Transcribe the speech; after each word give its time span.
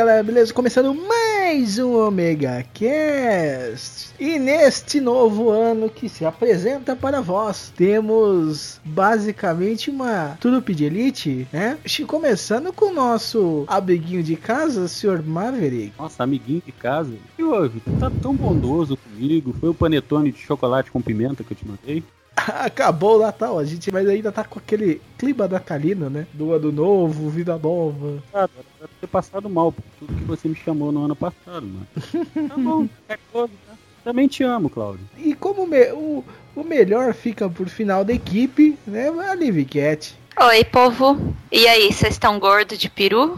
Galera, 0.00 0.22
beleza? 0.22 0.54
Começando 0.54 0.94
mais 0.94 1.78
um 1.78 1.94
Omega 1.94 2.64
Cast. 2.72 4.08
E 4.18 4.38
neste 4.38 4.98
novo 4.98 5.50
ano 5.50 5.90
que 5.90 6.08
se 6.08 6.24
apresenta 6.24 6.96
para 6.96 7.20
vós, 7.20 7.70
temos 7.76 8.80
basicamente 8.82 9.90
uma 9.90 10.38
trupe 10.40 10.74
de 10.74 10.86
elite, 10.86 11.46
né? 11.52 11.76
Começando 12.06 12.72
com 12.72 12.86
o 12.86 12.94
nosso 12.94 13.64
amiguinho 13.66 14.22
de 14.22 14.36
casa, 14.36 14.88
Sr. 14.88 15.22
Maverick. 15.22 15.92
Nossa, 15.98 16.22
amiguinho 16.22 16.62
de 16.64 16.72
casa. 16.72 17.12
Houve? 17.38 17.80
Tu 17.80 17.90
tá 18.00 18.10
tão 18.22 18.34
bondoso 18.34 18.96
comigo. 18.96 19.54
Foi 19.60 19.68
o 19.68 19.74
panetone 19.74 20.32
de 20.32 20.38
chocolate 20.38 20.90
com 20.90 21.02
pimenta 21.02 21.44
que 21.44 21.52
eu 21.52 21.56
te 21.56 21.68
mandei. 21.68 22.02
Acabou 22.64 23.16
o 23.18 23.22
Natal, 23.22 23.58
a 23.58 23.64
gente 23.64 23.90
mas 23.92 24.08
ainda 24.08 24.30
tá 24.32 24.44
com 24.44 24.58
aquele 24.58 25.00
clima 25.18 25.46
natalino, 25.48 26.08
né? 26.10 26.26
Do 26.32 26.52
ano 26.52 26.70
novo, 26.72 27.28
vida 27.30 27.58
nova. 27.58 28.22
Ah, 28.32 28.48
deve 28.80 28.92
ter 29.00 29.06
passado 29.06 29.48
mal 29.48 29.72
por 29.72 29.82
tudo 29.98 30.14
que 30.14 30.24
você 30.24 30.48
me 30.48 30.54
chamou 30.54 30.90
no 30.92 31.04
ano 31.04 31.16
passado, 31.16 31.66
mano. 31.66 31.86
Tá 32.48 32.56
bom, 32.56 32.88
é 33.08 33.18
coisa, 33.32 33.52
tá? 33.66 33.74
Também 34.04 34.26
te 34.28 34.42
amo, 34.42 34.70
Cláudio. 34.70 35.04
E 35.18 35.34
como 35.34 35.66
me- 35.66 35.92
o, 35.92 36.24
o 36.56 36.64
melhor 36.64 37.12
fica 37.12 37.48
por 37.50 37.68
final 37.68 38.04
da 38.04 38.12
equipe, 38.14 38.78
né? 38.86 39.08
A 39.08 39.34
Liv 39.34 39.64
Cat. 39.66 40.16
Oi, 40.40 40.64
povo. 40.64 41.34
E 41.52 41.66
aí, 41.66 41.92
vocês 41.92 42.14
estão 42.14 42.38
gordo 42.38 42.76
de 42.78 42.88
peru? 42.88 43.36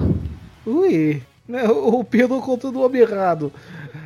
Ui, 0.64 1.20
né? 1.48 1.64
O, 1.68 1.98
o 2.00 2.04
peru 2.04 2.40
conta 2.40 2.70
do 2.70 2.80
homem 2.80 3.02
errado. 3.02 3.52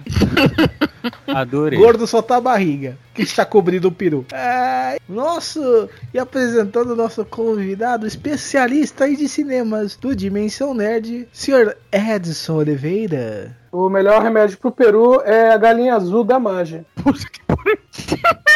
Adorei. 1.27 1.79
Gordo 1.79 2.07
só 2.07 2.23
tá 2.23 2.37
a 2.37 2.41
barriga, 2.41 2.97
que 3.15 3.23
está 3.23 3.45
cobrindo 3.45 3.89
o 3.89 3.93
peru. 3.93 4.25
Ai, 4.33 4.99
nosso, 5.09 5.89
e 6.13 6.19
apresentando 6.19 6.93
o 6.93 6.97
nosso 6.97 7.25
convidado, 7.25 8.07
especialista 8.07 9.05
aí 9.05 9.17
de 9.17 9.29
cinemas 9.29 9.97
do 9.97 10.15
Dimensão 10.15 10.75
Nerd, 10.75 11.29
Sr. 11.33 11.77
Edson 11.93 12.57
Oliveira. 12.57 13.57
O 13.71 13.89
melhor 13.89 14.23
remédio 14.23 14.59
pro 14.59 14.73
peru 14.73 15.21
é 15.23 15.53
a 15.53 15.57
galinha 15.57 15.95
azul 15.95 16.25
da 16.25 16.39
Mage. 16.39 16.85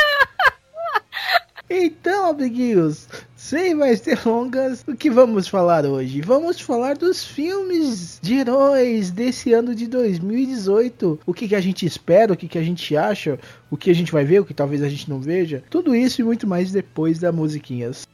Então, 1.73 2.31
amiguinhos, 2.31 3.09
sem 3.51 3.75
mais 3.75 4.01
delongas, 4.01 4.85
o 4.87 4.95
que 4.95 5.11
vamos 5.11 5.49
falar 5.49 5.85
hoje? 5.85 6.21
Vamos 6.21 6.61
falar 6.61 6.97
dos 6.97 7.25
filmes 7.25 8.21
de 8.23 8.35
heróis 8.35 9.11
desse 9.11 9.53
ano 9.53 9.75
de 9.75 9.89
2018. 9.89 11.19
O 11.27 11.35
que, 11.35 11.49
que 11.49 11.57
a 11.57 11.61
gente 11.61 11.85
espera, 11.85 12.33
o 12.33 12.37
que, 12.37 12.47
que 12.47 12.59
a 12.59 12.63
gente 12.63 12.97
acha, 12.97 13.41
o 13.69 13.77
que 13.77 13.91
a 13.91 13.95
gente 13.95 14.13
vai 14.13 14.25
ver, 14.25 14.39
o 14.39 14.45
que 14.45 14.55
talvez 14.55 14.85
a 14.85 14.89
gente 14.89 15.11
não 15.11 15.21
veja. 15.21 15.65
Tudo 15.69 15.97
isso 15.97 16.21
e 16.21 16.25
muito 16.25 16.47
mais 16.47 16.71
depois 16.71 17.19
da 17.19 17.33
musiquinhas. 17.33 18.07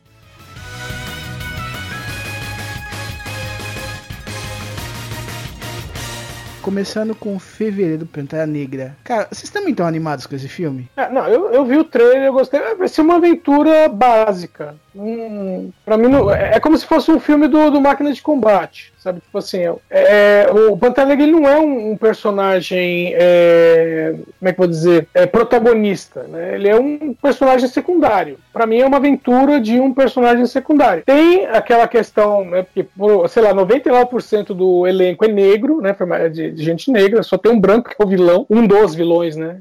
Começando 6.71 7.15
com 7.15 7.38
Fevereiro 7.38 8.06
Pantera 8.06 8.44
Negra. 8.44 8.97
Cara, 9.04 9.28
vocês 9.31 9.49
também 9.50 9.71
estão 9.71 9.87
animados 9.87 10.27
com 10.27 10.34
esse 10.34 10.49
filme? 10.49 10.91
É, 10.97 11.09
não, 11.09 11.25
eu, 11.28 11.53
eu 11.53 11.65
vi 11.65 11.77
o 11.77 11.84
trailer, 11.84 12.25
eu 12.25 12.32
gostei. 12.32 12.59
É, 12.59 12.75
Vai 12.75 12.88
ser 12.88 13.03
uma 13.03 13.19
aventura 13.19 13.88
básica. 13.88 14.75
Hum, 14.93 15.71
pra 15.84 15.97
mim, 15.97 16.09
não- 16.09 16.28
é 16.28 16.56
é 16.56 16.59
como 16.60 16.77
se 16.77 16.84
fosse 16.84 17.09
um 17.12 17.21
filme 17.21 17.47
do, 17.47 17.71
do 17.71 17.81
Máquina 17.81 18.12
de 18.12 18.21
Combate, 18.21 18.93
sabe? 19.06 19.21
Tipo 19.21 19.39
assim, 19.39 19.59
é, 19.61 19.72
é- 19.91 20.50
o 20.53 20.77
Pantera 20.77 21.06
Negra 21.09 21.22
ele 21.25 21.33
não 21.33 21.49
é 21.49 21.59
um, 21.59 21.93
um 21.93 21.97
personagem, 21.97 23.12
é, 23.15 24.15
como 24.39 24.49
é 24.49 24.53
que 24.53 24.61
eu 24.61 24.65
vou 24.65 24.67
dizer, 24.67 25.09
é 25.15 25.27
protagonista, 25.27 26.25
né? 26.25 26.55
Ele 26.55 26.69
é 26.69 26.77
um 26.78 27.15
personagem 27.15 27.69
secundário. 27.69 28.39
Pra 28.53 28.66
mim 28.66 28.78
é 28.78 28.87
uma 28.87 28.97
aventura 28.97 29.61
de 29.61 29.78
um 29.81 29.93
personagem 29.95 30.45
secundário. 30.47 31.03
Tem 31.05 31.47
aquela 31.47 31.87
questão, 31.87 32.45
né? 32.45 32.62
Porque, 32.62 32.83
pô, 32.83 33.27
sei 33.28 33.43
lá, 33.43 33.55
99% 33.55 34.55
do 34.55 34.87
elenco 34.87 35.25
é 35.25 35.28
negro, 35.28 35.81
né? 35.81 35.95
forma- 35.95 36.28
De, 36.28 36.50
de 36.50 36.65
gente 36.65 36.91
negra, 36.91 37.22
só 37.22 37.37
tem 37.39 37.53
um 37.53 37.61
branco 37.61 37.91
que 37.91 37.97
é 38.00 38.05
o 38.05 38.09
vilão, 38.09 38.47
um 38.50 38.66
dos 38.66 38.95
vilões, 38.95 39.37
né? 39.37 39.59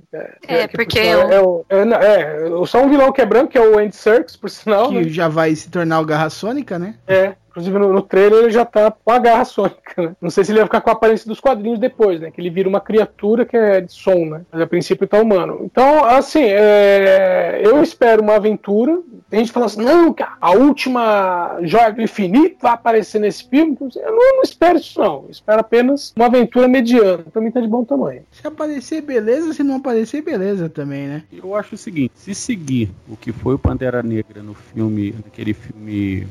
É, 0.48 0.68
por 0.68 0.78
porque 0.78 1.00
eu- 1.00 1.66
é, 1.70 1.76
é, 1.82 1.86
não, 1.86 1.98
é, 1.98 2.66
só 2.66 2.82
um 2.84 2.90
vilão 2.90 3.12
que 3.12 3.22
é 3.22 3.26
branco, 3.26 3.50
que 3.52 3.58
é 3.58 3.62
o 3.62 3.78
Andy 3.78 3.96
Serkis, 3.96 4.36
por 4.36 4.50
sinal, 4.50 4.90
Que 4.90 4.96
né? 4.96 5.04
já 5.10 5.28
vai 5.28 5.54
se 5.56 5.70
tornar 5.70 6.00
o 6.00 6.06
Garra 6.06 6.30
Sônica, 6.30 6.80
né? 6.80 6.96
É, 7.08 7.34
inclusive 7.56 7.80
no, 7.80 7.94
no 7.94 8.02
trailer 8.02 8.44
ele 8.44 8.52
já 8.52 8.66
tá 8.66 8.92
com 8.92 9.12
a 9.12 9.18
garra 9.18 9.46
sônica, 9.46 9.94
né? 9.98 10.16
Não 10.22 10.30
sei 10.30 10.44
se 10.44 10.52
ele 10.52 10.60
vai 10.60 10.68
ficar 10.68 10.82
com 10.82 10.90
a 10.90 10.94
aparência 10.94 11.26
dos 11.26 11.40
quadrinhos 11.40 11.80
depois, 11.80 12.20
né? 12.20 12.30
Que 12.30 12.42
ele 12.42 12.50
vira 12.50 12.68
uma 12.68 12.82
criatura 12.82 13.46
que 13.46 13.56
é 13.56 13.80
de 13.80 13.94
som, 13.94 14.26
né? 14.26 14.42
Mas 14.52 14.62
a 14.62 14.68
princípio 14.68 15.08
tá 15.08 15.22
humano. 15.22 15.62
Então, 15.64 16.04
assim, 16.04 16.44
é, 16.44 17.62
eu 17.64 17.82
espero 17.82 18.22
uma 18.22 18.36
aventura. 18.36 19.00
Tem 19.30 19.40
gente 19.40 19.54
falando 19.54 19.68
assim, 19.68 19.84
não, 19.84 20.14
cara, 20.14 20.34
a 20.42 20.52
última 20.52 21.58
joia 21.62 21.94
do 21.94 22.02
infinito 22.02 22.58
vai 22.62 22.74
aparecer 22.74 23.20
nesse 23.20 23.48
filme. 23.48 23.78
Eu 23.80 24.12
não, 24.12 24.36
não 24.36 24.42
espero 24.44 24.78
isso, 24.78 25.00
não. 25.00 25.24
Eu 25.24 25.30
espero 25.32 25.62
apenas 25.62 26.14
uma 26.16 26.26
aventura 26.26 26.68
mediana. 26.68 27.24
Pra 27.32 27.42
mim 27.42 27.52
tá 27.52 27.62
de 27.62 27.68
bom 27.68 27.86
tamanho. 27.86 28.24
Se 28.32 28.46
aparecer, 28.46 29.02
beleza. 29.02 29.54
Se 29.54 29.64
não 29.64 29.78
aparecer, 29.78 30.22
beleza 30.22 30.68
também, 30.68 31.08
né? 31.08 31.24
Eu 31.32 31.56
acho 31.56 31.76
o 31.76 31.78
seguinte, 31.78 32.12
se 32.16 32.36
seguir 32.36 32.92
o 33.10 33.16
que 33.16 33.32
foi 33.32 33.56
o 33.56 33.60
Pantera 33.60 34.04
Negra 34.04 34.44
no 34.44 34.54
filme, 34.54 35.16
naquele 35.24 35.54
filme 35.54 36.28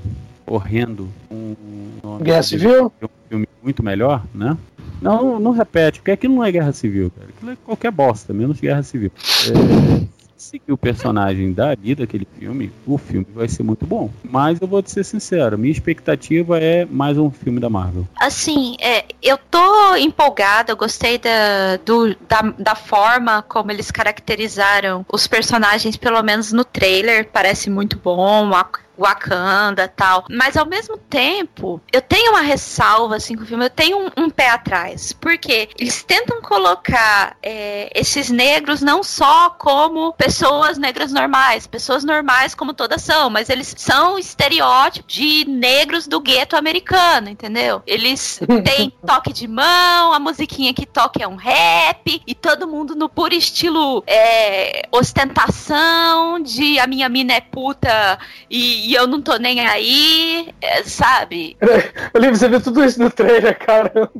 horrendo, 0.46 1.08
um 1.30 1.54
nome 2.02 2.24
Guerra 2.24 2.42
Civil? 2.42 2.92
é 3.00 3.04
um 3.04 3.08
filme 3.28 3.48
muito 3.62 3.82
melhor, 3.82 4.22
né? 4.34 4.56
Não, 5.00 5.38
não 5.38 5.50
repete, 5.50 5.98
porque 6.00 6.12
aquilo 6.12 6.36
não 6.36 6.44
é 6.44 6.50
guerra 6.52 6.72
civil, 6.72 7.10
cara. 7.10 7.28
Aquilo 7.36 7.50
é 7.52 7.56
qualquer 7.64 7.90
bosta, 7.90 8.32
menos 8.32 8.58
guerra 8.60 8.82
civil. 8.82 9.10
É, 9.18 10.04
se 10.36 10.50
seguir 10.50 10.72
o 10.72 10.78
personagem 10.78 11.52
dali 11.52 11.94
daquele 11.94 12.26
filme, 12.38 12.72
o 12.86 12.96
filme 12.96 13.26
vai 13.34 13.48
ser 13.48 13.62
muito 13.62 13.84
bom. 13.86 14.10
Mas 14.22 14.60
eu 14.60 14.66
vou 14.68 14.82
te 14.82 14.90
ser 14.90 15.04
sincero, 15.04 15.58
minha 15.58 15.72
expectativa 15.72 16.58
é 16.58 16.84
mais 16.86 17.18
um 17.18 17.30
filme 17.30 17.60
da 17.60 17.68
Marvel. 17.68 18.06
Assim, 18.18 18.76
é, 18.80 19.04
eu 19.22 19.36
tô 19.50 19.94
empolgada, 19.96 20.72
eu 20.72 20.76
gostei 20.76 21.18
da, 21.18 21.76
do- 21.84 22.16
da, 22.28 22.42
da 22.58 22.74
forma 22.74 23.42
como 23.42 23.70
eles 23.70 23.90
caracterizaram 23.90 25.04
os 25.12 25.26
personagens, 25.26 25.96
pelo 25.96 26.22
menos 26.22 26.52
no 26.52 26.64
trailer, 26.64 27.28
parece 27.30 27.68
muito 27.68 27.98
bom, 27.98 28.50
Wak- 28.50 28.80
Wakanda 28.98 29.88
tal. 29.88 30.24
Mas 30.30 30.56
ao 30.56 30.66
mesmo 30.66 30.96
tempo, 30.96 31.80
eu 31.92 32.00
tenho 32.00 32.32
uma 32.32 32.40
ressalva 32.40 33.16
assim 33.16 33.36
com 33.36 33.42
o 33.42 33.46
filme, 33.46 33.64
eu 33.64 33.70
tenho 33.70 33.98
um, 33.98 34.24
um 34.24 34.30
pé 34.30 34.50
atrás. 34.50 35.12
Porque 35.12 35.68
eles 35.78 36.02
tentam 36.02 36.40
colocar 36.40 37.36
é, 37.42 37.90
esses 37.94 38.30
negros 38.30 38.80
não 38.80 39.02
só 39.02 39.50
como 39.50 40.12
pessoas 40.14 40.78
negras 40.78 41.12
normais, 41.12 41.66
pessoas 41.66 42.04
normais 42.04 42.54
como 42.54 42.72
todas 42.72 43.02
são, 43.02 43.30
mas 43.30 43.48
eles 43.48 43.74
são 43.76 44.18
estereótipos 44.18 45.14
de 45.14 45.44
negros 45.46 46.06
do 46.06 46.20
gueto 46.20 46.56
americano, 46.56 47.28
entendeu? 47.28 47.82
Eles 47.86 48.40
têm 48.64 48.92
toque 49.06 49.32
de 49.32 49.46
mão, 49.46 50.12
a 50.12 50.18
musiquinha 50.18 50.72
que 50.74 50.86
toca 50.86 51.22
é 51.22 51.28
um 51.28 51.36
rap, 51.36 52.22
e 52.26 52.34
todo 52.34 52.66
mundo 52.66 52.94
no 52.94 53.08
puro 53.08 53.34
estilo 53.34 54.02
é, 54.06 54.88
ostentação 54.92 56.40
de 56.40 56.78
a 56.78 56.86
minha 56.86 57.08
mina 57.08 57.34
é 57.34 57.40
puta 57.40 58.18
e, 58.50 58.83
e 58.84 58.94
eu 58.94 59.06
não 59.06 59.22
tô 59.22 59.36
nem 59.36 59.66
aí, 59.66 60.54
é, 60.60 60.82
sabe? 60.82 61.56
Olivia, 62.12 62.34
você 62.34 62.48
viu 62.50 62.60
tudo 62.60 62.84
isso 62.84 63.00
no 63.00 63.10
trailer, 63.10 63.58
caramba. 63.58 64.10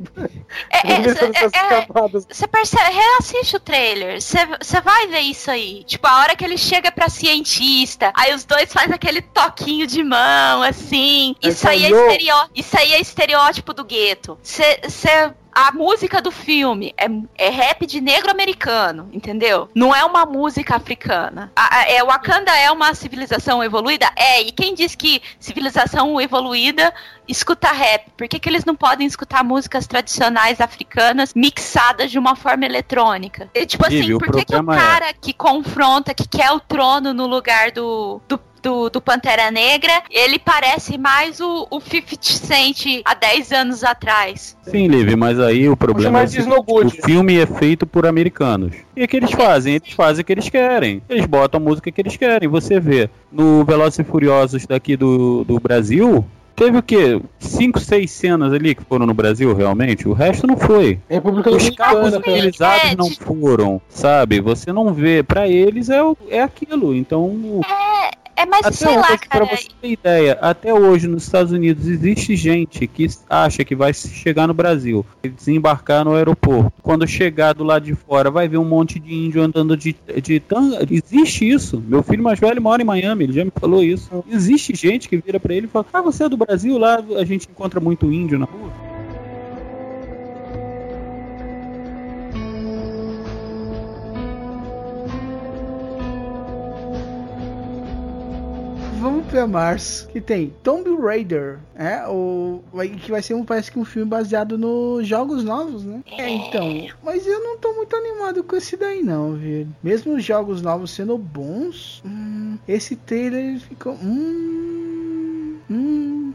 É, 0.71 0.77
é, 0.77 0.93
é, 0.93 1.77
é. 1.77 1.87
Você 2.27 2.47
percebe, 2.47 2.89
reassiste 2.91 3.57
o 3.57 3.59
trailer, 3.59 4.19
você 4.19 4.81
vai 4.81 5.05
ver 5.07 5.19
isso 5.19 5.51
aí. 5.51 5.83
Tipo, 5.83 6.07
a 6.07 6.19
hora 6.19 6.35
que 6.35 6.43
ele 6.43 6.57
chega 6.57 6.91
pra 6.91 7.09
cientista, 7.09 8.11
aí 8.15 8.33
os 8.33 8.43
dois 8.43 8.73
fazem 8.73 8.95
aquele 8.95 9.21
toquinho 9.21 9.85
de 9.85 10.03
mão, 10.03 10.63
assim. 10.63 11.35
Isso 11.43 11.67
aí, 11.69 11.85
é 11.85 11.91
estereó... 11.91 12.47
isso 12.55 12.77
aí 12.77 12.93
é 12.93 12.99
estereótipo 12.99 13.71
do 13.71 13.83
gueto. 13.83 14.37
Você 14.41 14.79
a 15.55 15.71
música 15.71 16.21
do 16.21 16.31
filme 16.31 16.93
é, 16.97 17.07
é 17.37 17.49
rap 17.49 17.85
de 17.87 18.01
negro 18.01 18.29
americano, 18.29 19.07
entendeu? 19.13 19.69
Não 19.73 19.95
é 19.95 20.03
uma 20.03 20.25
música 20.25 20.75
africana. 20.75 21.49
A, 21.55 21.77
a, 21.77 21.89
é, 21.89 22.03
Wakanda 22.03 22.51
é 22.51 22.69
uma 22.69 22.93
civilização 22.93 23.63
evoluída? 23.63 24.11
É, 24.17 24.41
e 24.41 24.51
quem 24.51 24.75
diz 24.75 24.95
que 24.95 25.21
civilização 25.39 26.19
evoluída 26.19 26.93
escuta 27.25 27.71
rap? 27.71 28.11
Por 28.17 28.27
que, 28.27 28.37
que 28.37 28.49
eles 28.49 28.65
não 28.65 28.75
podem 28.75 29.07
escutar 29.07 29.45
músicas 29.45 29.87
tradicionais 29.87 30.59
africanas 30.59 31.33
mixadas 31.33 32.11
de 32.11 32.19
uma 32.19 32.35
forma 32.35 32.65
eletrônica? 32.65 33.49
E, 33.53 33.65
tipo 33.65 33.87
assim, 33.87 34.17
por 34.17 34.29
que, 34.31 34.43
que 34.43 34.55
o 34.55 34.73
é- 34.73 34.75
cara 34.75 35.13
que 35.13 35.31
confronta, 35.31 36.13
que 36.13 36.27
quer 36.27 36.51
o 36.51 36.59
trono 36.59 37.13
no 37.13 37.25
lugar 37.25 37.71
do, 37.71 38.21
do 38.27 38.37
do, 38.65 38.89
do 38.89 38.99
Pantera 38.99 39.51
Negra, 39.51 40.01
ele 40.09 40.39
parece 40.39 40.97
mais 40.97 41.39
o, 41.39 41.67
o 41.69 41.79
50 41.79 42.17
Cent 42.21 43.01
há 43.05 43.13
10 43.13 43.51
anos 43.51 43.83
atrás. 43.83 44.57
Sim, 44.63 44.87
Liv, 44.87 45.15
mas 45.15 45.39
aí 45.39 45.69
o 45.69 45.77
problema 45.77 46.21
é 46.21 46.25
de 46.25 46.41
que 46.41 46.49
o 46.49 46.89
filme 46.89 47.37
é 47.37 47.45
feito 47.45 47.85
por 47.85 48.07
americanos. 48.07 48.75
E 48.95 49.03
o 49.03 49.07
que 49.07 49.17
eles 49.17 49.31
fazem? 49.31 49.75
Eles 49.75 49.91
fazem 49.91 50.23
o 50.23 50.25
que 50.25 50.33
eles 50.33 50.49
querem. 50.49 50.99
Eles 51.07 51.27
botam 51.27 51.59
a 51.59 51.63
música 51.63 51.91
que 51.91 52.01
eles 52.01 52.17
querem. 52.17 52.49
Você 52.49 52.79
vê, 52.79 53.07
no 53.31 53.63
Velozes 53.63 53.99
e 53.99 54.03
Furiosos 54.03 54.65
daqui 54.65 54.97
do, 54.97 55.43
do 55.43 55.59
Brasil, 55.59 56.25
teve 56.55 56.77
o 56.77 56.83
quê? 56.83 57.21
Cinco, 57.37 57.79
seis 57.79 58.09
cenas 58.11 58.53
ali 58.53 58.73
que 58.73 58.83
foram 58.83 59.05
no 59.05 59.13
Brasil, 59.13 59.53
realmente? 59.53 60.07
O 60.07 60.13
resto 60.13 60.47
não 60.47 60.57
foi. 60.57 60.99
República 61.09 61.51
Os 61.51 61.69
carros 61.71 62.13
utilizados 62.15 62.91
É, 62.91 62.95
não 62.95 63.11
foram, 63.11 63.81
sabe? 63.89 64.39
Você 64.39 64.71
não 64.71 64.93
vê. 64.93 65.21
Pra 65.21 65.47
eles 65.47 65.89
é, 65.89 65.99
é 66.29 66.41
aquilo. 66.41 66.95
Então, 66.95 67.61
É, 68.35 68.45
mas 68.45 68.65
até 68.65 68.75
sei 68.75 68.95
lá, 68.95 69.01
hoje, 69.01 69.17
pra 69.17 69.45
cara. 69.45 69.45
você 69.45 69.67
ter 69.81 69.91
ideia, 69.91 70.37
até 70.41 70.73
hoje 70.73 71.07
nos 71.07 71.23
Estados 71.23 71.51
Unidos 71.51 71.87
existe 71.87 72.35
gente 72.35 72.85
que 72.87 73.07
acha 73.29 73.63
que 73.63 73.75
vai 73.75 73.93
chegar 73.93 74.47
no 74.47 74.53
Brasil, 74.53 75.05
desembarcar 75.23 76.03
no 76.03 76.13
aeroporto. 76.15 76.73
Quando 76.81 77.07
chegar 77.07 77.53
do 77.53 77.63
lado 77.63 77.85
de 77.85 77.95
fora, 77.95 78.29
vai 78.29 78.47
ver 78.47 78.57
um 78.57 78.65
monte 78.65 78.99
de 78.99 79.13
índio 79.13 79.41
andando 79.41 79.77
de, 79.77 79.95
de 80.21 80.39
tanga. 80.39 80.85
Existe 80.89 81.47
isso. 81.47 81.81
Meu 81.87 82.03
filho 82.03 82.23
mais 82.23 82.39
velho 82.39 82.61
mora 82.61 82.81
em 82.81 82.85
Miami, 82.85 83.23
ele 83.23 83.33
já 83.33 83.45
me 83.45 83.51
falou 83.57 83.83
isso. 83.83 84.23
Existe 84.29 84.75
gente 84.75 85.07
que 85.07 85.17
vira 85.17 85.39
pra 85.39 85.53
ele 85.53 85.67
e 85.67 85.69
fala: 85.69 85.85
Ah, 85.93 86.01
você 86.01 86.25
é 86.25 86.29
do 86.29 86.37
Brasil? 86.37 86.77
Lá 86.77 87.01
a 87.17 87.25
gente 87.25 87.47
encontra 87.49 87.79
muito 87.79 88.11
índio 88.11 88.37
na 88.37 88.45
rua. 88.45 88.84
Pra 99.35 99.45
março, 99.45 100.07
que 100.07 100.21
tem 100.21 100.53
Tomb 100.63 100.95
Raider, 100.95 101.59
é, 101.75 102.07
o, 102.07 102.63
que 103.03 103.11
vai 103.11 103.21
ser 103.21 103.33
um, 103.33 103.43
parece 103.43 103.69
que 103.69 103.77
um 103.77 103.83
filme 103.83 104.09
baseado 104.09 104.57
nos 104.57 105.05
jogos 105.05 105.43
novos, 105.43 105.83
né? 105.83 106.01
É, 106.17 106.29
então, 106.29 106.87
mas 107.03 107.27
eu 107.27 107.43
não 107.43 107.57
tô 107.57 107.73
muito 107.73 107.93
animado 107.97 108.45
com 108.45 108.55
esse 108.55 108.77
daí 108.77 109.03
não, 109.03 109.33
viu? 109.33 109.67
Mesmo 109.83 110.13
os 110.13 110.23
jogos 110.23 110.61
novos 110.61 110.91
sendo 110.91 111.17
bons, 111.17 112.01
hum, 112.05 112.57
esse 112.65 112.95
trailer 112.95 113.59
ficou, 113.59 113.95
hum, 113.95 115.57
hum, 115.69 116.33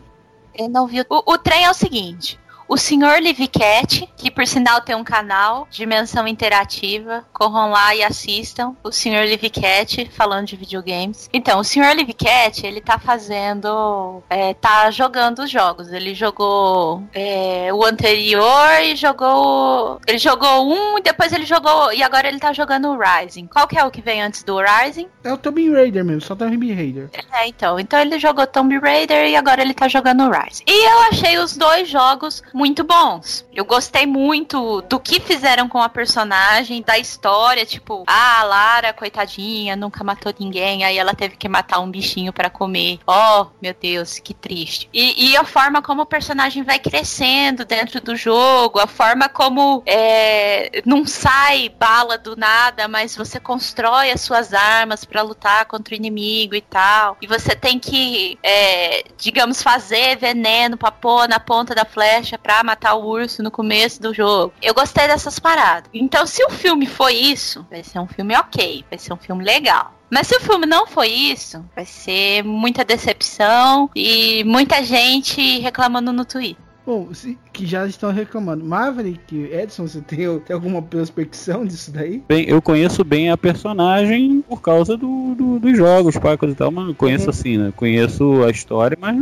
Eu 0.55 0.69
não 0.69 0.87
vi. 0.87 1.01
O, 1.09 1.33
o 1.33 1.39
trem 1.39 1.65
é 1.65 1.71
o 1.71 1.75
seguinte. 1.75 2.39
O 2.71 2.77
senhor 2.77 3.21
Livicat, 3.21 4.09
que 4.17 4.31
por 4.31 4.47
sinal 4.47 4.81
tem 4.81 4.95
um 4.95 5.03
canal, 5.03 5.67
Dimensão 5.73 6.29
Interativa, 6.29 7.25
corram 7.33 7.73
lá 7.73 7.97
e 7.97 8.05
assistam 8.05 8.77
o 8.85 8.93
senhor 8.93 9.25
Livicat 9.25 10.09
falando 10.13 10.47
de 10.47 10.55
videogames. 10.55 11.29
Então, 11.33 11.59
o 11.59 11.65
senhor 11.65 11.93
Livicat, 11.97 12.65
ele 12.65 12.81
tá 12.81 12.97
fazendo. 12.97 14.23
é, 14.31 14.55
tá 14.55 14.89
jogando 14.93 15.41
os 15.41 15.51
jogos. 15.51 15.93
Ele 15.93 16.15
jogou 16.15 17.03
é, 17.13 17.75
o 17.75 17.85
anterior 17.85 18.81
e 18.85 18.95
jogou. 18.95 20.01
Ele 20.07 20.19
jogou 20.19 20.73
um 20.73 20.99
e 20.99 21.03
depois 21.03 21.33
ele 21.33 21.47
jogou. 21.47 21.93
E 21.93 22.05
agora 22.05 22.29
ele 22.29 22.39
tá 22.39 22.53
jogando 22.53 22.87
o 22.87 22.97
Rising. 22.97 23.49
Qual 23.49 23.67
que 23.67 23.77
é 23.77 23.85
o 23.85 23.91
que 23.91 24.01
vem 24.01 24.23
antes 24.23 24.45
do 24.45 24.61
Rising? 24.61 25.09
é 25.25 25.33
o 25.33 25.37
Tomb 25.37 25.69
Raider 25.73 26.05
mesmo, 26.05 26.21
só 26.21 26.37
Tomb 26.37 26.73
Raider. 26.73 27.11
É, 27.33 27.49
então. 27.49 27.81
Então 27.81 27.99
ele 27.99 28.17
jogou 28.21 28.47
Tomb 28.47 28.79
Raider 28.79 29.27
e 29.27 29.35
agora 29.35 29.61
ele 29.61 29.75
tá 29.75 29.89
jogando 29.89 30.31
Rise. 30.31 30.63
E 30.69 30.89
eu 30.89 31.01
achei 31.11 31.37
os 31.37 31.57
dois 31.57 31.89
jogos 31.89 32.41
muito 32.61 32.85
bons. 32.85 33.47
Eu 33.55 33.65
gostei 33.65 34.05
muito 34.05 34.83
do 34.83 35.01
que 35.01 35.19
fizeram 35.19 35.67
com 35.67 35.81
a 35.81 35.89
personagem, 35.89 36.83
da 36.83 36.99
história, 36.99 37.65
tipo, 37.65 38.05
ah, 38.07 38.41
a 38.41 38.43
Lara, 38.43 38.93
coitadinha, 38.93 39.75
nunca 39.75 40.05
matou 40.05 40.31
ninguém, 40.39 40.85
aí 40.85 40.99
ela 40.99 41.15
teve 41.15 41.37
que 41.37 41.49
matar 41.49 41.81
um 41.81 41.91
bichinho 41.91 42.35
pra 42.35 42.51
comer. 42.51 42.99
Oh, 43.07 43.47
meu 43.63 43.73
Deus, 43.73 44.19
que 44.19 44.35
triste. 44.35 44.91
E, 44.93 45.31
e 45.31 45.37
a 45.39 45.45
forma 45.45 45.81
como 45.81 46.03
o 46.03 46.07
personagem 46.07 46.63
vai 46.63 46.79
crescendo 46.79 47.65
dentro 47.65 47.99
do 47.99 48.15
jogo, 48.15 48.79
a 48.79 48.87
forma 48.87 49.27
como 49.27 49.83
é, 49.87 50.83
não 50.85 51.07
sai 51.07 51.71
bala 51.71 52.19
do 52.19 52.37
nada, 52.37 52.87
mas 52.89 53.17
você 53.17 53.41
constrói 53.41 54.11
as 54.11 54.21
suas 54.21 54.53
armas 54.53 55.07
pra 55.07 55.23
lutar 55.23 55.65
contra 55.65 55.95
o 55.95 55.97
inimigo 55.97 56.55
e 56.55 56.61
tal. 56.61 57.17
E 57.23 57.27
você 57.27 57.57
tem 57.57 57.79
que, 57.79 58.39
é, 58.43 59.05
digamos, 59.17 59.63
fazer 59.63 60.19
veneno 60.19 60.77
pra 60.77 60.91
pôr 60.91 61.27
na 61.27 61.41
ponta 61.41 61.75
da 61.75 61.87
flecha 61.87 62.37
pra 62.37 62.50
matar 62.65 62.95
o 62.95 63.07
urso 63.07 63.43
no 63.43 63.51
começo 63.51 64.01
do 64.03 64.13
jogo. 64.13 64.53
Eu 64.63 64.75
gostei 64.75 65.07
dessas 65.07 65.39
paradas. 65.39 65.89
Então, 65.95 66.27
se 66.27 66.45
o 66.45 66.51
filme 66.51 66.87
foi 66.87 67.15
isso, 67.15 67.65
vai 67.71 67.83
ser 67.83 67.99
um 67.99 68.07
filme 68.07 68.37
ok, 68.37 68.85
vai 68.91 68.99
ser 68.99 69.13
um 69.13 69.17
filme 69.17 69.45
legal. 69.45 69.95
Mas 70.11 70.27
se 70.27 70.37
o 70.37 70.41
filme 70.41 70.67
não 70.67 70.87
foi 70.87 71.09
isso, 71.09 71.65
vai 71.75 71.85
ser 71.87 72.43
muita 72.43 72.85
decepção 72.85 73.89
e 73.95 74.43
muita 74.45 74.83
gente 74.83 75.61
reclamando 75.61 76.13
no 76.13 76.25
Twitter. 76.25 76.57
Bom, 76.85 77.13
se- 77.15 77.39
que 77.53 77.65
já 77.67 77.87
estão 77.87 78.11
reclamando. 78.11 78.65
Maverick, 78.65 79.37
Edson, 79.53 79.87
você 79.87 80.01
tem, 80.01 80.27
tem 80.41 80.55
alguma 80.55 80.83
prospecção 80.83 81.65
disso 81.65 81.93
daí? 81.93 82.25
Bem, 82.27 82.45
eu 82.49 82.61
conheço 82.61 83.05
bem 83.05 83.31
a 83.31 83.37
personagem 83.37 84.43
por 84.49 84.61
causa 84.61 84.97
do, 84.97 85.35
do- 85.37 85.59
dos 85.61 85.77
jogos, 85.77 86.17
pacos 86.19 86.51
e 86.51 86.55
tal, 86.57 86.73
mas 86.73 86.89
eu 86.89 86.95
conheço 86.95 87.25
Uhum. 87.25 87.31
assim, 87.31 87.57
né? 87.59 87.73
Conheço 87.77 88.43
a 88.43 88.51
história, 88.51 88.99
mas 89.01 89.15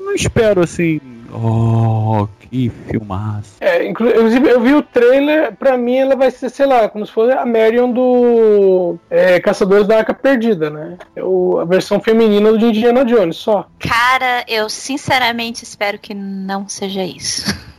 não 0.00 0.12
espero 0.14 0.62
assim. 0.62 1.00
Oh, 1.32 2.26
que 2.52 2.70
filmaço. 2.86 3.54
É, 3.60 3.86
inclusive 3.88 4.46
eu 4.46 4.60
vi 4.60 4.74
o 4.74 4.82
trailer, 4.82 5.56
pra 5.56 5.78
mim 5.78 5.96
ela 5.96 6.14
vai 6.14 6.30
ser, 6.30 6.50
sei 6.50 6.66
lá, 6.66 6.86
como 6.86 7.06
se 7.06 7.10
fosse 7.12 7.32
a 7.32 7.46
Marion 7.46 7.90
do 7.90 8.96
é, 9.08 9.40
Caçadores 9.40 9.86
da 9.86 9.96
Arca 9.96 10.12
Perdida, 10.12 10.68
né? 10.68 10.98
É 11.16 11.24
o- 11.24 11.58
a 11.58 11.64
versão 11.64 11.98
feminina 11.98 12.52
do 12.52 12.66
Indiana 12.66 13.04
Jones, 13.06 13.36
só. 13.36 13.66
Cara, 13.78 14.44
eu 14.46 14.68
sinceramente 14.68 15.64
espero 15.64 15.98
que 15.98 16.12
não 16.12 16.68
seja 16.68 17.02
isso. 17.02 17.46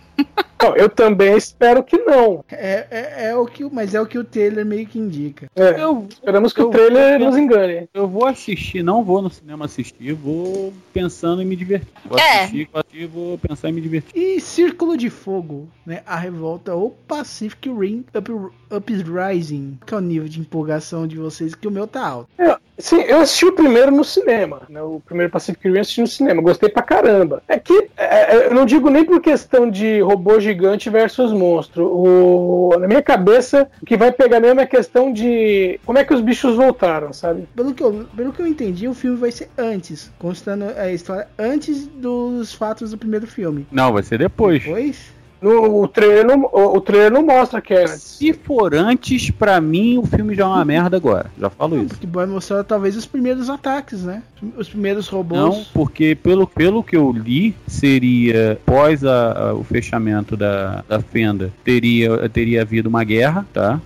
Não, 0.64 0.76
eu 0.76 0.90
também 0.90 1.36
espero 1.36 1.84
que 1.84 1.98
não. 1.98 2.44
É, 2.52 2.88
é, 2.90 3.26
é 3.30 3.36
o 3.36 3.46
que, 3.46 3.64
o- 3.66 3.70
mas 3.74 3.94
é 3.94 4.02
o 4.02 4.06
que 4.06 4.18
o 4.18 4.24
trailer 4.24 4.66
meio 4.66 4.86
que 4.88 4.98
indica. 5.00 5.48
É, 5.56 5.82
Eu, 5.82 6.08
esperamos 6.10 6.54
que 6.54 6.62
eu- 6.62 6.68
o 6.68 6.72
trailer 6.72 7.20
nos 7.20 7.38
engane. 7.38 7.88
eu 7.94 8.08
vou 8.08 8.26
assistir, 8.26 8.84
não 8.84 9.04
vou 9.04 9.22
no 9.22 9.30
cinema 9.30 9.66
assistir, 9.66 10.14
vou 10.14 10.74
pensando 10.94 11.42
em 11.42 11.46
me 11.46 11.56
divertir. 11.56 11.88
Vou 12.06 12.18
É. 12.20 12.40
assistir, 12.42 12.70
vou 12.72 12.80
assistir, 12.82 13.08
vou 13.08 13.38
pensar 13.38 13.70
em 13.70 13.74
me 13.74 13.82
divertir. 13.82 14.12
E 14.16 14.40
Círculo 14.40 14.96
de 14.98 15.10
Fogo, 15.10 15.68
né? 15.86 16.02
A 16.06 16.16
revolta 16.16 16.74
ou 16.74 16.92
Pacific 17.08 17.70
Rim 17.70 18.06
Up, 18.16 18.32
Uprising. 18.72 19.78
Qual 19.88 20.00
é 20.00 20.04
o 20.04 20.06
nível 20.08 20.28
de 20.28 20.40
empolgação 20.40 21.08
de 21.08 21.18
vocês? 21.18 21.56
Que 21.56 21.68
o 21.68 21.72
meu 21.72 21.88
tá 21.88 22.06
alto. 22.08 22.30
É, 22.38 22.58
sim, 22.78 23.02
eu 23.02 23.20
assisti 23.20 23.46
o 23.46 23.54
primeiro 23.54 23.92
no 23.92 24.04
cinema, 24.04 24.64
né? 24.70 24.82
O 24.82 25.00
primeiro 25.00 25.32
Pacific 25.32 25.68
Rim 25.68 25.76
eu 25.76 25.82
assisti 25.82 26.02
no 26.02 26.08
cinema, 26.08 26.42
gostei 26.42 26.70
pra 26.70 26.82
caramba. 26.82 27.42
É 27.48 27.60
que 27.60 27.90
é, 27.98 28.36
é, 28.36 28.48
eu 28.48 28.54
não 28.54 28.66
digo 28.66 28.90
nem 28.90 29.06
por 29.06 29.22
questão 29.22 29.70
de 29.70 30.02
robô 30.02 30.40
gigante 30.40 30.90
versus 30.90 31.32
monstro. 31.32 31.86
O, 31.86 32.78
na 32.80 32.88
minha 32.88 33.02
cabeça, 33.02 33.70
o 33.82 33.86
que 33.86 33.98
vai 33.98 34.12
pegar 34.12 34.40
mesmo 34.40 34.60
é 34.60 34.64
a 34.64 34.68
questão 34.68 35.12
de 35.12 35.80
como 35.86 35.98
é 35.98 36.04
que 36.04 36.14
os 36.14 36.22
bichos 36.22 36.56
voltaram, 36.56 37.14
sabe? 37.14 37.48
Pelo 37.56 37.74
que, 37.74 37.84
eu, 37.84 38.08
pelo 38.16 38.34
que 38.34 38.42
eu 38.42 38.48
entendi, 38.48 38.88
o 38.88 38.94
filme 38.94 39.18
vai 39.18 39.32
ser 39.32 39.50
antes, 39.58 40.12
constando 40.18 40.66
a 40.78 40.92
história 40.92 41.28
antes 41.38 41.88
dos 41.88 42.54
fatos 42.54 42.92
do 42.92 42.98
primeiro 42.98 43.28
filme. 43.28 43.68
Não, 43.72 43.94
vai 43.94 44.04
ser 44.04 44.18
depois. 44.18 44.64
Depois, 44.64 45.13
No, 45.44 45.82
o, 45.82 45.88
trailer 45.88 46.26
não, 46.26 46.44
o, 46.52 46.78
o 46.78 46.82
trailer 46.82 47.12
não 47.12 47.26
mostra 47.26 47.62
que 47.62 47.74
é 47.74 47.82
antes. 47.84 48.02
Se 48.02 48.32
for 48.34 48.74
antes, 48.74 49.30
pra 49.30 49.60
mim 49.60 49.98
o 49.98 50.06
filme 50.06 50.34
já 50.36 50.44
é 50.44 50.48
uma 50.48 50.64
merda 50.66 50.96
agora. 50.98 51.30
Já 51.40 51.50
falo 51.50 51.78
isso. 51.78 51.90
porque 51.90 52.08
vai 52.08 52.26
mostrar 52.26 52.64
talvez 52.64 52.96
os 52.96 53.06
primeiros 53.06 53.50
ataques, 53.50 54.04
né? 54.04 54.24
Os 54.58 54.70
primeiros 54.70 55.08
robôs. 55.08 55.40
Não, 55.40 55.66
porque 55.74 56.16
pelo, 56.16 56.48
pelo 56.48 56.84
que 56.84 56.96
eu 56.96 57.12
li, 57.12 57.56
seria 57.68 58.54
após 58.54 59.04
a- 59.04 59.32
a- 59.50 59.54
o 59.54 59.64
fechamento 59.64 60.36
da, 60.38 60.84
da 60.88 61.00
fenda, 61.02 61.52
teria, 61.64 62.30
teria 62.30 62.62
havido 62.62 62.88
uma 62.90 63.04
guerra, 63.04 63.46
tá? 63.54 63.80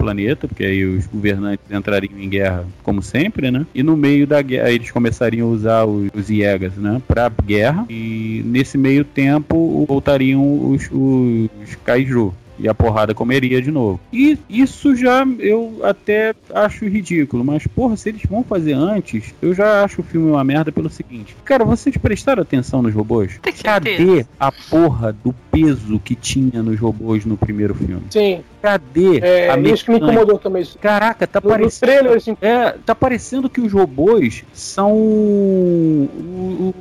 Planeta, 0.00 0.48
porque 0.48 0.64
aí 0.64 0.84
os 0.84 1.06
governantes 1.06 1.64
entrariam 1.70 2.18
em 2.18 2.28
guerra, 2.28 2.64
como 2.82 3.02
sempre, 3.02 3.50
né? 3.50 3.66
E 3.74 3.82
no 3.82 3.96
meio 3.96 4.26
da 4.26 4.40
guerra, 4.40 4.70
eles 4.70 4.90
começariam 4.90 5.48
a 5.48 5.50
usar 5.50 5.84
os, 5.84 6.08
os 6.14 6.30
Iegas, 6.30 6.74
né? 6.76 7.02
Pra 7.06 7.30
guerra. 7.44 7.84
E 7.90 8.42
nesse 8.46 8.78
meio 8.78 9.04
tempo 9.04 9.84
voltariam 9.86 10.70
os, 10.70 10.88
os 10.90 11.74
Kaiju. 11.84 12.32
E 12.62 12.68
a 12.68 12.74
porrada 12.74 13.14
comeria 13.14 13.62
de 13.62 13.70
novo. 13.70 13.98
E 14.12 14.38
isso 14.48 14.94
já 14.94 15.26
eu 15.38 15.80
até 15.82 16.34
acho 16.54 16.86
ridículo. 16.86 17.42
Mas, 17.42 17.66
porra, 17.66 17.96
se 17.96 18.10
eles 18.10 18.22
vão 18.28 18.44
fazer 18.44 18.74
antes, 18.74 19.34
eu 19.40 19.54
já 19.54 19.82
acho 19.82 20.02
o 20.02 20.04
filme 20.04 20.30
uma 20.30 20.44
merda 20.44 20.70
pelo 20.70 20.90
seguinte. 20.90 21.34
Cara, 21.42 21.64
vocês 21.64 21.96
prestaram 21.96 22.42
atenção 22.42 22.82
nos 22.82 22.92
robôs? 22.92 23.40
Cadê 23.64 24.26
a 24.38 24.52
porra 24.52 25.10
do 25.10 25.34
peso 25.50 25.98
que 25.98 26.14
tinha 26.14 26.62
nos 26.62 26.78
robôs 26.78 27.24
no 27.24 27.36
primeiro 27.38 27.74
filme? 27.74 28.02
Sim. 28.10 28.40
Cadê 28.62 29.18
É, 29.22 29.50
a 29.50 29.58
isso 29.58 29.84
que 29.84 29.90
me 29.90 29.94
mecânica? 29.96 30.12
incomodou 30.20 30.38
também. 30.38 30.64
Caraca, 30.80 31.26
tá 31.26 31.40
No, 31.42 31.48
no 31.50 31.56
parecendo. 31.56 31.92
trailer, 31.92 32.16
assim, 32.16 32.36
É, 32.40 32.74
tá 32.84 32.94
parecendo 32.94 33.48
que 33.48 33.60
os 33.60 33.72
robôs 33.72 34.44
são 34.52 34.92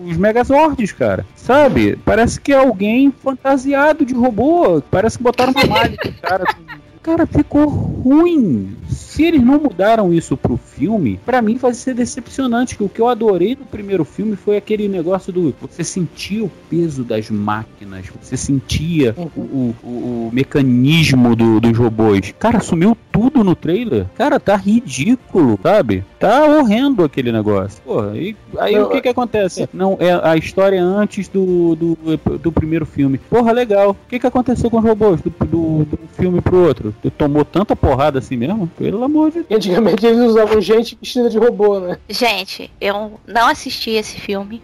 os 0.08 0.18
Megazords, 0.18 0.92
cara. 0.92 1.26
Sabe? 1.36 1.98
Parece 2.06 2.40
que 2.40 2.52
é 2.52 2.58
alguém 2.58 3.12
fantasiado 3.12 4.06
de 4.06 4.14
robô. 4.14 4.82
Parece 4.92 5.18
que 5.18 5.24
botaram 5.24 5.54
uma 5.54 5.66
malha 5.66 5.98
cara. 6.22 6.44
Cara, 7.02 7.26
ficou 7.26 7.66
ruim. 7.68 8.76
Se 8.90 9.24
eles 9.24 9.42
não 9.42 9.60
mudaram 9.60 10.14
isso 10.14 10.36
pro 10.36 10.58
filme, 10.58 11.20
pra 11.26 11.42
mim 11.42 11.56
vai 11.56 11.74
ser 11.74 11.94
decepcionante. 11.94 12.76
Que 12.78 12.84
o 12.84 12.90
que 12.90 13.00
eu 13.02 13.08
adorei 13.08 13.56
no 13.60 13.66
primeiro 13.66 14.04
filme 14.04 14.36
foi 14.36 14.58
aquele 14.58 14.88
negócio 14.88 15.32
do 15.32 15.54
você 15.62 15.84
sentia 15.84 16.44
o 16.44 16.52
peso 16.70 17.04
das 17.04 17.30
máquinas, 17.30 18.06
você 18.22 18.36
sentia 18.38 19.16
o, 19.18 19.22
o- 19.42 19.76
o 19.84 20.30
mecanismo 20.34 21.36
do- 21.36 21.60
dos 21.60 21.78
robôs. 21.78 22.34
Cara, 22.38 22.60
sumiu 22.60 22.98
tudo 23.12 23.44
no 23.44 23.56
trailer. 23.56 24.06
Cara, 24.16 24.40
tá 24.40 24.56
ridículo, 24.56 25.60
sabe? 25.64 26.04
Tá 26.20 26.46
horrendo 26.46 27.04
aquele 27.04 27.32
negócio. 27.32 27.82
Porra, 27.84 28.18
e 28.18 28.36
aí 28.58 28.76
Não, 28.76 28.84
o 28.88 28.90
que 28.90 29.02
que 29.02 29.10
acontece? 29.10 29.68
Não, 29.74 29.98
é 30.00 30.12
a 30.28 30.36
história 30.38 30.84
antes 30.84 31.28
do, 31.28 31.76
do, 31.76 31.98
do 32.38 32.52
primeiro 32.52 32.86
filme. 32.86 33.18
Porra, 33.30 33.52
legal. 33.52 33.92
O 33.92 34.10
que 34.10 34.20
que 34.20 34.28
aconteceu 34.28 34.70
com 34.70 34.78
os 34.78 34.84
robôs 34.84 35.22
do, 35.22 35.30
do, 35.30 35.86
do 35.86 36.00
filme 36.18 36.42
pro 36.42 36.66
outro? 36.66 36.89
Tu 37.02 37.10
tomou 37.12 37.44
tanta 37.46 37.76
porrada 37.76 38.20
assim 38.20 38.36
mesmo? 38.38 38.68
Pelo 38.78 39.04
amor 39.04 39.32
de 39.32 39.44
Deus. 39.44 39.52
Antigamente 39.52 40.06
eles 40.06 40.20
usavam 40.20 40.60
gente 40.62 40.98
vestida 41.02 41.30
de 41.30 41.38
robô, 41.38 41.80
né? 41.80 41.98
Gente, 42.10 42.72
eu 42.80 43.20
não 43.28 43.48
assisti 43.48 43.92
esse 43.92 44.20
filme. 44.20 44.62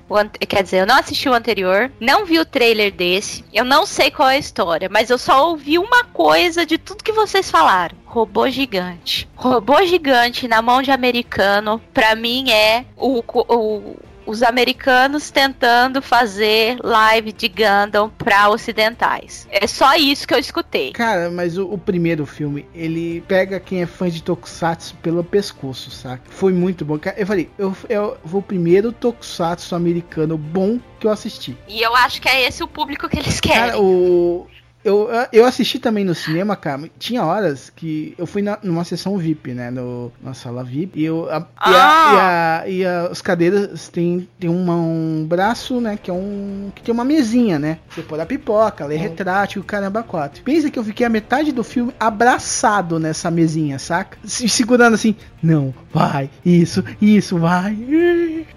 Quer 0.48 0.64
dizer, 0.64 0.82
eu 0.82 0.86
não 0.88 0.96
assisti 1.00 1.28
o 1.30 1.34
anterior. 1.34 1.92
Não 2.00 2.26
vi 2.26 2.40
o 2.40 2.46
trailer 2.46 2.92
desse. 2.94 3.44
Eu 3.54 3.66
não 3.66 3.86
sei 3.86 4.10
qual 4.12 4.30
é 4.30 4.36
a 4.36 4.40
história, 4.40 4.90
mas 4.92 5.10
eu 5.10 5.18
só 5.18 5.50
ouvi 5.50 5.78
uma 5.78 6.04
coisa 6.06 6.66
de 6.66 6.78
tudo 6.78 7.04
que 7.04 7.12
vocês 7.12 7.50
falaram. 7.50 7.96
Robô 8.06 8.50
gigante. 8.50 9.28
Robô 9.36 9.84
gigante 9.86 10.48
na 10.48 10.62
mão 10.62 10.82
de 10.82 10.92
americano, 10.92 11.82
pra 11.94 12.16
mim 12.16 12.50
é 12.50 12.86
o, 12.98 13.22
o- 13.34 13.96
os 14.26 14.44
americanos 14.44 15.30
tentando 15.30 16.02
fazer 16.02 16.78
live 16.84 17.32
de 17.32 17.48
Gundam 17.48 18.10
pra 18.10 18.50
ocidentais. 18.50 19.48
É 19.52 19.68
só 19.68 19.96
isso 19.96 20.28
que 20.28 20.34
eu 20.34 20.40
escutei. 20.40 20.92
Cara, 20.92 21.30
mas 21.30 21.58
o, 21.58 21.66
o 21.66 21.78
primeiro 21.78 22.26
filme, 22.26 22.66
ele 22.74 23.22
pega 23.28 23.60
quem 23.60 23.82
é 23.82 23.86
fã 23.86 24.10
de 24.10 24.22
Tokusatsu 24.22 24.96
pelo 24.98 25.24
pescoço, 25.24 25.92
saca? 25.92 26.24
Foi 26.30 26.54
muito 26.54 26.84
bom. 26.84 27.00
Eu 27.18 27.28
falei, 27.28 27.50
eu, 27.58 27.76
eu 27.90 28.18
vou 28.24 28.40
o 28.40 28.44
primeiro 28.44 28.92
Tokusatsu 28.92 29.76
americano 29.76 30.38
bom 30.38 30.80
que 31.00 31.08
eu 31.08 31.12
assisti. 31.12 31.58
E 31.68 31.82
eu 31.82 31.96
acho 31.96 32.22
que 32.22 32.28
é 32.28 32.48
esse 32.48 32.64
o 32.64 32.68
público 32.68 33.08
que 33.08 33.20
eles 33.20 33.40
querem. 33.40 33.72
Cara, 33.72 33.80
o. 33.80 34.48
Eu, 34.86 35.10
eu 35.34 35.46
assisti 35.46 35.80
também 35.80 36.06
no 36.06 36.14
cinema, 36.14 36.56
cara. 36.56 36.84
Tinha 37.00 37.26
horas 37.26 37.72
que 37.76 38.14
eu 38.18 38.28
fui 38.28 38.42
na, 38.42 38.58
numa 38.62 38.84
sessão 38.84 39.18
VIP, 39.18 39.52
né? 39.54 39.72
No, 39.72 40.12
na 40.22 40.34
sala 40.36 40.64
VIP. 40.64 41.00
E, 41.00 41.04
eu, 41.06 41.28
a, 41.30 41.40
e, 41.40 41.74
a, 41.74 41.74
e, 41.74 41.76
a, 41.76 42.64
e 42.70 42.86
a- 42.86 43.08
as 43.12 43.22
cadeiras 43.22 43.90
tem, 43.90 44.30
tem 44.40 44.50
uma- 44.50 44.76
um 44.76 45.26
braço, 45.28 45.82
né? 45.82 45.98
Que 46.02 46.12
é 46.12 46.14
um. 46.14 46.72
Que 46.76 46.84
tem 46.84 46.94
uma 46.94 47.04
mesinha, 47.04 47.58
né? 47.58 47.80
Você 47.90 48.02
pôr 48.04 48.20
a 48.20 48.26
pipoca, 48.26 48.86
ler 48.86 48.98
retrátil, 48.98 49.64
caramba, 49.64 50.04
quatro. 50.04 50.44
Pensa 50.44 50.70
que 50.70 50.78
eu 50.78 50.84
fiquei 50.84 51.06
a 51.06 51.10
metade 51.10 51.52
do 51.52 51.64
filme 51.64 51.92
abraçado 52.00 53.00
nessa 53.00 53.32
mesinha, 53.32 53.80
saca? 53.80 54.18
Se, 54.24 54.48
segurando 54.48 54.94
assim, 54.94 55.16
não, 55.42 55.74
vai, 55.92 56.30
isso, 56.46 56.84
isso, 57.02 57.38
vai. 57.40 57.76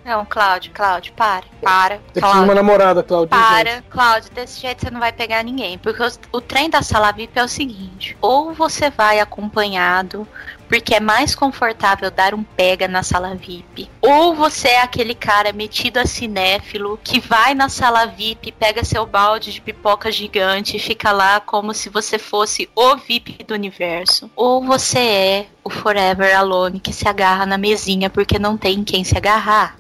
Não, 0.05 0.27
Cláudio, 0.27 0.73
Cláudio, 0.75 1.13
para. 1.15 1.45
Para. 1.63 1.97
Você 1.97 2.15
de 2.15 2.21
Cláudio. 2.21 2.43
uma 2.45 2.55
namorada, 2.55 3.03
Claudio. 3.03 3.29
Para, 3.29 3.83
Cláudio, 3.91 4.31
desse 4.35 4.61
jeito 4.61 4.81
você 4.83 4.91
não 4.91 5.01
vai 5.01 5.13
pegar 5.13 5.43
ninguém. 5.43 5.79
Porque 5.79 6.03
os- 6.03 6.18
o 6.31 6.41
trem 6.41 6.69
da 6.69 6.83
sala 6.83 7.13
VIP 7.13 7.39
é 7.39 7.45
o 7.45 7.49
seguinte: 7.49 8.17
ou 8.21 8.53
você 8.53 8.91
vai 8.91 9.21
acompanhado, 9.21 10.27
porque 10.69 10.95
é 10.95 11.01
mais 11.01 11.35
confortável 11.35 12.11
dar 12.11 12.35
um 12.35 12.43
pega 12.43 12.87
na 12.87 13.03
sala 13.03 13.35
VIP, 13.35 13.91
ou 14.01 14.35
você 14.35 14.69
é 14.69 14.83
aquele 14.83 15.15
cara 15.15 15.53
metido 15.53 15.99
a 15.99 16.07
cinéfilo 16.07 16.99
que 17.03 17.19
vai 17.19 17.55
na 17.55 17.69
sala 17.69 18.07
VIP, 18.07 18.53
pega 18.53 18.85
seu 18.85 19.07
balde 19.07 19.53
de 19.53 19.61
pipoca 19.61 20.13
gigante 20.13 20.77
e 20.77 20.81
fica 20.81 21.11
lá 21.11 21.41
como 21.41 21.73
se 21.73 21.89
você 21.89 22.19
fosse 22.19 22.69
o 22.75 22.97
VIP 22.97 23.45
do 23.45 23.55
universo, 23.55 24.31
ou 24.37 24.63
você 24.63 24.99
é 24.99 25.47
o 25.65 25.71
Forever 25.71 26.37
Alone 26.37 26.81
que 26.81 26.93
se 26.93 27.09
agarra 27.09 27.47
na 27.47 27.57
mesinha 27.57 28.11
porque 28.11 28.39
não 28.39 28.57
tem 28.57 28.85
quem 28.85 29.03
se 29.05 29.17
agarrar. 29.17 29.77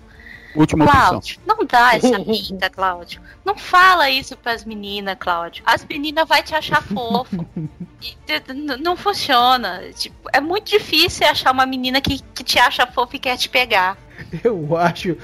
Última 0.54 0.84
opção. 0.84 1.08
Cláudio, 1.10 1.38
não 1.46 1.64
dá 1.64 1.94
essa 1.96 2.18
pinta, 2.24 2.70
Cláudio. 2.70 3.20
Não 3.44 3.56
fala 3.56 4.10
isso 4.10 4.36
pras 4.36 4.64
meninas, 4.64 5.16
Cláudio. 5.18 5.62
As 5.66 5.84
meninas 5.84 6.26
vão 6.28 6.42
te 6.42 6.54
achar 6.54 6.82
fofo. 6.82 7.46
E 8.00 8.78
não 8.80 8.96
funciona. 8.96 9.82
Tipo, 9.92 10.28
é 10.32 10.40
muito 10.40 10.70
difícil 10.70 11.26
achar 11.26 11.50
uma 11.52 11.66
menina 11.66 12.00
que, 12.00 12.20
que 12.32 12.44
te 12.44 12.56
acha 12.56 12.86
fofo 12.86 13.16
e 13.16 13.18
quer 13.18 13.36
te 13.36 13.48
pegar. 13.48 13.98
Eu 14.44 14.76
acho, 14.76 15.16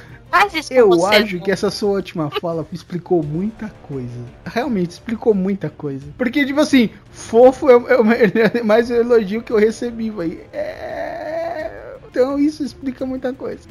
Eu 0.72 1.06
acho 1.06 1.38
que 1.40 1.52
essa 1.52 1.70
sua 1.70 1.90
última 1.90 2.28
fala 2.40 2.66
explicou 2.72 3.22
muita 3.22 3.68
coisa. 3.86 4.24
Realmente 4.44 4.90
explicou 4.90 5.32
muita 5.32 5.70
coisa. 5.70 6.04
Porque, 6.18 6.44
tipo 6.44 6.58
assim, 6.58 6.90
fofo 7.12 7.70
é, 7.70 7.76
o- 7.76 8.10
é 8.10 8.58
é 8.58 8.62
mais 8.64 8.90
o 8.90 8.94
elogio 8.94 9.40
que 9.42 9.52
eu 9.52 9.56
recebi, 9.58 10.10
véi. 10.10 10.44
É... 10.52 11.94
Então 12.10 12.36
isso 12.40 12.64
explica 12.64 13.06
muita 13.06 13.32
coisa. 13.32 13.68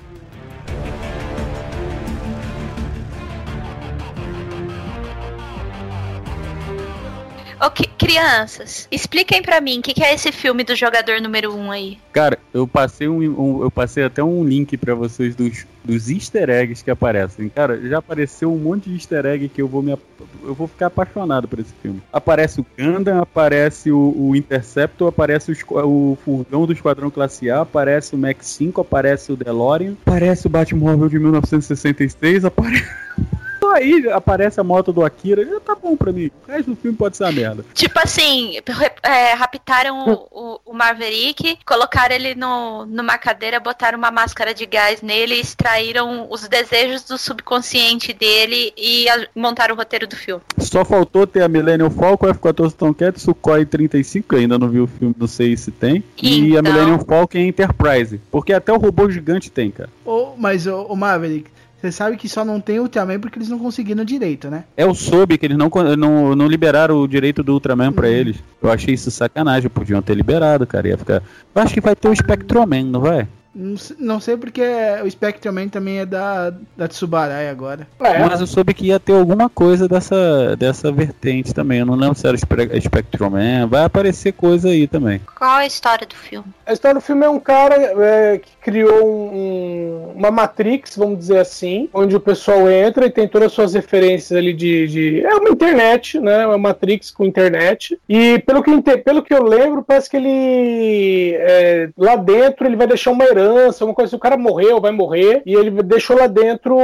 Ok, 7.61 7.87
crianças, 7.97 8.87
expliquem 8.91 9.41
pra 9.41 9.61
mim 9.61 9.79
o 9.79 9.81
que, 9.81 9.93
que 9.93 10.03
é 10.03 10.13
esse 10.13 10.31
filme 10.31 10.63
do 10.63 10.75
jogador 10.75 11.21
número 11.21 11.53
1 11.53 11.57
um 11.59 11.71
aí. 11.71 11.97
Cara, 12.11 12.37
eu 12.53 12.67
passei 12.67 13.07
um, 13.07 13.19
um- 13.19 13.61
eu 13.63 13.71
passei 13.71 14.03
até 14.03 14.23
um 14.23 14.43
link 14.43 14.75
pra 14.77 14.93
vocês 14.95 15.35
dos, 15.35 15.65
dos 15.83 16.09
easter 16.09 16.49
eggs 16.49 16.83
que 16.83 16.91
aparecem. 16.91 17.47
Cara, 17.49 17.79
já 17.87 17.99
apareceu 17.99 18.51
um 18.53 18.57
monte 18.57 18.89
de 18.89 18.95
easter 18.95 19.25
egg 19.25 19.47
que 19.49 19.61
eu 19.61 19.67
vou 19.67 19.81
me 19.81 19.95
eu 20.43 20.53
vou 20.53 20.67
ficar 20.67 20.87
apaixonado 20.87 21.47
por 21.47 21.59
esse 21.59 21.73
filme. 21.81 22.01
Aparece 22.11 22.59
o 22.59 22.65
Gundam, 22.77 23.21
aparece 23.21 23.91
o, 23.91 24.13
o 24.17 24.35
Interceptor, 24.35 25.07
aparece 25.07 25.51
o, 25.51 25.55
o 25.85 26.17
furgão 26.23 26.65
do 26.65 26.73
Esquadrão 26.73 27.09
Classe 27.09 27.49
A, 27.49 27.61
aparece 27.61 28.13
o 28.15 28.17
Max 28.17 28.47
5, 28.47 28.81
aparece 28.81 29.31
o 29.31 29.35
DeLorean, 29.37 29.93
aparece 30.05 30.47
o 30.47 30.49
Batmóvel 30.49 31.07
de 31.07 31.19
1966, 31.19 32.45
aparece 32.45 32.83
Aí 33.73 34.09
aparece 34.11 34.59
a 34.59 34.63
moto 34.63 34.93
do 34.93 35.03
Akira, 35.03 35.45
já 35.45 35.59
tá 35.59 35.75
bom 35.75 35.95
pra 35.97 36.11
mim. 36.11 36.29
O 36.47 36.51
resto 36.51 36.71
do 36.71 36.75
filme 36.75 36.95
pode 36.97 37.17
ser 37.17 37.23
uma 37.25 37.31
merda. 37.31 37.65
Tipo 37.73 37.99
assim, 38.03 38.57
é, 39.03 39.33
raptaram 39.33 40.05
o, 40.07 40.27
o, 40.31 40.59
o 40.67 40.73
Maverick, 40.73 41.57
colocaram 41.65 42.15
ele 42.15 42.35
no, 42.35 42.85
numa 42.85 43.17
cadeira, 43.17 43.59
botaram 43.59 43.97
uma 43.97 44.11
máscara 44.11 44.53
de 44.53 44.65
gás 44.65 45.01
nele, 45.01 45.35
extraíram 45.39 46.27
os 46.29 46.47
desejos 46.47 47.03
do 47.03 47.17
subconsciente 47.17 48.13
dele 48.13 48.73
e 48.77 49.07
a- 49.09 49.27
montaram 49.35 49.75
o 49.75 49.77
roteiro 49.77 50.07
do 50.07 50.15
filme. 50.15 50.41
Só 50.59 50.83
faltou 50.85 51.25
ter 51.27 51.41
a 51.43 51.47
Millennium 51.47 51.89
Falcon, 51.89 52.29
F-14 52.29 52.73
Tomcat, 52.73 53.19
Sukhoi 53.19 53.65
35, 53.65 54.27
que 54.29 54.35
eu 54.35 54.39
ainda 54.39 54.57
não 54.57 54.69
vi 54.69 54.79
o 54.79 54.87
filme, 54.87 55.15
não 55.17 55.27
sei 55.27 55.55
se 55.57 55.71
tem. 55.71 56.03
E 56.21 56.55
a 56.55 56.59
Então. 56.59 56.71
Millennium 56.73 56.99
Falcon 56.99 57.37
e 57.37 57.41
a 57.41 57.45
Enterprise. 57.47 58.19
Porque 58.31 58.53
até 58.53 58.71
o 58.73 58.77
robô 58.77 59.09
gigante 59.09 59.51
tem, 59.51 59.71
cara. 59.71 59.89
Ô, 60.05 60.33
mas, 60.37 60.67
o 60.67 60.85
ô 60.89 60.95
Maverick, 60.95 61.49
você 61.83 61.91
sabe 61.91 62.15
que 62.15 62.29
só 62.29 62.45
não 62.45 62.61
tem 62.61 62.79
Ultraman 62.79 63.19
porque 63.19 63.37
eles 63.37 63.49
não 63.49 63.59
conseguiram 63.59 64.05
direito, 64.05 64.49
né? 64.49 64.63
É 64.77 64.85
o 64.85 64.93
soube 64.93 65.37
que 65.37 65.45
eles 65.45 65.57
não, 65.57 65.69
não, 65.97 66.33
não 66.33 66.47
liberaram 66.47 66.95
o 66.95 67.07
direito 67.07 67.43
do 67.43 67.51
Ultraman 67.51 67.91
pra 67.91 68.07
eles. 68.07 68.37
Eu 68.61 68.71
achei 68.71 68.93
isso 68.93 69.11
sacanagem, 69.11 69.69
podiam 69.69 70.01
ter 70.01 70.15
liberado, 70.15 70.65
cara. 70.65 70.87
Ia 70.87 70.97
ficar. 70.97 71.21
Eu 71.53 71.61
acho 71.61 71.73
que 71.73 71.81
vai 71.81 71.93
ter 71.93 72.07
o 72.07 72.15
Spectroman, 72.15 72.85
não 72.85 73.01
vai? 73.01 73.27
Não, 73.55 73.77
se- 73.77 73.95
não 73.99 74.19
sei 74.19 74.35
porque 74.37 74.61
o 75.03 75.09
Spectreman 75.09 75.69
também 75.69 75.99
é 75.99 76.05
da, 76.05 76.51
da 76.75 76.87
Tsubarai 76.87 77.49
agora. 77.49 77.87
É, 78.01 78.19
Mas 78.25 78.41
eu 78.41 78.47
soube 78.47 78.73
que 78.73 78.87
ia 78.87 78.99
ter 78.99 79.13
alguma 79.13 79.49
coisa 79.49 79.87
dessa, 79.87 80.55
dessa 80.57 80.91
vertente 80.91 81.53
também. 81.53 81.79
Eu 81.79 81.85
não 81.85 81.95
lembro 81.95 82.15
se 82.17 82.27
era 82.27 82.35
Spre- 82.35 82.79
Spectroman. 82.81 83.67
Vai 83.67 83.83
aparecer 83.83 84.31
coisa 84.33 84.69
aí 84.69 84.87
também. 84.87 85.21
Qual 85.37 85.51
a 85.57 85.65
história 85.65 86.07
do 86.07 86.15
filme? 86.15 86.47
a 86.65 86.71
história 86.73 86.95
do 86.95 87.01
filme 87.01 87.25
é 87.25 87.29
um 87.29 87.39
cara 87.41 87.75
é, 87.75 88.37
que 88.37 88.51
criou 88.61 89.05
um, 89.05 90.13
uma 90.15 90.31
Matrix, 90.31 90.95
vamos 90.95 91.19
dizer 91.19 91.39
assim, 91.39 91.89
onde 91.93 92.15
o 92.15 92.19
pessoal 92.21 92.69
entra 92.69 93.05
e 93.05 93.09
tem 93.09 93.27
todas 93.27 93.47
as 93.47 93.53
suas 93.53 93.73
referências 93.73 94.31
ali 94.37 94.53
de. 94.53 94.87
de 94.87 95.25
é 95.25 95.35
uma 95.35 95.49
internet, 95.49 96.19
né? 96.19 96.47
Uma 96.47 96.57
Matrix 96.57 97.11
com 97.11 97.25
internet. 97.25 97.99
E 98.07 98.39
pelo 98.39 98.63
que, 98.63 98.97
pelo 98.97 99.21
que 99.21 99.33
eu 99.33 99.43
lembro, 99.43 99.83
parece 99.83 100.09
que 100.09 100.17
ele. 100.17 101.35
é, 101.37 101.89
lá 101.97 102.15
dentro 102.15 102.65
ele 102.65 102.75
vai 102.77 102.87
deixar 102.87 103.11
uma 103.11 103.25
herança, 103.25 103.42
uma 103.81 103.93
coisa 103.93 104.09
assim. 104.09 104.15
O 104.15 104.19
cara 104.19 104.37
morreu, 104.37 104.79
vai 104.79 104.91
morrer. 104.91 105.41
E 105.45 105.53
ele 105.53 105.71
deixou 105.83 106.17
lá 106.17 106.27
dentro, 106.27 106.77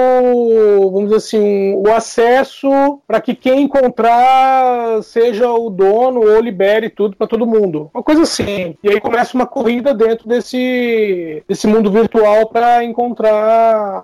vamos 0.92 1.06
dizer 1.06 1.16
assim, 1.16 1.74
o 1.76 1.92
acesso 1.92 2.70
para 3.08 3.22
que 3.22 3.34
quem 3.34 3.64
encontrar 3.64 5.02
seja 5.04 5.52
o 5.52 5.70
dono 5.70 6.22
ou 6.22 6.42
libere 6.42 6.90
tudo 6.90 7.16
para 7.16 7.28
todo 7.28 7.48
mundo. 7.48 7.90
Uma 7.94 8.04
coisa 8.04 8.24
assim. 8.24 8.76
E 8.84 8.90
aí 8.90 9.00
começa 9.00 9.36
uma 9.36 9.46
corrida 9.46 9.94
dentro 9.94 10.28
desse, 10.28 11.44
desse 11.48 11.68
mundo 11.68 11.92
virtual 11.92 12.48
para 12.48 12.84
encontrar 12.84 14.04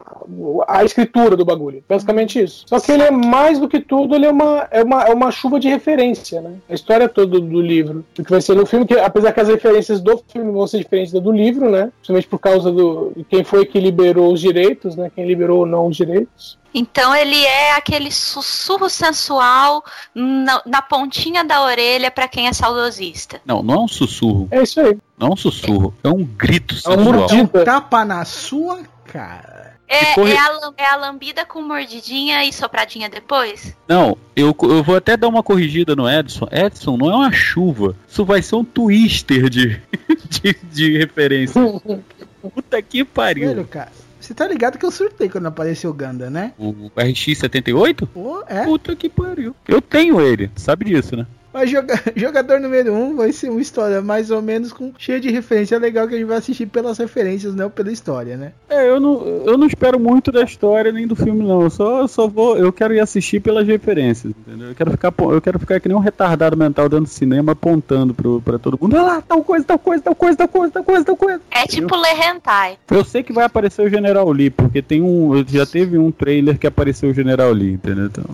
a 0.68 0.84
escritura 0.84 1.36
do 1.36 1.46
bagulho. 1.46 1.84
Basicamente 1.88 2.42
isso. 2.42 2.66
Só 2.68 2.80
que 2.80 2.92
ele 2.92 3.04
é 3.04 3.12
mais 3.12 3.60
do 3.60 3.68
que 3.68 3.80
tudo, 3.80 4.16
ele 4.16 4.26
é 4.26 4.32
uma, 4.32 4.68
é 4.72 4.84
uma, 4.84 5.04
é 5.04 5.14
uma 5.14 5.32
chuva 5.32 5.60
de 5.60 5.68
referência, 5.68 6.42
né? 6.42 6.56
A 6.70 6.74
história 6.74 7.10
toda 7.10 7.40
do 7.40 7.62
livro. 7.62 8.06
O 8.18 8.24
que 8.24 8.32
vai 8.32 8.42
ser 8.42 8.56
no 8.56 8.66
filme, 8.66 8.86
que 8.86 8.98
apesar 8.98 9.32
que 9.32 9.40
as 9.40 9.48
referências 9.48 10.02
do 10.02 10.18
filme 10.28 10.52
vão 10.52 10.68
ser 10.68 10.80
diferentes 10.80 11.12
da 11.12 11.20
do 11.20 11.32
livro, 11.32 11.70
né? 11.70 11.92
Principalmente 11.98 12.28
por 12.28 12.40
causa 12.52 12.72
do 12.72 13.12
de 13.16 13.24
quem 13.24 13.44
foi 13.44 13.66
que 13.66 13.80
liberou 13.80 14.32
os 14.34 14.40
direitos, 14.40 14.96
né? 14.96 15.12
Quem 15.14 15.26
liberou 15.28 15.60
ou 15.60 15.66
não 15.66 15.88
os 15.88 15.98
direitos. 15.98 16.58
Então 16.74 17.16
ele 17.16 17.42
é 17.44 17.72
aquele 17.76 18.12
sussurro 18.12 18.90
sensual 18.90 19.84
na, 20.14 20.62
na 20.66 20.82
pontinha 20.82 21.44
da 21.44 21.64
orelha 21.64 22.12
pra 22.12 22.28
quem 22.28 22.48
é 22.48 22.54
saudosista. 22.54 23.40
Não, 23.46 23.64
não 23.64 23.74
é 23.76 23.80
um 23.80 23.88
sussurro. 23.88 24.48
É 24.52 24.62
isso 24.62 24.80
aí. 24.82 24.98
Não 25.18 25.30
é 25.30 25.34
um 25.34 25.38
sussurro. 25.38 25.94
É 26.04 26.10
um 26.10 26.24
grito 26.24 26.76
É 26.86 26.90
uma 26.90 26.98
sensual. 26.98 27.14
mordida. 27.20 27.64
Tapa 27.66 28.04
na 28.04 28.26
sua 28.26 28.80
cara. 29.06 29.74
É, 29.88 30.16
corre- 30.16 30.34
é, 30.34 30.38
a, 30.38 30.72
é 30.78 30.86
a 30.88 30.96
lambida 30.96 31.46
com 31.46 31.62
mordidinha 31.62 32.44
e 32.44 32.52
sopradinha 32.52 33.08
depois? 33.08 33.74
Não, 33.88 34.18
eu, 34.36 34.54
eu 34.64 34.84
vou 34.84 34.96
até 34.98 35.16
dar 35.16 35.28
uma 35.28 35.44
corrigida 35.44 35.96
no 35.96 36.10
Edson. 36.10 36.48
Edson, 36.52 36.98
não 36.98 37.10
é 37.12 37.16
uma 37.16 37.32
chuva. 37.32 37.96
Isso 38.08 38.26
vai 38.26 38.42
ser 38.42 38.56
um 38.56 38.66
twister 38.66 39.48
de, 39.48 39.80
de, 40.28 40.58
de 40.74 40.98
referência. 40.98 41.62
Puta 42.54 42.82
que 42.82 43.04
pariu. 43.04 43.48
Velho, 43.50 43.66
cara. 43.66 43.92
Você 44.20 44.34
tá 44.34 44.48
ligado 44.48 44.80
que 44.80 44.86
eu 44.86 44.92
surtei 44.92 45.30
quando 45.30 45.46
apareceu 45.46 45.92
o 45.92 45.94
Ganda, 45.94 46.32
né? 46.32 46.54
O 46.58 46.90
RX-78? 46.96 48.08
Pô, 48.08 48.44
é. 48.48 48.64
Puta 48.64 48.96
que 48.96 49.08
pariu. 49.08 49.56
Eu 49.68 49.80
tenho 49.82 50.20
ele, 50.20 50.50
sabe 50.56 50.86
disso, 50.86 51.16
né? 51.16 51.28
Mas 51.56 51.70
joga- 51.70 51.98
jogador 52.18 52.60
número 52.60 52.92
1 52.92 53.02
um 53.02 53.16
vai 53.16 53.32
ser 53.32 53.50
uma 53.50 53.62
história 53.62 54.02
mais 54.02 54.30
ou 54.30 54.42
menos 54.42 54.74
com 54.74 54.92
cheia 54.98 55.22
de 55.22 55.32
referência 55.32 55.80
legal 55.80 56.06
que 56.06 56.14
a 56.14 56.18
gente 56.18 56.28
vai 56.28 56.38
assistir 56.38 56.66
pelas 56.66 56.98
referências, 56.98 57.56
não 57.56 57.70
pela 57.70 57.90
história, 57.94 58.36
né? 58.36 58.52
É, 58.70 58.90
eu 58.90 59.00
não, 59.00 59.26
eu 59.26 59.58
não 59.58 59.66
espero 59.66 59.98
muito 59.98 60.34
da 60.34 60.44
história 60.44 60.92
nem 60.92 61.08
do 61.08 61.16
filme, 61.16 61.42
não. 61.48 61.62
Eu 61.62 61.70
só, 61.70 62.02
eu 62.02 62.08
só 62.10 62.28
vou. 62.28 62.58
Eu 62.58 62.74
quero 62.74 62.94
ir 62.94 63.00
assistir 63.00 63.40
pelas 63.40 63.66
referências, 63.66 64.34
entendeu? 64.46 64.68
Eu 64.68 64.76
quero 64.76 64.92
ficar, 64.92 65.14
eu 65.18 65.42
quero 65.42 65.58
ficar 65.58 65.80
que 65.80 65.88
nem 65.88 65.96
um 65.96 66.02
retardado 66.02 66.58
mental 66.58 66.90
dentro 66.90 67.06
do 67.06 67.10
cinema 67.10 67.54
apontando 67.54 68.14
pro, 68.14 68.42
pra 68.42 68.60
todo 68.60 68.78
mundo. 68.82 68.94
Olha 68.94 69.06
lá, 69.06 69.22
tal 69.22 69.42
coisa, 69.42 69.64
tal 69.64 69.80
coisa, 69.80 70.04
tal 70.04 70.14
coisa, 70.16 70.38
tal 70.38 70.48
coisa, 70.50 70.74
tal 70.74 70.84
coisa, 70.84 71.06
tal 71.06 71.16
coisa. 71.16 71.42
É 71.52 71.66
tipo 71.66 71.96
Le 71.96 72.10
Hentai. 72.22 72.78
Eu 72.92 73.06
sei 73.06 73.24
que 73.24 73.32
vai 73.32 73.46
aparecer 73.46 73.82
o 73.82 73.90
General 73.90 74.30
Lee, 74.30 74.50
porque 74.50 74.82
tem 74.82 75.02
um. 75.02 75.42
Já 75.48 75.66
teve 75.66 75.98
um 75.98 76.12
trailer 76.12 76.60
que 76.60 76.68
apareceu 76.68 77.12
o 77.12 77.14
General 77.14 77.50
Lee, 77.54 77.72
entendeu? 77.72 78.08
Então. 78.08 78.26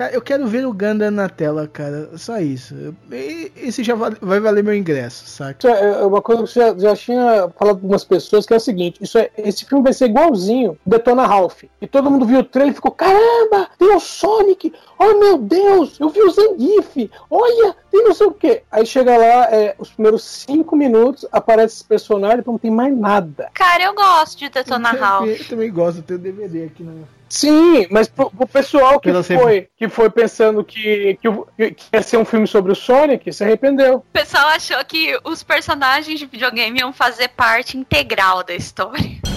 Cara, 0.00 0.14
eu 0.14 0.22
quero 0.22 0.46
ver 0.46 0.66
o 0.66 0.72
Ganda 0.72 1.10
na 1.10 1.28
tela, 1.28 1.68
cara. 1.68 2.16
Só 2.16 2.38
isso. 2.38 2.74
E- 3.12 3.52
Esse 3.54 3.84
já 3.84 3.94
vai 3.94 4.40
valer 4.40 4.64
meu 4.64 4.74
ingresso, 4.74 5.26
saca? 5.26 5.58
Isso 5.58 5.68
é 5.68 6.06
uma 6.06 6.22
coisa 6.22 6.42
que 6.42 6.58
eu 6.58 6.80
já, 6.80 6.96
tinha 6.96 7.50
falado 7.50 7.52
com 7.54 7.64
algumas 7.66 8.02
pessoas, 8.02 8.46
que 8.46 8.54
é 8.54 8.56
o 8.56 8.60
seguinte, 8.60 8.98
isso 9.02 9.18
é, 9.18 9.28
esse 9.36 9.66
filme 9.66 9.84
vai 9.84 9.92
ser 9.92 10.06
igualzinho 10.06 10.78
Detona 10.86 11.26
Ralph. 11.26 11.64
E 11.82 11.86
todo 11.86 12.10
mundo 12.10 12.24
viu 12.24 12.38
o 12.38 12.44
trailer 12.44 12.72
e 12.72 12.74
ficou, 12.74 12.92
caramba, 12.92 13.68
tem 13.78 13.94
o 13.94 14.00
Sonic, 14.00 14.72
oh 14.98 15.18
meu 15.18 15.36
Deus, 15.36 16.00
eu 16.00 16.08
vi 16.08 16.22
o 16.22 16.30
Zangief, 16.30 17.10
olha, 17.30 17.76
tem 17.90 18.02
não 18.02 18.14
sei 18.14 18.26
o 18.26 18.32
que. 18.32 18.62
Aí 18.72 18.86
chega 18.86 19.18
lá, 19.18 19.54
é, 19.54 19.74
os 19.78 19.90
primeiros 19.90 20.24
cinco 20.24 20.76
minutos, 20.76 21.26
aparece 21.30 21.74
esse 21.74 21.84
personagem, 21.84 22.42
não 22.46 22.56
tem 22.56 22.70
mais 22.70 22.96
nada. 22.96 23.50
Cara, 23.52 23.82
eu 23.82 23.94
gosto 23.94 24.38
de 24.38 24.48
Detona 24.48 24.92
Ralph. 24.92 25.28
Eu 25.28 25.44
também 25.46 25.70
gosto, 25.70 25.98
eu 25.98 26.02
tenho 26.04 26.18
DVD 26.18 26.64
aqui 26.64 26.82
no. 26.82 27.19
Sim, 27.30 27.86
mas 27.90 28.08
pro, 28.08 28.28
pro 28.28 28.46
pessoal 28.46 28.98
que 28.98 29.08
Pela 29.08 29.22
foi, 29.22 29.68
que 29.76 29.88
foi 29.88 30.10
pensando 30.10 30.64
que, 30.64 31.16
que, 31.22 31.70
que 31.70 31.84
ia 31.92 32.02
ser 32.02 32.16
um 32.16 32.24
filme 32.24 32.46
sobre 32.46 32.72
o 32.72 32.74
Sonic, 32.74 33.32
se 33.32 33.44
arrependeu. 33.44 33.98
O 33.98 34.12
pessoal 34.12 34.48
achou 34.48 34.84
que 34.84 35.16
os 35.22 35.42
personagens 35.44 36.18
de 36.18 36.26
videogame 36.26 36.80
iam 36.80 36.92
fazer 36.92 37.28
parte 37.28 37.78
integral 37.78 38.42
da 38.42 38.54
história. 38.54 39.29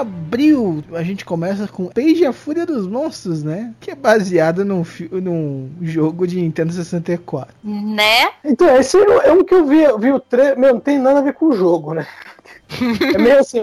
Abril, 0.00 0.84
a 0.92 1.02
gente 1.02 1.24
começa 1.24 1.66
com 1.68 1.86
Page 1.86 2.24
a 2.24 2.32
Fúria 2.32 2.66
dos 2.66 2.86
Monstros, 2.86 3.42
né? 3.42 3.74
Que 3.80 3.92
é 3.92 3.94
baseado 3.94 4.64
num, 4.64 4.84
num 5.10 5.70
jogo 5.82 6.26
de 6.26 6.40
Nintendo 6.40 6.72
64. 6.72 7.54
Né? 7.62 8.30
Então, 8.44 8.74
esse 8.76 8.96
é 8.96 9.32
um 9.32 9.44
que 9.44 9.54
eu 9.54 9.66
vi, 9.66 9.82
eu 9.82 9.98
vi 9.98 10.12
o 10.12 10.20
trailer, 10.20 10.58
meu, 10.58 10.74
não 10.74 10.80
tem 10.80 10.98
nada 10.98 11.18
a 11.18 11.22
ver 11.22 11.34
com 11.34 11.46
o 11.46 11.52
jogo, 11.52 11.94
né? 11.94 12.06
É 13.14 13.18
meio 13.18 13.38
assim, 13.38 13.60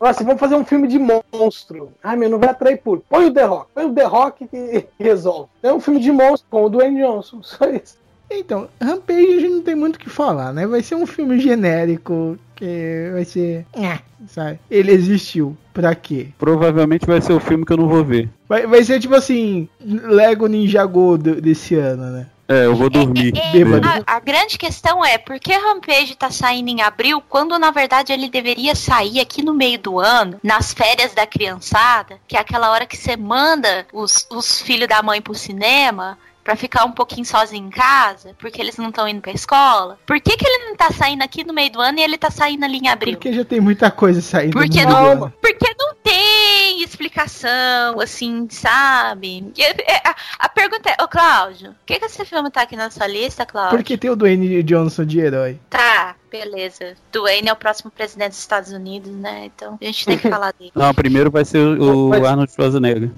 assim, 0.00 0.24
vamos 0.24 0.40
fazer 0.40 0.54
um 0.54 0.64
filme 0.64 0.86
de 0.86 0.98
monstro. 0.98 1.92
Ai, 2.02 2.16
meu, 2.16 2.28
não 2.28 2.38
vai 2.38 2.50
atrair 2.50 2.78
público. 2.78 3.06
Põe 3.08 3.26
o 3.26 3.32
The 3.32 3.44
Rock, 3.44 3.70
põe 3.74 3.84
o 3.84 3.94
The 3.94 4.04
Rock 4.04 4.46
que 4.46 4.82
que 4.82 5.02
resolve. 5.02 5.48
É 5.62 5.72
um 5.72 5.80
filme 5.80 6.00
de 6.00 6.12
monstro 6.12 6.48
com 6.50 6.64
o 6.64 6.68
Dwayne 6.68 7.00
Johnson, 7.00 7.40
só 7.42 7.64
isso. 7.66 8.01
Então, 8.38 8.68
Rampage 8.80 9.26
a 9.36 9.40
gente 9.40 9.48
não 9.54 9.62
tem 9.62 9.74
muito 9.74 9.96
o 9.96 9.98
que 9.98 10.08
falar, 10.10 10.52
né? 10.52 10.66
Vai 10.66 10.82
ser 10.82 10.94
um 10.94 11.06
filme 11.06 11.38
genérico, 11.40 12.36
que 12.54 13.10
vai 13.12 13.24
ser. 13.24 13.64
É, 13.74 13.98
sabe? 14.28 14.58
Ele 14.70 14.92
existiu. 14.92 15.56
Pra 15.74 15.94
quê? 15.94 16.28
Provavelmente 16.38 17.06
vai 17.06 17.20
ser 17.22 17.32
o 17.32 17.40
filme 17.40 17.64
que 17.64 17.72
eu 17.72 17.78
não 17.78 17.88
vou 17.88 18.04
ver. 18.04 18.28
Vai, 18.48 18.66
vai 18.66 18.84
ser 18.84 19.00
tipo 19.00 19.14
assim, 19.14 19.66
Lego 19.82 20.46
Ninjago 20.46 21.16
do- 21.16 21.40
desse 21.40 21.74
ano, 21.76 22.10
né? 22.10 22.26
É, 22.46 22.66
eu 22.66 22.76
vou 22.76 22.90
dormir. 22.90 23.32
É, 23.34 23.50
Bêbado. 23.52 23.86
a, 24.06 24.16
a 24.16 24.20
grande 24.20 24.58
questão 24.58 25.02
é 25.02 25.16
por 25.16 25.38
que 25.40 25.54
Rampage 25.54 26.14
tá 26.14 26.30
saindo 26.30 26.68
em 26.68 26.82
abril 26.82 27.22
quando 27.26 27.58
na 27.58 27.70
verdade 27.70 28.12
ele 28.12 28.28
deveria 28.28 28.74
sair 28.74 29.20
aqui 29.20 29.42
no 29.42 29.54
meio 29.54 29.78
do 29.78 29.98
ano, 29.98 30.38
nas 30.42 30.74
férias 30.74 31.14
da 31.14 31.26
criançada, 31.26 32.18
que 32.28 32.36
é 32.36 32.40
aquela 32.40 32.70
hora 32.70 32.84
que 32.84 32.96
você 32.96 33.16
manda 33.16 33.86
os, 33.94 34.26
os 34.30 34.60
filhos 34.60 34.88
da 34.88 35.02
mãe 35.02 35.22
pro 35.22 35.34
cinema 35.34 36.18
pra 36.42 36.56
ficar 36.56 36.84
um 36.84 36.92
pouquinho 36.92 37.24
sozinho 37.24 37.66
em 37.66 37.70
casa, 37.70 38.34
porque 38.38 38.60
eles 38.60 38.76
não 38.76 38.88
estão 38.88 39.06
indo 39.06 39.20
pra 39.20 39.32
escola. 39.32 39.98
Por 40.06 40.20
que, 40.20 40.36
que 40.36 40.46
ele 40.46 40.66
não 40.66 40.76
tá 40.76 40.90
saindo 40.90 41.22
aqui 41.22 41.44
no 41.44 41.52
meio 41.52 41.70
do 41.70 41.80
ano 41.80 41.98
e 41.98 42.02
ele 42.02 42.18
tá 42.18 42.30
saindo 42.30 42.64
ali 42.64 42.78
em 42.78 42.88
abril? 42.88 43.14
Porque 43.14 43.32
já 43.32 43.44
tem 43.44 43.60
muita 43.60 43.90
coisa 43.90 44.20
saindo. 44.20 44.52
Porque 44.52 44.84
no 44.84 44.88
meio 44.88 44.88
do 44.88 44.92
não, 44.92 45.24
ano. 45.24 45.34
porque 45.40 45.74
não 45.78 45.94
tem 46.02 46.82
explicação, 46.82 48.00
assim, 48.00 48.46
sabe? 48.50 49.52
E, 49.56 49.62
é, 49.62 50.02
A, 50.04 50.14
a 50.40 50.48
pergunta 50.48 50.90
é, 50.90 51.02
ô 51.02 51.08
Cláudio, 51.08 51.70
por 51.72 51.86
que, 51.86 51.98
que 51.98 52.04
esse 52.06 52.24
filme 52.24 52.50
tá 52.50 52.62
aqui 52.62 52.76
na 52.76 52.90
sua 52.90 53.06
lista, 53.06 53.46
Cláudio? 53.46 53.76
Porque 53.76 53.96
tem 53.96 54.10
o 54.10 54.16
Dwayne 54.16 54.62
Johnson 54.62 55.04
de 55.04 55.20
herói. 55.20 55.58
Tá, 55.70 56.16
beleza. 56.30 56.94
Dwayne 57.12 57.48
é 57.48 57.52
o 57.52 57.56
próximo 57.56 57.90
presidente 57.90 58.30
dos 58.30 58.40
Estados 58.40 58.72
Unidos, 58.72 59.12
né? 59.12 59.46
Então 59.46 59.78
a 59.80 59.84
gente 59.84 60.04
tem 60.04 60.18
que 60.18 60.28
falar 60.30 60.52
dele. 60.58 60.72
Não, 60.74 60.92
primeiro 60.94 61.30
vai 61.30 61.44
ser 61.44 61.58
o, 61.58 62.08
o 62.08 62.26
Arnold 62.26 62.50
Schwarzenegger. 62.52 63.10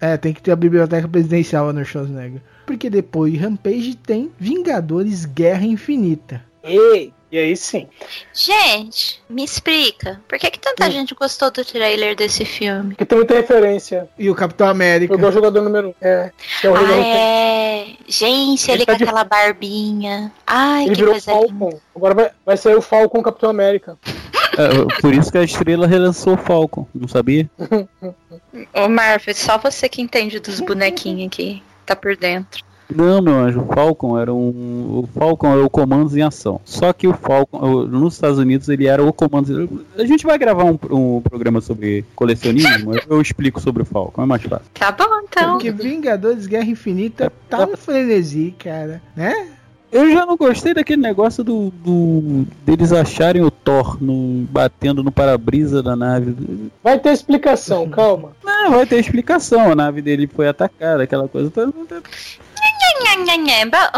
É, 0.00 0.16
tem 0.16 0.32
que 0.32 0.42
ter 0.42 0.50
a 0.52 0.56
biblioteca 0.56 1.08
presidencial 1.08 1.72
no 1.72 1.84
Schwarzenegger. 1.84 2.40
Porque 2.66 2.90
depois 2.90 3.32
de 3.32 3.38
Rampage 3.38 3.94
tem 3.94 4.30
Vingadores 4.38 5.24
Guerra 5.24 5.64
Infinita. 5.64 6.42
Ei, 6.62 7.12
e 7.30 7.38
aí 7.38 7.56
sim. 7.56 7.86
Gente, 8.34 9.22
me 9.30 9.44
explica, 9.44 10.20
por 10.28 10.36
que, 10.38 10.50
que 10.50 10.58
tanta 10.58 10.86
Hum. 10.86 10.90
gente 10.90 11.14
gostou 11.14 11.50
do 11.50 11.64
trailer 11.64 12.14
desse 12.16 12.44
filme? 12.44 12.90
Porque 12.90 13.04
tem 13.06 13.16
muita 13.18 13.34
referência. 13.34 14.08
E 14.18 14.28
o 14.28 14.34
Capitão 14.34 14.68
América. 14.68 15.14
O 15.16 15.32
jogador 15.32 15.62
número 15.62 15.88
1. 15.88 15.90
Um. 15.90 15.94
É, 16.00 16.32
que 16.60 16.66
é 16.66 16.70
o 16.70 16.74
Ah, 16.74 16.80
jogador 16.80 17.02
é. 17.04 17.86
Gente, 18.08 18.70
ele 18.70 18.78
Ele 18.78 18.86
tá 18.86 18.92
com 18.92 18.98
de- 18.98 19.04
aquela 19.04 19.24
barbinha. 19.24 20.32
Ai, 20.46 20.82
Ele 20.86 20.90
que 20.90 20.96
virou 21.00 21.12
coisa 21.12 21.32
linda. 21.32 21.48
Falcon. 21.48 21.80
Agora 21.94 22.14
vai, 22.14 22.30
vai 22.44 22.56
sair 22.56 22.74
o 22.74 22.82
Falcon 22.82 23.22
Capitão 23.22 23.48
América. 23.50 23.96
É, 24.58 25.00
por 25.02 25.12
isso 25.14 25.30
que 25.30 25.38
a 25.38 25.42
estrela 25.44 25.86
relançou 25.86 26.34
o 26.34 26.38
Falcon, 26.38 26.86
não 26.94 27.06
sabia? 27.06 27.48
Ô, 28.72 28.88
Marvel, 28.88 29.34
só 29.34 29.58
você 29.58 29.88
que 29.88 30.00
entende 30.00 30.40
dos 30.40 30.60
bonequinhos 30.60 31.26
aqui. 31.26 31.62
Tá 31.84 31.94
por 31.94 32.16
dentro. 32.16 32.64
Não, 32.94 33.20
meu 33.20 33.34
anjo, 33.34 33.60
o 33.62 33.66
Falcon 33.66 34.18
era 34.18 34.32
um. 34.32 35.00
O 35.00 35.08
Falcon 35.12 35.52
é 35.52 35.56
o 35.56 35.68
comandos 35.68 36.16
em 36.16 36.22
ação. 36.22 36.60
Só 36.64 36.92
que 36.92 37.08
o 37.08 37.12
Falcon, 37.12 37.84
nos 37.86 38.14
Estados 38.14 38.38
Unidos, 38.38 38.68
ele 38.68 38.86
era 38.86 39.02
o 39.02 39.12
comandos. 39.12 39.50
A 39.98 40.04
gente 40.04 40.24
vai 40.24 40.38
gravar 40.38 40.64
um, 40.64 40.78
um 40.90 41.20
programa 41.20 41.60
sobre 41.60 42.04
colecionismo, 42.14 42.92
eu 43.08 43.20
explico 43.20 43.60
sobre 43.60 43.82
o 43.82 43.84
Falcon, 43.84 44.22
é 44.22 44.26
mais 44.26 44.42
fácil. 44.42 44.66
Tá 44.74 44.92
bom, 44.92 45.20
então. 45.24 45.52
Porque 45.52 45.72
Vingadores 45.72 46.46
Guerra 46.46 46.66
Infinita 46.66 47.32
tá 47.50 47.64
um 47.64 47.76
frenesi, 47.76 48.54
cara. 48.56 49.02
Né? 49.16 49.48
Eu 49.92 50.10
já 50.12 50.26
não 50.26 50.36
gostei 50.36 50.74
daquele 50.74 51.00
negócio 51.00 51.44
do, 51.44 51.70
do- 51.70 52.46
deles 52.64 52.92
acharem 52.92 53.42
o 53.42 53.50
Thor 53.50 53.96
no, 54.02 54.44
batendo 54.50 55.02
no 55.02 55.12
para-brisa 55.12 55.82
da 55.82 55.94
nave. 55.94 56.70
Vai 56.82 56.98
ter 56.98 57.10
explicação, 57.12 57.88
calma. 57.90 58.32
Não, 58.44 58.72
vai 58.72 58.86
ter 58.86 58.98
explicação. 58.98 59.70
A 59.70 59.74
nave 59.74 60.02
dele 60.02 60.26
foi 60.26 60.48
atacada, 60.48 61.02
aquela 61.04 61.28
coisa 61.28 61.50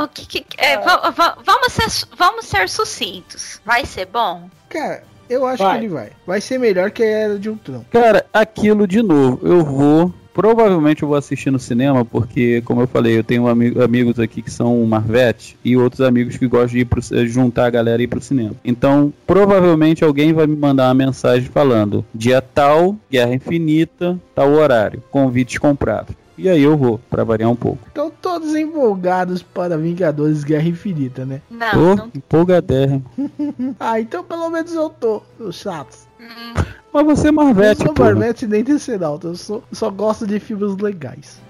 o 0.03 0.09
que 0.09 0.41
que- 0.43 0.57
é, 0.59 0.79
va- 1.11 1.37
vamos, 1.45 1.73
ser, 1.73 2.07
vamos 2.17 2.45
ser 2.47 2.69
sucintos. 2.69 3.61
Vai 3.65 3.87
ser 3.87 4.07
bom? 4.07 4.49
Cara, 4.69 5.03
eu 5.29 5.47
acho 5.47 5.63
Vai. 5.63 5.79
que 5.79 5.85
ele 5.87 5.95
vai. 5.95 6.11
Vai 6.27 6.41
ser 6.41 6.59
melhor 6.59 6.91
que 6.91 7.03
a 7.03 7.07
Era 7.07 7.39
de 7.39 7.49
Ultron. 7.49 7.85
Cara, 7.91 8.27
aquilo 8.33 8.87
de 8.87 9.03
novo, 9.03 9.41
eu 9.47 9.65
vou. 9.65 10.13
Provavelmente 10.39 11.03
eu 11.03 11.09
vou 11.09 11.17
assistir 11.19 11.51
no 11.51 11.59
cinema, 11.59 12.05
porque, 12.05 12.63
como 12.65 12.81
eu 12.81 12.87
falei, 12.87 13.19
eu 13.19 13.25
tenho 13.25 13.49
ami- 13.49 13.75
amigos 13.83 14.21
aqui 14.21 14.41
que 14.41 14.53
são 14.53 14.85
Marvete 14.87 15.59
e 15.65 15.77
outros 15.77 16.01
amigos 16.01 16.37
que 16.37 16.47
gostam 16.47 16.69
de 16.69 16.79
ir 16.79 16.85
pro, 16.85 17.01
eh, 17.13 17.27
juntar 17.27 17.67
a 17.67 17.71
galera 17.71 18.01
e 18.01 18.05
ir 18.05 18.07
pro 18.07 18.21
cinema. 18.21 18.53
Então, 18.65 19.13
provavelmente 19.27 20.05
alguém 20.05 20.33
vai 20.33 20.47
me 20.47 20.55
mandar 20.55 20.87
uma 20.87 20.95
mensagem 20.95 21.49
falando: 21.49 22.05
dia 22.15 22.41
tal, 22.41 22.95
Guerra 23.11 23.35
Infinita, 23.35 24.17
tal 24.33 24.53
horário, 24.53 25.03
convites 25.11 25.59
comprados. 25.59 26.15
E 26.39 26.49
aí 26.49 26.63
eu 26.63 26.77
vou, 26.77 27.01
pra 27.11 27.25
variar 27.25 27.51
um 27.51 27.57
pouco. 27.57 27.89
Então 27.91 28.09
todos 28.23 28.55
empolgados 28.55 29.43
para 29.43 29.77
Vingadores 29.77 30.45
Guerra 30.45 30.69
Infinita, 30.69 31.27
né? 31.27 31.43
Não, 31.51 31.73
Tô 31.73 31.97
não. 31.97 32.11
empolgadérrimo. 32.15 33.05
Ah, 33.81 34.01
então 34.01 34.23
pelo 34.23 34.49
menos 34.51 34.73
eu 34.73 34.89
tô, 34.89 35.21
os 35.41 35.57
chatos. 35.57 36.07
Hum, 36.21 36.55
Mas 36.93 37.05
você 37.05 37.27
é 37.27 37.31
Eu 37.31 37.35
Marvete, 37.35 37.83
sou 37.83 37.95
pô. 37.95 38.03
Marvete 38.03 38.47
nem 38.47 38.65
Tesseralta, 38.65 39.29
eu 39.29 39.37
sou, 39.37 39.63
só 39.73 39.91
gosto 39.91 40.27
de 40.27 40.41
filmes 40.41 40.77
legais. 40.77 41.41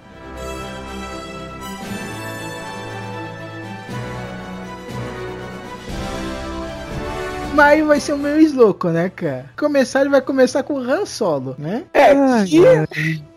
Mas 7.54 7.84
vai 7.84 7.98
ser 7.98 8.12
o 8.12 8.18
meu 8.18 8.36
louco, 8.54 8.88
né, 8.88 9.10
cara? 9.10 9.46
Começar, 9.56 10.02
ele 10.02 10.10
vai 10.10 10.20
começar 10.20 10.62
com 10.62 10.74
o 10.74 10.78
Han 10.78 11.04
Solo, 11.04 11.56
né? 11.58 11.82
É, 11.92 12.14
que 12.44 12.64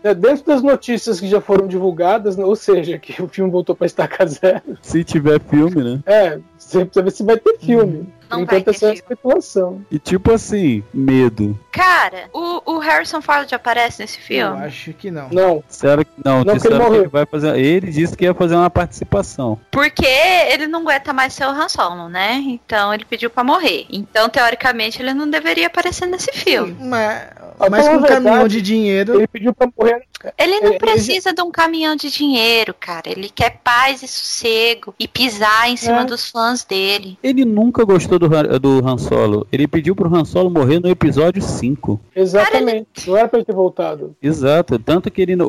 é, 0.04 0.14
dentro 0.14 0.46
das 0.46 0.62
notícias 0.62 1.18
que 1.18 1.26
já 1.26 1.40
foram 1.40 1.66
divulgadas, 1.66 2.36
né, 2.36 2.44
ou 2.44 2.54
seja, 2.54 2.98
que 2.98 3.20
o 3.20 3.26
filme 3.26 3.50
voltou 3.50 3.74
pra 3.74 3.84
estacar 3.84 4.28
zero, 4.28 4.62
Se 4.80 5.02
tiver 5.02 5.40
filme, 5.40 5.82
né? 5.82 6.00
é, 6.06 6.38
você 6.56 6.84
precisa 6.84 7.02
ver 7.02 7.10
se 7.10 7.24
vai 7.24 7.36
ter 7.36 7.58
filme. 7.58 8.06
Não 8.32 8.42
enquanto 8.42 8.64
vai 8.64 8.74
ter 8.74 8.78
filme. 8.78 8.94
especulação. 8.94 9.84
E 9.90 9.98
tipo 9.98 10.32
assim, 10.32 10.82
medo. 10.92 11.58
Cara, 11.70 12.28
o, 12.32 12.74
o 12.74 12.78
Harrison 12.78 13.20
Ford 13.22 13.50
aparece 13.52 14.00
nesse 14.02 14.18
Eu 14.18 14.22
filme? 14.24 14.64
acho 14.64 14.92
que 14.92 15.10
não. 15.10 15.28
Não, 15.30 15.64
Sério 15.68 16.04
que 16.04 16.10
não, 16.24 16.44
Não, 16.44 16.54
disseram 16.54 16.76
porque 16.78 16.90
ele 16.92 16.96
que 16.98 17.02
ele 17.04 17.08
vai 17.08 17.26
fazer. 17.26 17.58
Ele 17.58 17.90
disse 17.90 18.16
que 18.16 18.24
ia 18.24 18.34
fazer 18.34 18.54
uma 18.56 18.70
participação. 18.70 19.58
Porque 19.70 20.06
ele 20.06 20.66
não 20.66 20.80
aguenta 20.80 21.12
mais 21.12 21.32
ser 21.32 21.44
o 21.46 21.50
Han 21.50 21.68
Solo, 21.68 22.08
né? 22.08 22.42
Então 22.46 22.92
ele 22.92 23.04
pediu 23.04 23.30
pra 23.30 23.42
morrer. 23.44 23.86
Então, 23.90 24.28
teoricamente, 24.28 25.00
ele 25.00 25.14
não 25.14 25.28
deveria 25.28 25.66
aparecer 25.66 26.06
nesse 26.06 26.30
filme. 26.32 26.76
Mas, 26.80 27.28
Ah, 27.58 27.70
mas 27.70 27.88
com 27.88 27.96
um 27.96 28.02
caminhão 28.02 28.48
de 28.48 28.60
dinheiro. 28.60 29.14
ele 29.14 29.26
pediu 29.26 29.54
pra 29.54 29.68
morrer. 29.78 30.02
Ele 30.38 30.60
não 30.60 30.70
Ele- 30.70 30.78
precisa 30.78 31.32
de 31.32 31.42
um 31.42 31.50
caminhão 31.50 31.94
de 31.96 32.10
dinheiro, 32.10 32.74
cara. 32.78 33.02
Ele 33.10 33.28
quer 33.28 33.58
paz 33.62 34.02
e 34.02 34.08
sossego 34.08 34.94
e 34.98 35.06
pisar 35.08 35.68
em 35.70 35.76
cima 35.76 36.02
É. 36.02 36.04
dos 36.04 36.30
fãs 36.30 36.64
dele. 36.64 37.18
Ele 37.22 37.44
nunca 37.44 37.84
gostou 37.84 38.18
do, 38.18 38.26
Han- 38.26 38.58
do 38.58 38.86
Han 38.86 38.98
Solo. 38.98 39.46
Ele 39.52 39.66
pediu 39.66 39.94
pro 39.94 40.14
Han 40.14 40.24
Solo 40.24 40.50
morrer 40.50 40.80
no 40.80 40.88
episódio 40.88 41.42
5. 41.42 42.00
Exatamente. 42.14 43.08
Não 43.08 43.16
era 43.16 43.28
pra 43.28 43.38
ele 43.38 43.46
ter 43.46 43.54
voltado. 43.54 44.14
Exato. 44.22 44.78
Tanto 44.78 45.10
que 45.10 45.22
ele. 45.22 45.36
O, 45.42 45.46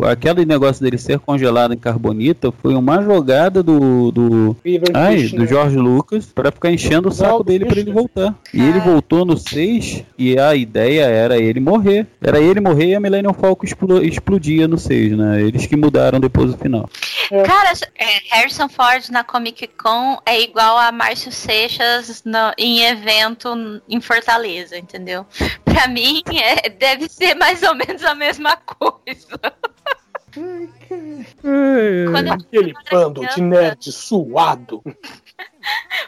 o, 0.00 0.04
aquele 0.06 0.44
negócio 0.44 0.82
dele 0.82 0.98
ser 0.98 1.18
congelado 1.18 1.72
em 1.74 1.78
carbonita 1.78 2.52
foi 2.62 2.74
uma 2.74 3.02
jogada 3.02 3.62
do. 3.62 4.10
do 4.10 4.56
Beaver 4.62 4.90
Ai, 4.94 5.18
Fish, 5.18 5.32
do 5.32 5.40
né? 5.42 5.46
George 5.46 5.76
Lucas 5.76 6.26
pra 6.26 6.50
ficar 6.50 6.70
enchendo 6.70 7.08
o 7.08 7.12
saco 7.12 7.38
Não, 7.38 7.44
dele 7.44 7.64
pra 7.64 7.74
Fish. 7.74 7.82
ele 7.84 7.92
voltar. 7.92 8.34
E 8.52 8.60
ele 8.60 8.80
voltou 8.80 9.24
no 9.24 9.36
6 9.36 10.04
e 10.18 10.38
a 10.38 10.54
ideia 10.54 11.02
era 11.04 11.38
ele 11.38 11.60
morrer. 11.60 12.06
Era 12.20 12.40
ele 12.40 12.60
morrer 12.60 12.86
e 12.86 12.94
a 12.94 13.00
Millennium 13.00 13.29
Falcon 13.32 13.66
explo- 13.66 14.02
explodia 14.04 14.66
no 14.68 14.78
6, 14.78 15.16
né? 15.16 15.42
Eles 15.42 15.66
que 15.66 15.76
mudaram 15.76 16.18
depois 16.20 16.52
do 16.52 16.58
final. 16.58 16.88
É. 17.30 17.42
Cara, 17.42 17.72
é, 17.96 18.20
Harrison 18.30 18.68
Ford 18.68 19.08
na 19.10 19.22
Comic 19.24 19.66
Con 19.68 20.18
é 20.26 20.40
igual 20.40 20.78
a 20.78 20.90
Márcio 20.92 21.30
Seixas 21.32 22.22
no- 22.24 22.52
em 22.58 22.82
evento 22.84 23.48
em 23.88 24.00
Fortaleza, 24.00 24.76
entendeu? 24.78 25.26
Pra 25.64 25.86
mim, 25.88 26.22
é- 26.32 26.68
deve 26.68 27.08
ser 27.08 27.34
mais 27.34 27.62
ou 27.62 27.74
menos 27.74 28.04
a 28.04 28.14
mesma 28.14 28.56
coisa. 28.56 29.38
Quando 32.12 32.32
Aquele 32.32 32.72
bando 32.90 33.26
de 33.26 33.40
nerd 33.42 33.90
suado. 33.92 34.82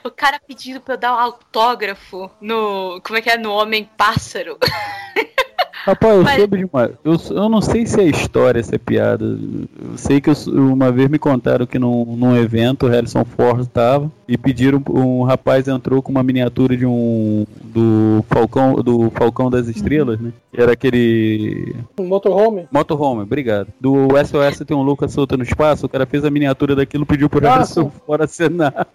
O 0.02 0.10
cara 0.10 0.40
pedindo 0.48 0.80
pra 0.80 0.94
eu 0.94 0.98
dar 0.98 1.14
um 1.14 1.18
autógrafo 1.18 2.30
no. 2.40 3.00
Como 3.04 3.18
é 3.18 3.22
que 3.22 3.28
é? 3.30 3.36
No 3.36 3.52
Homem 3.52 3.88
Pássaro. 3.96 4.58
Rapaz, 5.84 6.14
eu 6.16 6.22
Mas- 6.22 6.36
soube 6.38 6.58
de 6.58 6.64
uma. 6.64 6.90
Eu, 7.04 7.16
eu 7.30 7.48
não 7.48 7.60
sei 7.60 7.86
se 7.86 8.00
é 8.00 8.04
história, 8.04 8.62
se 8.62 8.72
é 8.74 8.78
piada. 8.78 9.24
Eu 9.24 9.96
sei 9.96 10.20
que 10.20 10.30
eu 10.30 10.34
uma 10.46 10.92
vez 10.92 11.08
me 11.08 11.18
contaram 11.18 11.66
que 11.66 11.76
num, 11.78 12.04
num 12.16 12.36
evento 12.36 12.86
o 12.86 12.88
Harrison 12.88 13.24
Ford 13.24 13.60
estava 13.62 14.10
e 14.28 14.38
pediram. 14.38 14.80
Um 14.88 15.24
rapaz 15.24 15.66
entrou 15.66 16.00
com 16.00 16.12
uma 16.12 16.22
miniatura 16.22 16.76
de 16.76 16.86
um. 16.86 17.44
do 17.64 18.24
Falcão, 18.28 18.74
do 18.76 19.10
Falcão 19.10 19.50
das 19.50 19.66
Estrelas, 19.66 20.20
né? 20.20 20.32
Era 20.54 20.72
aquele. 20.72 21.74
Um 21.98 22.04
motorhome. 22.06 22.66
Motorhome, 22.70 23.22
obrigado. 23.22 23.68
Do 23.80 24.08
SOS 24.24 24.64
tem 24.64 24.76
um 24.76 24.82
Lucas 24.82 25.12
solto 25.12 25.36
no 25.36 25.42
espaço, 25.42 25.86
o 25.86 25.88
cara 25.88 26.06
fez 26.06 26.24
a 26.24 26.30
miniatura 26.30 26.76
daquilo 26.76 27.04
pediu 27.04 27.28
pro 27.28 27.40
Harrison. 27.44 27.90
Ford 28.06 28.22
assinar. 28.22 28.86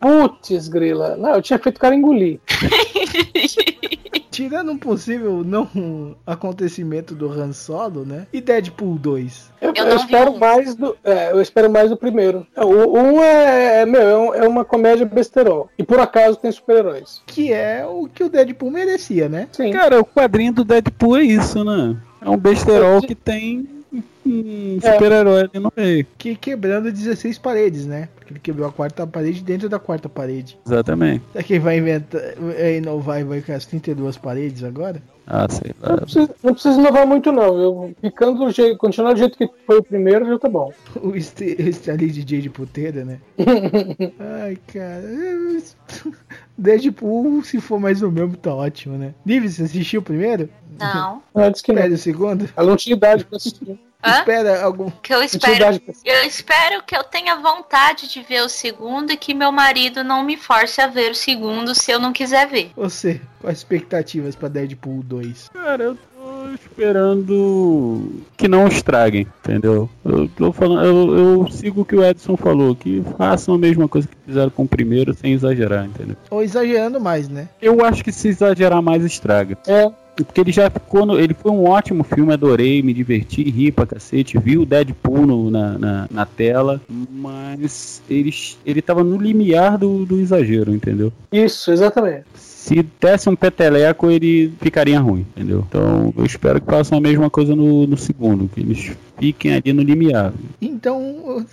Putz, 0.00 0.66
grila. 0.68 1.16
Não, 1.16 1.30
eu 1.34 1.42
tinha 1.42 1.58
feito 1.60 1.76
o 1.76 1.80
cara 1.80 1.94
engolir. 1.94 2.40
Tirando 4.34 4.72
um 4.72 4.78
possível 4.78 5.42
não 5.44 6.16
acontecimento 6.26 7.14
do 7.14 7.30
Han 7.30 7.52
Solo, 7.52 8.04
né? 8.04 8.26
E 8.32 8.40
Deadpool 8.40 8.98
2. 8.98 9.52
Eu, 9.60 9.72
Eu 9.76 9.86
eu 9.86 9.96
espero 9.96 10.32
um. 10.32 10.38
mais 10.38 10.74
do. 10.74 10.96
é, 11.04 11.30
eu 11.32 11.40
espero 11.40 11.70
mais 11.70 11.90
do 11.90 11.96
primeiro. 11.96 12.46
O 12.56 12.98
um 12.98 13.22
é, 13.22 13.82
é, 13.82 13.86
meu, 13.86 14.00
é 14.00 14.16
um- 14.18 14.34
é 14.34 14.48
uma 14.48 14.64
comédia 14.64 15.06
besterol. 15.06 15.70
E 15.78 15.82
por 15.84 15.98
acaso 16.00 16.36
tem 16.36 16.50
super-heróis. 16.52 17.22
Que 17.26 17.52
é 17.52 17.86
o 17.86 18.08
que 18.08 18.24
o 18.24 18.28
Deadpool 18.28 18.70
merecia, 18.70 19.28
né? 19.28 19.48
Sim. 19.52 19.70
Cara, 19.72 20.00
o 20.00 20.04
quadrinho 20.04 20.52
do 20.52 20.64
Deadpool 20.64 21.16
é 21.16 21.22
isso, 21.22 21.62
né? 21.64 21.96
É 22.20 22.28
um 22.28 22.36
besterol 22.38 23.00
que 23.02 23.14
tem 23.14 23.68
um 24.26 24.78
É. 24.82 24.92
super-herói 24.92 25.40
ali 25.42 25.50
no 25.62 25.72
meio. 25.76 26.06
Que 26.18 26.34
quebrando 26.36 26.90
16 26.92 27.38
paredes, 27.38 27.86
né? 27.86 28.08
Porque 28.16 28.32
ele 28.32 28.40
quebrou 28.40 28.66
a 28.68 28.72
quarta 28.72 29.06
parede 29.06 29.42
dentro 29.42 29.68
da 29.68 29.78
quarta 29.78 30.08
parede. 30.08 30.58
Exatamente. 30.66 31.22
Será 31.32 31.44
que 31.44 31.52
ele 31.54 31.60
vai 31.60 31.78
inventar, 31.78 32.20
é, 32.56 32.76
inovar 32.76 33.20
e 33.20 33.24
vai 33.24 33.40
com 33.42 33.52
as 33.52 33.66
32 33.66 34.16
paredes 34.16 34.64
agora? 34.64 35.02
Ah, 35.26 35.46
sei 35.48 35.72
Não 35.82 35.96
precisa, 35.98 36.30
não 36.42 36.52
precisa 36.52 36.78
inovar 36.80 37.06
muito, 37.06 37.32
não. 37.32 37.58
Eu, 37.58 37.94
ficando 38.00 38.44
do 38.44 38.50
jeito, 38.50 38.76
continuar 38.76 39.14
do 39.14 39.18
jeito 39.18 39.38
que 39.38 39.48
foi 39.66 39.78
o 39.78 39.82
primeiro, 39.82 40.26
já 40.26 40.38
tá 40.38 40.48
bom. 40.48 40.70
O 41.02 41.18
St- 41.20 41.56
esse 41.58 41.90
ali 41.90 42.10
DJ 42.10 42.40
de 42.42 42.50
puteira, 42.50 43.04
né? 43.04 43.18
Ai, 44.42 44.58
cara. 44.72 45.02
Deadpool, 46.56 47.42
se 47.42 47.60
for 47.60 47.80
mais 47.80 48.02
o 48.02 48.10
mesmo, 48.10 48.36
tá 48.36 48.54
ótimo, 48.54 48.96
né? 48.96 49.14
Liv, 49.26 49.48
você 49.48 49.62
assistiu 49.64 50.00
o 50.00 50.04
primeiro? 50.04 50.48
Não. 50.78 51.22
Disse 51.50 51.62
que 51.64 51.72
não. 51.72 51.86
O 51.86 51.96
segundo? 51.96 52.48
Ela 52.56 52.66
não 52.68 52.76
tinha 52.76 52.94
idade 52.96 53.24
pra 53.24 53.36
assistir. 53.36 53.78
Hã? 54.04 54.18
Espera 54.18 54.62
algum. 54.62 54.90
Que 55.02 55.14
eu 55.14 55.22
espero. 55.22 55.80
Eu 56.04 56.22
espero 56.26 56.82
que 56.82 56.94
eu 56.94 57.02
tenha 57.02 57.36
vontade 57.36 58.08
de 58.08 58.20
ver 58.22 58.42
o 58.42 58.48
segundo 58.48 59.12
e 59.12 59.16
que 59.16 59.32
meu 59.32 59.50
marido 59.50 60.04
não 60.04 60.22
me 60.22 60.36
force 60.36 60.80
a 60.80 60.86
ver 60.86 61.12
o 61.12 61.14
segundo 61.14 61.74
se 61.74 61.90
eu 61.90 61.98
não 61.98 62.12
quiser 62.12 62.46
ver. 62.46 62.70
Você, 62.76 63.20
quais 63.40 63.58
expectativas 63.58 64.36
pra 64.36 64.48
Deadpool 64.48 65.02
2? 65.02 65.50
Cara, 65.54 65.84
eu 65.84 65.94
tô 65.96 66.54
esperando 66.54 68.22
que 68.36 68.46
não 68.46 68.68
estraguem, 68.68 69.26
entendeu? 69.42 69.88
Eu 70.04 70.28
tô 70.28 70.52
falando, 70.52 70.84
eu, 70.84 71.16
eu 71.16 71.50
sigo 71.50 71.80
o 71.80 71.84
que 71.84 71.96
o 71.96 72.04
Edson 72.04 72.36
falou, 72.36 72.76
que 72.76 73.02
façam 73.16 73.54
a 73.54 73.58
mesma 73.58 73.88
coisa 73.88 74.06
que 74.06 74.16
fizeram 74.26 74.50
com 74.50 74.64
o 74.64 74.68
primeiro 74.68 75.14
sem 75.14 75.32
exagerar, 75.32 75.86
entendeu? 75.86 76.16
Ou 76.30 76.42
exagerando 76.42 77.00
mais, 77.00 77.28
né? 77.28 77.48
Eu 77.60 77.84
acho 77.84 78.04
que 78.04 78.12
se 78.12 78.28
exagerar 78.28 78.82
mais 78.82 79.02
estraga. 79.04 79.56
É, 79.66 79.90
Porque 80.16 80.40
ele 80.40 80.52
já 80.52 80.70
ficou. 80.70 81.04
No, 81.04 81.18
ele 81.18 81.34
foi 81.34 81.50
um 81.50 81.64
ótimo 81.64 82.04
filme, 82.04 82.32
adorei, 82.32 82.82
me 82.82 82.92
diverti, 82.94 83.42
ri 83.42 83.72
pra 83.72 83.86
cacete, 83.86 84.38
vi 84.38 84.56
o 84.56 84.64
Deadpool 84.64 85.26
no- 85.26 85.50
na, 85.50 85.78
na, 85.78 86.08
na 86.10 86.26
tela, 86.26 86.80
mas 86.88 88.02
ele, 88.08 88.32
ele 88.64 88.80
tava 88.82 89.02
no 89.02 89.16
limiar 89.16 89.78
do, 89.78 90.04
do 90.04 90.20
exagero, 90.20 90.74
entendeu? 90.74 91.12
isso, 91.32 91.72
exatamente. 91.72 92.24
Se 92.34 92.82
desse 92.98 93.28
um 93.28 93.36
peteleco, 93.36 94.10
ele 94.10 94.50
ficaria 94.60 94.98
ruim, 94.98 95.26
entendeu? 95.36 95.64
Então 95.68 96.14
eu 96.16 96.24
espero 96.24 96.60
que 96.62 96.70
façam 96.70 96.96
a 96.96 97.00
mesma 97.00 97.28
coisa 97.28 97.54
no, 97.54 97.86
no 97.86 97.96
segundo, 97.96 98.48
que 98.48 98.60
eles 98.60 98.92
fiquem 99.18 99.52
ali 99.54 99.72
no 99.72 99.82
limiar. 99.82 100.32
Então, 100.62 101.44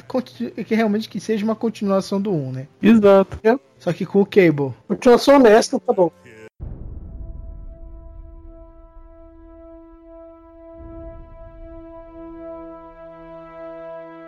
que 0.66 0.74
realmente 0.74 1.10
que 1.10 1.20
seja 1.20 1.44
uma 1.44 1.56
continuação 1.56 2.22
do 2.22 2.32
1, 2.32 2.52
né? 2.54 2.68
Exato. 2.82 3.38
Só 3.78 3.92
que 3.92 4.06
com 4.06 4.22
o 4.22 4.26
Cable. 4.26 4.72
Continuação 4.88 5.36
honesta, 5.36 5.80
tá 5.80 5.92
bom. 5.92 6.12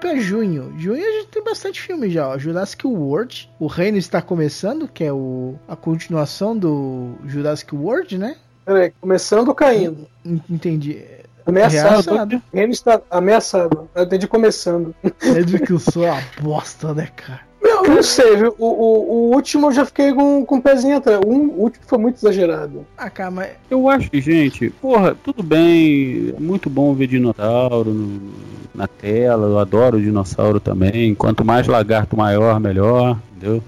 Pra 0.03 0.15
junho. 0.19 0.73
Junho 0.77 1.01
a 1.01 1.11
gente 1.21 1.27
tem 1.27 1.41
bastante 1.43 1.81
filme 1.81 2.09
já, 2.09 2.27
ó. 2.27 2.37
Jurassic 2.37 2.85
World. 2.85 3.49
O 3.57 3.67
Reino 3.67 3.97
está 3.97 4.21
começando, 4.21 4.85
que 4.87 5.01
é 5.03 5.13
o, 5.13 5.55
a 5.65 5.75
continuação 5.77 6.57
do 6.57 7.13
Jurassic 7.25 7.73
World, 7.73 8.17
né? 8.17 8.35
Peraí, 8.65 8.91
começando 8.99 9.47
ou 9.47 9.55
caindo? 9.55 10.05
En- 10.25 10.41
Entendi. 10.49 11.01
Ameaçado. 11.45 12.41
Ele 12.53 12.71
está 12.71 13.01
ameaçado. 13.09 13.89
Eu 13.95 14.03
entendi 14.03 14.27
começando. 14.27 14.93
É 15.21 15.41
de 15.41 15.59
que 15.59 15.71
eu 15.71 15.79
sou 15.79 16.05
a 16.05 16.21
bosta, 16.41 16.93
né, 16.93 17.07
cara? 17.15 17.41
Meu, 17.63 17.85
eu 17.85 17.95
não 17.95 18.03
sei, 18.03 18.35
viu? 18.35 18.53
O, 18.59 18.65
o, 18.65 19.11
o 19.31 19.35
último 19.35 19.67
eu 19.67 19.71
já 19.71 19.85
fiquei 19.85 20.13
com, 20.13 20.45
com 20.45 20.57
o 20.57 20.61
pezinho 20.61 20.97
atrás. 20.97 21.19
O, 21.25 21.29
o 21.29 21.61
último 21.61 21.85
foi 21.87 21.97
muito 21.97 22.17
exagerado. 22.17 22.85
Ah, 22.97 23.09
cara, 23.09 23.31
mas 23.31 23.49
Eu 23.69 23.87
acho 23.89 24.11
que, 24.11 24.19
gente, 24.19 24.69
porra, 24.69 25.15
tudo 25.23 25.41
bem, 25.41 26.33
é 26.35 26.39
muito 26.39 26.69
bom 26.69 26.93
ver 26.93 27.07
dinossauro 27.07 27.91
no- 27.93 28.53
na 28.75 28.87
tela, 28.87 29.47
eu 29.47 29.59
adoro 29.59 30.01
dinossauro 30.01 30.59
também. 30.59 31.13
Quanto 31.13 31.45
mais 31.45 31.67
lagarto 31.67 32.17
maior, 32.17 32.59
melhor, 32.59 33.17
entendeu? 33.37 33.63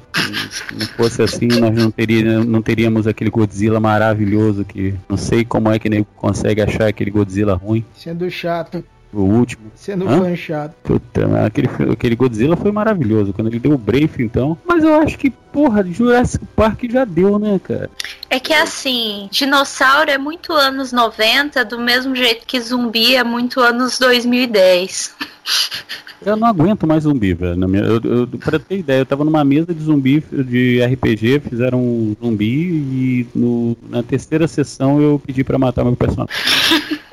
Se 0.50 0.74
não 0.74 0.88
fosse 0.98 1.22
assim, 1.22 1.48
nós 1.48 1.76
não, 1.76 1.92
teria, 1.92 2.44
não 2.44 2.60
teríamos 2.62 3.06
aquele 3.06 3.30
Godzilla 3.30 3.80
maravilhoso 3.80 4.66
que 4.66 4.96
não 5.08 5.16
sei 5.16 5.46
como 5.46 5.70
é 5.72 5.78
que 5.78 5.88
nego 5.90 6.08
consegue 6.16 6.60
achar 6.62 6.88
aquele 6.88 7.12
Godzilla 7.12 7.54
ruim, 7.54 7.86
sendo 7.96 8.28
chato, 8.32 8.84
o 9.20 9.26
último. 9.26 9.72
sendo 9.76 10.08
Hã? 10.08 10.36
chato. 10.36 10.76
Puta, 10.84 11.46
aquele, 11.46 11.70
aquele 11.92 12.16
Godzilla 12.16 12.56
foi 12.56 12.72
maravilhoso, 12.72 13.34
quando 13.34 13.48
ele 13.48 13.60
deu 13.60 13.74
o 13.74 13.78
brief, 13.78 14.22
então. 14.22 14.58
Mas 14.66 14.84
eu 14.84 15.00
acho 15.02 15.18
que, 15.18 15.30
porra, 15.30 15.84
Jurassic 15.84 16.46
Park 16.56 16.84
já 16.90 17.06
deu, 17.06 17.40
né, 17.40 17.60
cara? 17.64 17.90
É 18.30 18.40
que 18.40 18.54
assim, 18.54 19.30
dinossauro 19.32 20.10
é 20.10 20.18
muito 20.18 20.52
anos 20.54 20.92
90, 20.92 21.64
do 21.66 21.80
mesmo 21.80 22.16
jeito 22.16 22.46
que 22.46 22.60
zumbi 22.60 23.16
é 23.16 23.24
muito 23.24 23.60
anos 23.60 24.00
2010. 24.00 25.14
Eu 26.26 26.36
não 26.36 26.48
aguento 26.48 26.88
mais 26.88 27.04
zumbi, 27.04 27.34
velho. 27.34 27.56
Na 27.56 27.68
minha, 27.68 27.84
eu, 27.84 28.02
eu, 28.04 28.28
pra 28.28 28.58
ter 28.58 28.80
ideia, 28.80 29.00
eu 29.00 29.06
tava 29.06 29.24
numa 29.24 29.44
mesa 29.44 29.74
de 29.74 29.84
zumbi 29.84 30.24
de 30.32 30.84
RPG, 30.84 31.42
fizeram 31.42 31.80
um 31.80 32.16
zumbi 32.20 32.46
e 32.46 33.28
no, 33.36 33.78
na 33.88 34.02
terceira 34.02 34.48
sessão 34.48 35.00
eu 35.00 35.22
pedi 35.24 35.44
pra 35.44 35.60
matar 35.60 35.84
meu 35.84 35.96
personagem. 35.96 36.34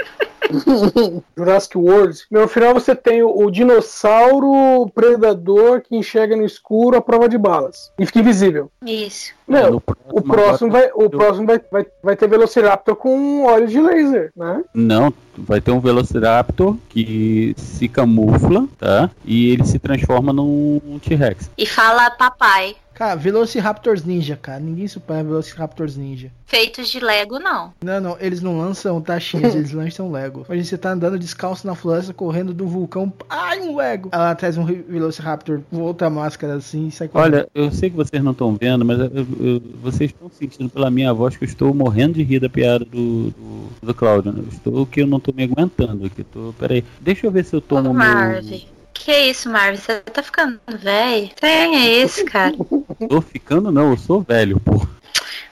Jurassic 1.37 1.77
World. 1.77 2.19
No 2.31 2.49
final 2.49 2.75
você 2.75 2.95
tem 2.95 3.23
o, 3.23 3.45
o 3.45 3.51
dinossauro 3.51 4.91
predador 4.95 5.81
que 5.83 5.97
enxerga 5.97 6.37
no 6.37 6.45
escuro 6.45 6.97
a 6.97 7.03
prova 7.03 7.29
de 7.29 7.39
balas. 7.39 7.93
E 7.99 8.07
fica 8.07 8.21
invisível. 8.21 8.71
Isso. 8.85 9.33
Meu, 9.47 9.73
No 9.73 9.83
o 10.09 10.23
próximo, 10.23 10.71
vai, 10.71 10.91
o 10.95 11.11
próximo 11.11 11.47
vai, 11.47 11.61
vai, 11.71 11.87
vai 12.03 12.17
ter 12.17 12.29
Velociraptor 12.29 12.97
com 12.97 13.45
óleo 13.45 13.67
de 13.67 13.81
laser, 13.81 14.33
né? 14.37 14.65
Não, 14.73 15.13
vai 15.37 15.61
ter 15.61 15.73
um 15.73 15.81
Velociraptor 15.81 16.77
que 16.89 17.55
se 17.57 17.89
camufla, 17.89 18.67
tá? 18.79 19.11
E 19.25 19.51
ele 19.51 19.65
se 19.65 19.79
transforma 19.79 20.33
num 20.33 20.99
T-Rex. 21.03 21.51
E 21.59 21.67
fala 21.67 22.11
papai. 22.11 22.77
Cara, 22.95 23.15
Velociraptors 23.17 24.05
Ninja, 24.05 24.37
cara. 24.41 24.61
Ninguém 24.61 24.87
supera 24.87 25.25
Velociraptors 25.25 25.97
Ninja. 25.97 26.31
Feitos 26.47 26.89
de 26.91 27.01
Lego, 27.01 27.39
não. 27.39 27.73
Não, 27.83 28.01
não, 28.01 28.17
eles 28.21 28.43
não 28.43 28.59
lançam 28.59 29.01
taxinhas, 29.01 29.55
eles 29.55 29.73
lançam 29.73 30.11
Lego. 30.13 30.45
Hoje 30.49 30.65
você 30.65 30.77
tá 30.77 30.91
andando 30.91 31.19
descalço 31.19 31.67
na 31.67 31.75
floresta, 31.75 32.13
correndo 32.13 32.53
do 32.53 32.67
vulcão. 32.67 33.11
Ai, 33.31 33.61
um 33.61 33.75
Lego! 33.77 34.11
Ela 34.13 34.35
traz 34.35 34.59
um 34.59 34.65
Velociraptor, 34.67 35.61
volta 35.73 36.07
a 36.07 36.11
máscara 36.11 36.55
assim 36.57 36.89
e 36.89 36.91
sai 36.91 37.09
correndo. 37.09 37.35
Olha, 37.35 37.49
eu 37.55 37.73
sei 37.73 37.89
que 37.89 37.97
vocês 37.97 38.23
não 38.23 38.33
estão 38.33 38.55
vendo, 38.61 38.85
mas 38.85 38.99
eu- 39.01 39.07
eu- 39.41 39.63
vocês 39.83 40.11
estão 40.11 40.31
sentindo 40.31 40.69
pela 40.69 40.91
minha 40.91 41.13
voz 41.15 41.37
que 41.37 41.45
eu 41.45 41.49
estou 41.49 41.73
morrendo 41.73 42.15
de 42.15 42.23
rir 42.23 42.41
da 42.41 42.51
piada 42.51 42.85
do, 42.85 43.31
do, 43.31 43.69
do 43.87 43.95
Cláudio. 43.95 44.33
Né? 44.33 44.43
Eu 44.45 44.49
estou 44.49 44.87
que 44.87 45.01
eu 45.01 45.07
não 45.07 45.19
tô 45.19 45.33
me 45.33 45.45
aguentando 45.45 46.05
aqui. 46.07 46.23
Tô, 46.23 46.53
peraí, 46.59 46.85
deixa 47.01 47.27
eu 47.27 47.31
ver 47.33 47.45
se 47.47 47.55
eu 47.55 47.59
Ô, 47.59 47.63
tomo 47.63 47.83
meu... 47.85 47.95
Marvin. 47.95 48.67
Que 49.05 49.13
isso, 49.31 49.51
Marvin? 49.51 49.79
Você 49.81 50.01
tá 50.01 50.23
ficando 50.23 50.61
velho? 50.79 51.31
Quem 51.35 51.77
é 51.77 51.89
esse, 52.03 52.25
cara? 52.25 52.55
Tô 53.09 53.21
ficando 53.21 53.73
não, 53.73 53.91
eu 53.91 53.97
sou 53.97 54.23
velho, 54.23 54.61
pô. 54.61 54.87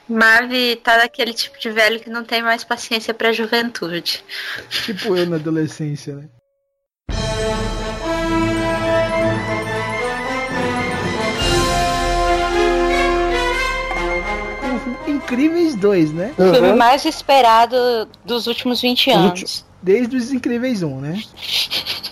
Marvin 0.07 0.77
tá 0.77 0.97
daquele 0.97 1.33
tipo 1.33 1.59
de 1.59 1.69
velho 1.69 1.99
que 1.99 2.09
não 2.09 2.23
tem 2.23 2.41
mais 2.41 2.63
paciência 2.63 3.13
pra 3.13 3.33
juventude. 3.33 4.23
Tipo 4.85 5.15
eu 5.17 5.25
na 5.25 5.35
adolescência, 5.35 6.15
né? 6.15 6.29
Incríveis 15.07 15.75
2, 15.75 16.11
né? 16.13 16.33
O 16.37 16.53
filme 16.53 16.69
Uhum. 16.69 16.77
mais 16.77 17.05
esperado 17.05 18.07
dos 18.25 18.47
últimos 18.47 18.81
20 18.81 19.11
anos. 19.11 19.65
Desde 19.81 20.15
os 20.15 20.31
Incríveis 20.31 20.83
1, 20.83 20.99
né? 21.01 21.21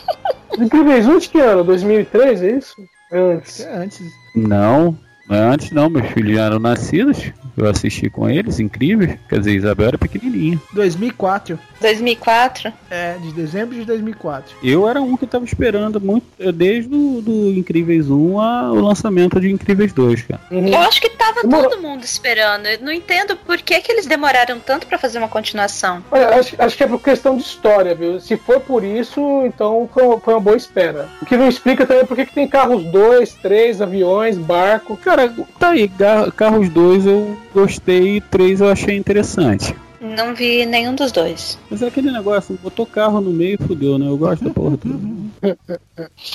Incríveis 0.57 1.07
1 1.07 1.17
de 1.19 1.29
que 1.29 1.39
ano? 1.39 1.63
2003, 1.63 2.43
é 2.43 2.57
isso? 2.57 2.75
Antes. 3.11 3.59
É 3.61 3.77
antes. 3.77 4.01
Não, 4.35 4.97
antes 5.29 5.71
não, 5.71 5.89
meus 5.89 6.07
filhos 6.11 6.35
já 6.35 6.45
eram 6.45 6.59
nascidos. 6.59 7.31
Eu 7.57 7.67
assisti 7.69 8.09
com 8.09 8.29
eles, 8.29 8.59
incríveis. 8.59 9.17
Quer 9.27 9.39
dizer, 9.39 9.53
Isabel 9.55 9.87
era 9.89 9.97
pequenininha. 9.97 10.59
2004. 10.73 11.59
2004? 11.81 12.71
É, 12.89 13.15
de 13.21 13.31
dezembro 13.33 13.75
de 13.75 13.85
2004. 13.85 14.55
Eu 14.63 14.87
era 14.87 15.01
um 15.01 15.15
que 15.15 15.25
tava 15.27 15.45
esperando 15.45 15.99
muito, 16.01 16.25
eh, 16.39 16.51
desde 16.51 16.93
o 16.93 17.21
do 17.21 17.49
Incríveis 17.51 18.09
1 18.09 18.39
a, 18.39 18.71
o 18.71 18.75
lançamento 18.81 19.39
de 19.39 19.51
Incríveis 19.51 19.93
2, 19.93 20.23
cara. 20.23 20.41
Uhum. 20.51 20.67
Eu 20.67 20.79
acho 20.79 20.99
que 21.01 21.09
tava 21.09 21.41
Demorou. 21.41 21.69
todo 21.69 21.81
mundo 21.81 22.03
esperando. 22.03 22.65
Eu 22.67 22.79
não 22.81 22.91
entendo 22.91 23.35
por 23.37 23.57
que, 23.57 23.79
que 23.81 23.91
eles 23.91 24.05
demoraram 24.05 24.59
tanto 24.59 24.87
pra 24.87 24.97
fazer 24.97 25.17
uma 25.19 25.27
continuação. 25.27 26.03
Olha, 26.11 26.29
acho, 26.39 26.55
acho 26.57 26.77
que 26.77 26.83
é 26.83 26.87
por 26.87 27.01
questão 27.01 27.35
de 27.37 27.43
história, 27.43 27.95
viu? 27.95 28.19
Se 28.19 28.35
for 28.37 28.59
por 28.59 28.83
isso, 28.83 29.19
então 29.45 29.89
foi, 29.93 30.03
uma- 30.03 30.19
foi 30.19 30.33
uma 30.33 30.39
boa 30.39 30.57
espera. 30.57 31.07
O 31.21 31.25
que 31.25 31.37
não 31.37 31.47
explica 31.47 31.85
também 31.85 32.03
é 32.03 32.05
por 32.05 32.15
que 32.15 32.25
que 32.25 32.33
tem 32.33 32.47
carros 32.47 32.83
2, 32.85 33.33
3, 33.35 33.81
aviões, 33.81 34.37
barco. 34.37 34.97
Cara, 34.97 35.33
tá 35.59 35.69
aí, 35.69 35.89
Carros 36.35 36.69
2 36.69 37.05
eu 37.05 37.37
gostei, 37.53 38.21
3 38.21 38.61
eu 38.61 38.69
achei 38.69 38.97
interessante. 38.97 39.75
Não 40.01 40.33
vi 40.33 40.65
nenhum 40.65 40.95
dos 40.95 41.11
dois. 41.11 41.57
Mas 41.69 41.81
é 41.81 41.87
aquele 41.87 42.11
negócio, 42.11 42.57
botou 42.63 42.85
carro 42.85 43.19
no 43.21 43.31
meio, 43.31 43.57
fudeu, 43.65 43.97
né? 43.97 44.07
Eu 44.07 44.17
gosto 44.17 44.43
da 44.45 44.51
porra 44.51 44.77
toda. 44.77 44.99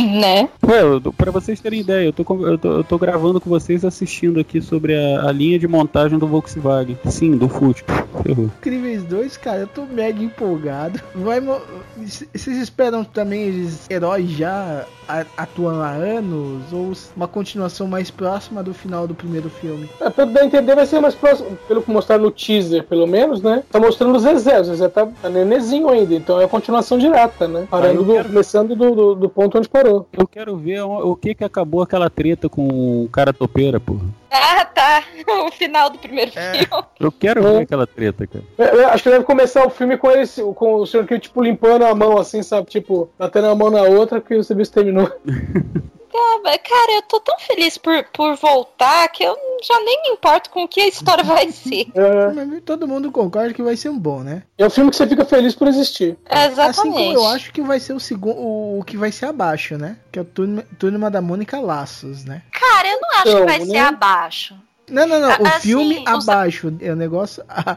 Né? 0.00 0.48
Ué, 0.66 0.83
eu- 0.83 1.00
pra 1.12 1.31
vocês 1.31 1.61
terem 1.61 1.81
ideia, 1.81 2.07
eu 2.07 2.12
tô, 2.12 2.24
com- 2.24 2.46
eu 2.46 2.59
tô, 2.59 2.72
eu 2.72 2.85
tô 2.85 2.98
gravando 2.98 3.40
com 3.40 3.48
vocês 3.48 3.85
assistindo 3.85 4.38
aqui 4.40 4.61
sobre 4.61 4.94
a, 4.94 5.29
a 5.29 5.33
linha 5.33 5.59
de 5.59 5.66
montagem 5.66 6.18
do 6.18 6.27
Volkswagen. 6.27 6.98
Sim, 7.09 7.37
do. 7.37 7.48
Ferrou. 8.22 8.46
Incríveis 8.59 9.03
2, 9.05 9.37
cara, 9.38 9.59
eu 9.61 9.66
tô 9.66 9.85
mega 9.87 10.22
empolgado. 10.22 11.00
Vai, 11.14 11.40
vocês 11.96 12.59
esperam 12.59 13.05
também 13.05 13.42
eles 13.42 13.87
heróis 13.90 14.29
já 14.31 14.85
atuando 15.37 15.81
há 15.83 15.90
anos? 15.90 16.62
Ou 16.72 16.92
uma 17.16 17.29
continuação 17.29 17.87
mais 17.87 18.11
próxima 18.11 18.62
do 18.62 18.74
final 18.74 19.07
do 19.07 19.14
primeiro 19.14 19.48
filme? 19.48 19.88
É, 20.00 20.11
pelo 20.11 20.38
a 20.38 20.44
entender, 20.44 20.74
vai 20.74 20.87
ser 20.87 21.00
mais 21.00 21.14
próximo, 21.14 21.57
pelo 21.68 21.83
que 21.83 21.90
mostraram 21.90 22.24
no 22.24 22.31
teaser, 22.31 22.85
pelo 22.85 23.07
menos, 23.07 23.40
né? 23.40 23.53
Tá 23.70 23.78
mostrando 23.80 24.14
o 24.16 24.18
Zezé. 24.18 24.60
O 24.60 24.64
Zezé 24.64 24.88
tá, 24.88 25.06
tá 25.20 25.28
nenezinho 25.28 25.88
ainda, 25.88 26.14
então 26.14 26.40
é 26.40 26.44
a 26.44 26.48
continuação 26.48 26.98
direta, 26.98 27.46
né? 27.48 27.66
Parando 27.70 28.00
eu 28.00 28.04
do- 28.04 28.12
quero- 28.12 28.28
começando 28.28 28.74
do, 28.76 28.94
do, 28.94 29.14
do 29.14 29.28
ponto 29.28 29.58
onde 29.58 29.68
parou. 29.68 30.06
Eu 30.12 30.26
quero 30.26 30.56
ver 30.56 30.82
o, 30.82 31.10
o 31.12 31.16
que 31.16 31.34
que 31.34 31.44
acabou 31.44 31.82
aquela 31.82 32.08
treta 32.10 32.48
com 32.48 33.04
o 33.04 33.08
cara 33.10 33.32
topeira, 33.32 33.78
porra. 33.80 34.02
Ah, 34.30 34.64
tá. 34.64 35.02
O 35.46 35.50
final 35.50 35.88
do 35.90 35.98
primeiro 35.98 36.30
filme. 36.32 36.66
Eu 37.00 37.10
quero 37.12 37.40
É. 37.46 37.52
ver 37.52 37.62
aquela 37.62 37.86
treta, 37.86 38.26
cara. 38.26 38.44
É, 38.58 38.76
é, 38.82 38.84
acho 38.86 39.02
que 39.02 39.10
deve 39.10 39.24
começar 39.24 39.66
o 39.66 39.70
filme 39.70 39.96
com 39.96 40.10
ele, 40.10 40.26
com 40.54 40.76
o 40.76 40.86
senhor 40.86 41.06
que 41.06 41.18
tipo 41.18 41.42
limpando 41.42 41.84
a 41.84 41.94
mão 41.94 42.18
assim, 42.18 42.42
sabe? 42.42 42.68
Tipo, 42.68 43.08
batendo 43.18 43.46
a 43.48 43.54
mão 43.54 43.70
na 43.70 43.82
outra 43.82 44.20
que 44.20 44.34
o 44.34 44.44
serviço 44.44 44.72
terminou. 44.72 45.10
Cara, 46.14 46.92
eu 46.92 47.03
tô 47.03 47.18
tão 47.20 47.37
feliz 47.40 47.77
por, 47.77 48.05
por 48.12 48.37
voltar 48.37 49.09
que 49.09 49.22
eu 49.24 49.37
já 49.66 49.79
nem 49.81 50.03
me 50.03 50.09
importo 50.11 50.50
com 50.50 50.62
o 50.64 50.68
que 50.68 50.81
a 50.81 50.87
história 50.87 51.24
vai 51.24 51.50
ser. 51.50 51.87
É, 51.94 52.61
todo 52.61 52.87
mundo 52.88 53.11
concorda 53.11 53.53
que 53.53 53.62
vai 53.62 53.77
ser 53.77 53.88
um 53.88 53.98
bom, 53.98 54.20
né? 54.22 54.42
é 54.57 54.66
um 54.66 54.70
filme 54.70 54.90
que 54.90 54.96
você 54.96 55.07
fica 55.07 55.24
feliz 55.24 55.55
por 55.55 55.66
existir. 55.68 56.16
Exatamente. 56.31 56.61
Assim 56.79 56.90
como 56.92 57.12
eu 57.12 57.27
acho 57.27 57.53
que 57.53 57.61
vai 57.62 57.81
ser 57.81 57.92
o 57.94 58.00
segundo, 58.00 58.37
o 58.38 58.85
que 58.87 58.96
vai 58.96 59.11
ser 59.11 59.27
abaixo, 59.27 59.77
né? 59.77 59.96
Que 60.12 60.18
é 60.18 60.22
o 60.22 60.24
Turma, 60.24 60.64
Turma 60.79 61.11
da 61.11 61.20
Mônica 61.20 61.59
Laços, 61.61 62.24
né? 62.24 62.42
Cara, 62.53 62.88
eu 62.88 63.00
não 63.00 63.11
acho 63.11 63.29
Então, 63.29 63.40
que 63.40 63.46
vai 63.46 63.59
né? 63.59 63.64
ser 63.66 63.77
abaixo. 63.79 64.55
Não, 64.88 65.07
não, 65.07 65.18
não. 65.20 65.29
O 65.31 65.46
Assim, 65.46 65.61
filme 65.61 66.05
os- 66.07 66.29
abaixo. 66.29 66.72
É 66.81 66.92
o 66.92 66.96
negócio 66.96 67.42
a- 67.48 67.77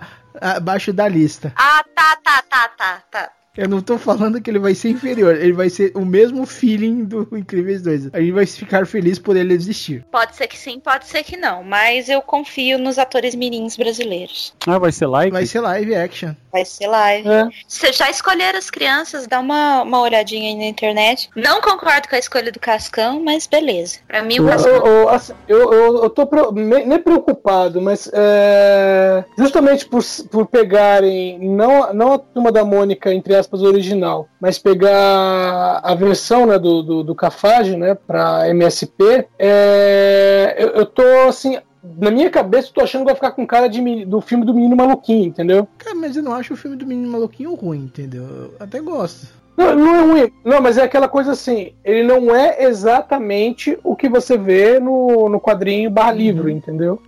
abaixo 0.57 0.91
da 0.93 1.07
lista. 1.07 1.53
Ah, 1.55 1.83
tá, 1.95 2.17
tá, 2.23 2.43
tá, 2.49 2.67
tá, 2.77 3.03
tá. 3.09 3.31
Eu 3.57 3.67
não 3.67 3.81
tô 3.81 3.97
falando 3.97 4.39
que 4.41 4.49
ele 4.49 4.59
vai 4.59 4.75
ser 4.75 4.89
inferior. 4.89 5.35
Ele 5.35 5.53
vai 5.53 5.69
ser 5.69 5.91
o 5.95 6.05
mesmo 6.05 6.45
feeling 6.45 7.03
do 7.05 7.27
Incríveis 7.37 7.81
2. 7.81 8.13
A 8.13 8.19
gente 8.19 8.31
vai 8.31 8.45
ficar 8.45 8.85
feliz 8.85 9.17
por 9.19 9.35
ele 9.35 9.53
existir. 9.53 10.05
Pode 10.11 10.35
ser 10.35 10.47
que 10.47 10.57
sim, 10.57 10.79
pode 10.79 11.07
ser 11.07 11.23
que 11.23 11.35
não. 11.35 11.63
Mas 11.63 12.07
eu 12.09 12.21
confio 12.21 12.77
nos 12.77 12.97
atores 12.99 13.33
mirins 13.35 13.75
brasileiros. 13.75 14.53
Ah, 14.67 14.77
vai 14.77 14.91
ser 14.91 15.07
live? 15.07 15.31
Vai 15.31 15.45
ser 15.45 15.59
live 15.61 15.95
action. 15.95 16.33
Vai 16.51 16.65
ser 16.65 16.87
live. 16.87 17.27
É. 17.27 17.47
Vocês 17.67 17.95
já 17.97 18.09
escolheram 18.09 18.57
as 18.59 18.69
crianças? 18.69 19.27
Dá 19.27 19.39
uma, 19.39 19.81
uma 19.83 20.01
olhadinha 20.01 20.49
aí 20.51 20.55
na 20.57 20.65
internet. 20.65 21.29
Não 21.35 21.61
concordo 21.61 22.07
com 22.07 22.15
a 22.15 22.19
escolha 22.19 22.51
do 22.51 22.59
Cascão, 22.59 23.21
mas 23.23 23.47
beleza. 23.47 23.99
Pra 24.07 24.21
mim, 24.23 24.39
o 24.39 24.43
Eu, 24.43 24.47
Cascão. 24.49 24.85
eu, 24.85 25.09
assim, 25.09 25.33
eu, 25.47 25.73
eu, 25.73 26.03
eu 26.03 26.09
tô 26.09 26.25
pre- 26.27 26.51
me- 26.51 26.85
nem 26.85 26.99
preocupado, 26.99 27.81
mas 27.81 28.09
é, 28.13 29.23
justamente 29.37 29.85
por, 29.87 30.03
por 30.29 30.45
pegarem 30.47 31.39
não, 31.39 31.93
não 31.93 32.13
a 32.13 32.19
turma 32.19 32.51
da 32.51 32.63
Mônica, 32.63 33.13
entre 33.13 33.33
aspas, 33.47 33.61
original, 33.61 34.27
mas 34.39 34.59
pegar 34.59 35.79
a 35.81 35.95
versão 35.95 36.45
né, 36.45 36.59
do, 36.59 36.83
do, 36.83 37.03
do 37.03 37.15
Cafage 37.15 37.75
né, 37.77 37.95
pra 37.95 38.49
MSP, 38.49 39.25
é, 39.39 40.55
eu, 40.57 40.67
eu 40.69 40.85
tô 40.85 41.03
assim. 41.27 41.57
na 41.81 42.11
minha 42.11 42.29
cabeça, 42.29 42.67
eu 42.67 42.73
tô 42.73 42.81
achando 42.81 43.01
que 43.01 43.07
vai 43.07 43.15
ficar 43.15 43.31
com 43.31 43.47
cara 43.47 43.67
de, 43.67 44.05
do 44.05 44.19
filme 44.19 44.45
do 44.45 44.53
Menino 44.53 44.75
Maluquinho, 44.75 45.25
entendeu? 45.25 45.67
Cara, 45.77 45.95
mas 45.95 46.17
eu 46.17 46.23
não 46.23 46.33
acho 46.33 46.53
o 46.53 46.57
filme 46.57 46.75
do 46.75 46.85
Menino 46.85 47.09
Maluquinho 47.09 47.55
ruim, 47.55 47.85
entendeu? 47.85 48.23
Eu 48.23 48.53
até 48.59 48.81
gosto. 48.81 49.27
Não, 49.57 49.75
não 49.75 49.95
é 49.95 50.01
ruim. 50.01 50.33
Não, 50.45 50.61
mas 50.61 50.77
é 50.77 50.83
aquela 50.83 51.07
coisa 51.09 51.31
assim, 51.31 51.73
ele 51.83 52.03
não 52.03 52.33
é 52.35 52.63
exatamente 52.63 53.77
o 53.83 53.95
que 53.95 54.07
você 54.07 54.37
vê 54.37 54.79
no, 54.79 55.27
no 55.27 55.41
quadrinho 55.41 55.89
barra 55.89 56.11
livro, 56.11 56.47
entendeu? 56.49 57.01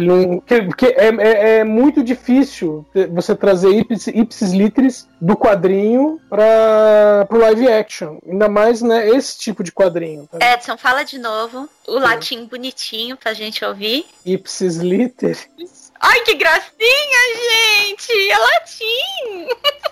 Não- 0.00 0.40
que- 0.40 0.62
Porque 0.62 0.86
é, 0.86 1.08
é- 1.08 1.58
é 1.58 1.64
muito 1.64 2.02
difícil 2.02 2.84
você 3.10 3.36
trazer 3.36 3.68
ipsis, 3.70 4.06
ipsis 4.06 4.52
literis 4.52 5.06
do 5.20 5.36
quadrinho 5.36 6.18
para 6.30 7.26
o 7.30 7.36
live 7.36 7.68
action. 7.68 8.18
Ainda 8.26 8.48
mais, 8.48 8.80
né, 8.82 9.08
esse 9.10 9.38
tipo 9.38 9.62
de 9.62 9.70
quadrinho. 9.70 10.26
tá? 10.26 10.38
Edson, 10.54 10.76
fala 10.78 11.02
de 11.04 11.18
novo 11.18 11.68
o 11.86 11.98
latim 11.98 12.46
bonitinho 12.46 13.16
pra 13.16 13.34
gente 13.34 13.64
ouvir. 13.64 14.06
Ipsis 14.24 14.76
literis. 14.76 15.92
Ai, 16.00 16.20
que 16.22 16.34
gracinha, 16.34 17.20
gente! 17.36 18.30
É 18.30 18.38
latim! 18.38 19.48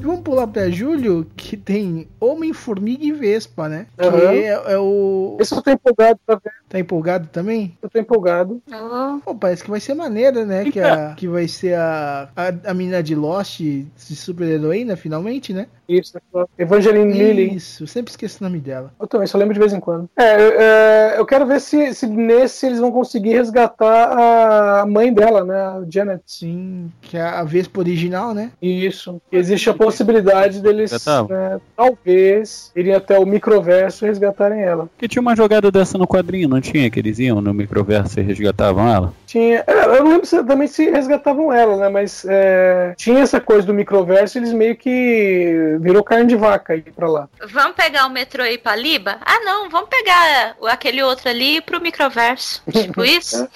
Vamos 0.00 0.20
pular 0.22 0.46
pra 0.46 0.70
Julho, 0.70 1.26
que 1.36 1.56
tem 1.56 2.08
Homem, 2.18 2.52
Formiga 2.52 3.04
e 3.04 3.12
Vespa, 3.12 3.68
né? 3.68 3.86
Que 3.98 4.06
Aham. 4.06 4.32
é, 4.32 4.72
é 4.72 4.78
o. 4.78 5.36
Esse 5.40 5.54
eu 5.54 5.62
tô 5.62 5.70
empolgado 5.70 6.18
pra 6.26 6.36
ver. 6.36 6.52
Tá 6.70 6.78
empolgado 6.78 7.26
também? 7.32 7.76
Eu 7.82 7.90
tô 7.90 7.98
empolgado. 7.98 8.62
Pô, 9.24 9.34
parece 9.34 9.64
que 9.64 9.70
vai 9.70 9.80
ser 9.80 9.92
maneira, 9.92 10.46
né? 10.46 10.70
Que, 10.70 10.78
a, 10.78 11.14
que 11.18 11.26
vai 11.26 11.48
ser 11.48 11.74
a, 11.74 12.28
a, 12.36 12.70
a 12.70 12.72
menina 12.72 13.02
de 13.02 13.12
Lost 13.16 13.58
de 13.58 13.90
super-heroína, 14.14 14.96
finalmente, 14.96 15.52
né? 15.52 15.66
Isso, 15.88 16.16
Evangeline 16.56 17.12
Lilly. 17.12 17.56
Isso, 17.56 17.82
eu 17.82 17.86
sempre 17.88 18.12
esqueço 18.12 18.38
o 18.40 18.46
nome 18.46 18.60
dela. 18.60 18.92
Eu 19.00 19.08
também, 19.08 19.26
só 19.26 19.36
lembro 19.36 19.52
de 19.52 19.58
vez 19.58 19.72
em 19.72 19.80
quando. 19.80 20.08
É, 20.16 20.22
é, 20.22 21.14
eu 21.18 21.26
quero 21.26 21.44
ver 21.44 21.60
se, 21.60 21.92
se 21.92 22.06
nesse 22.06 22.66
eles 22.66 22.78
vão 22.78 22.92
conseguir 22.92 23.30
resgatar 23.30 24.80
a 24.80 24.86
mãe 24.86 25.12
dela, 25.12 25.44
né? 25.44 25.60
A 25.60 25.82
Janet. 25.90 26.22
Sim, 26.24 26.92
que 27.00 27.16
é 27.16 27.22
a 27.22 27.42
Vespa 27.42 27.80
original, 27.80 28.32
né? 28.32 28.52
Isso. 28.62 29.20
Existe 29.32 29.68
a 29.68 29.74
possibilidade 29.74 30.60
deles, 30.62 30.92
Resgatavam? 30.92 31.36
né, 31.36 31.60
talvez, 31.76 32.70
irem 32.76 32.94
até 32.94 33.18
o 33.18 33.26
microverso 33.26 34.04
e 34.04 34.08
resgatarem 34.08 34.62
ela. 34.62 34.86
Porque 34.86 35.08
tinha 35.08 35.20
uma 35.20 35.34
jogada 35.34 35.72
dessa 35.72 35.98
no 35.98 36.06
quadrinho, 36.06 36.48
não 36.48 36.59
tinha? 36.60 36.90
Que 36.90 37.00
eles 37.00 37.18
iam 37.18 37.40
no 37.40 37.52
microverso 37.54 38.20
e 38.20 38.22
resgatavam 38.22 38.88
ela? 38.88 39.14
Tinha, 39.30 39.62
é, 39.64 39.84
eu 39.96 40.02
não 40.04 40.10
lembro 40.10 40.26
se, 40.26 40.42
também 40.42 40.66
se 40.66 40.90
resgatavam 40.90 41.52
ela, 41.52 41.76
né? 41.76 41.88
Mas 41.88 42.24
é, 42.28 42.94
tinha 42.96 43.20
essa 43.20 43.40
coisa 43.40 43.64
do 43.64 43.72
microverso, 43.72 44.36
eles 44.38 44.52
meio 44.52 44.74
que 44.76 45.76
virou 45.80 46.02
carne 46.02 46.26
de 46.26 46.34
vaca 46.34 46.72
aí 46.72 46.82
pra 46.82 47.08
lá. 47.08 47.28
vamos 47.52 47.76
pegar 47.76 48.06
o 48.06 48.10
metrô 48.10 48.44
e 48.44 48.54
ir 48.54 48.58
pra 48.58 48.74
Liba? 48.74 49.18
Ah, 49.24 49.38
não, 49.44 49.70
vamos 49.70 49.88
pegar 49.88 50.56
o- 50.60 50.66
aquele 50.66 51.00
outro 51.04 51.28
ali 51.28 51.60
pro 51.60 51.80
microverso. 51.80 52.60
Tipo 52.72 53.04
isso? 53.04 53.48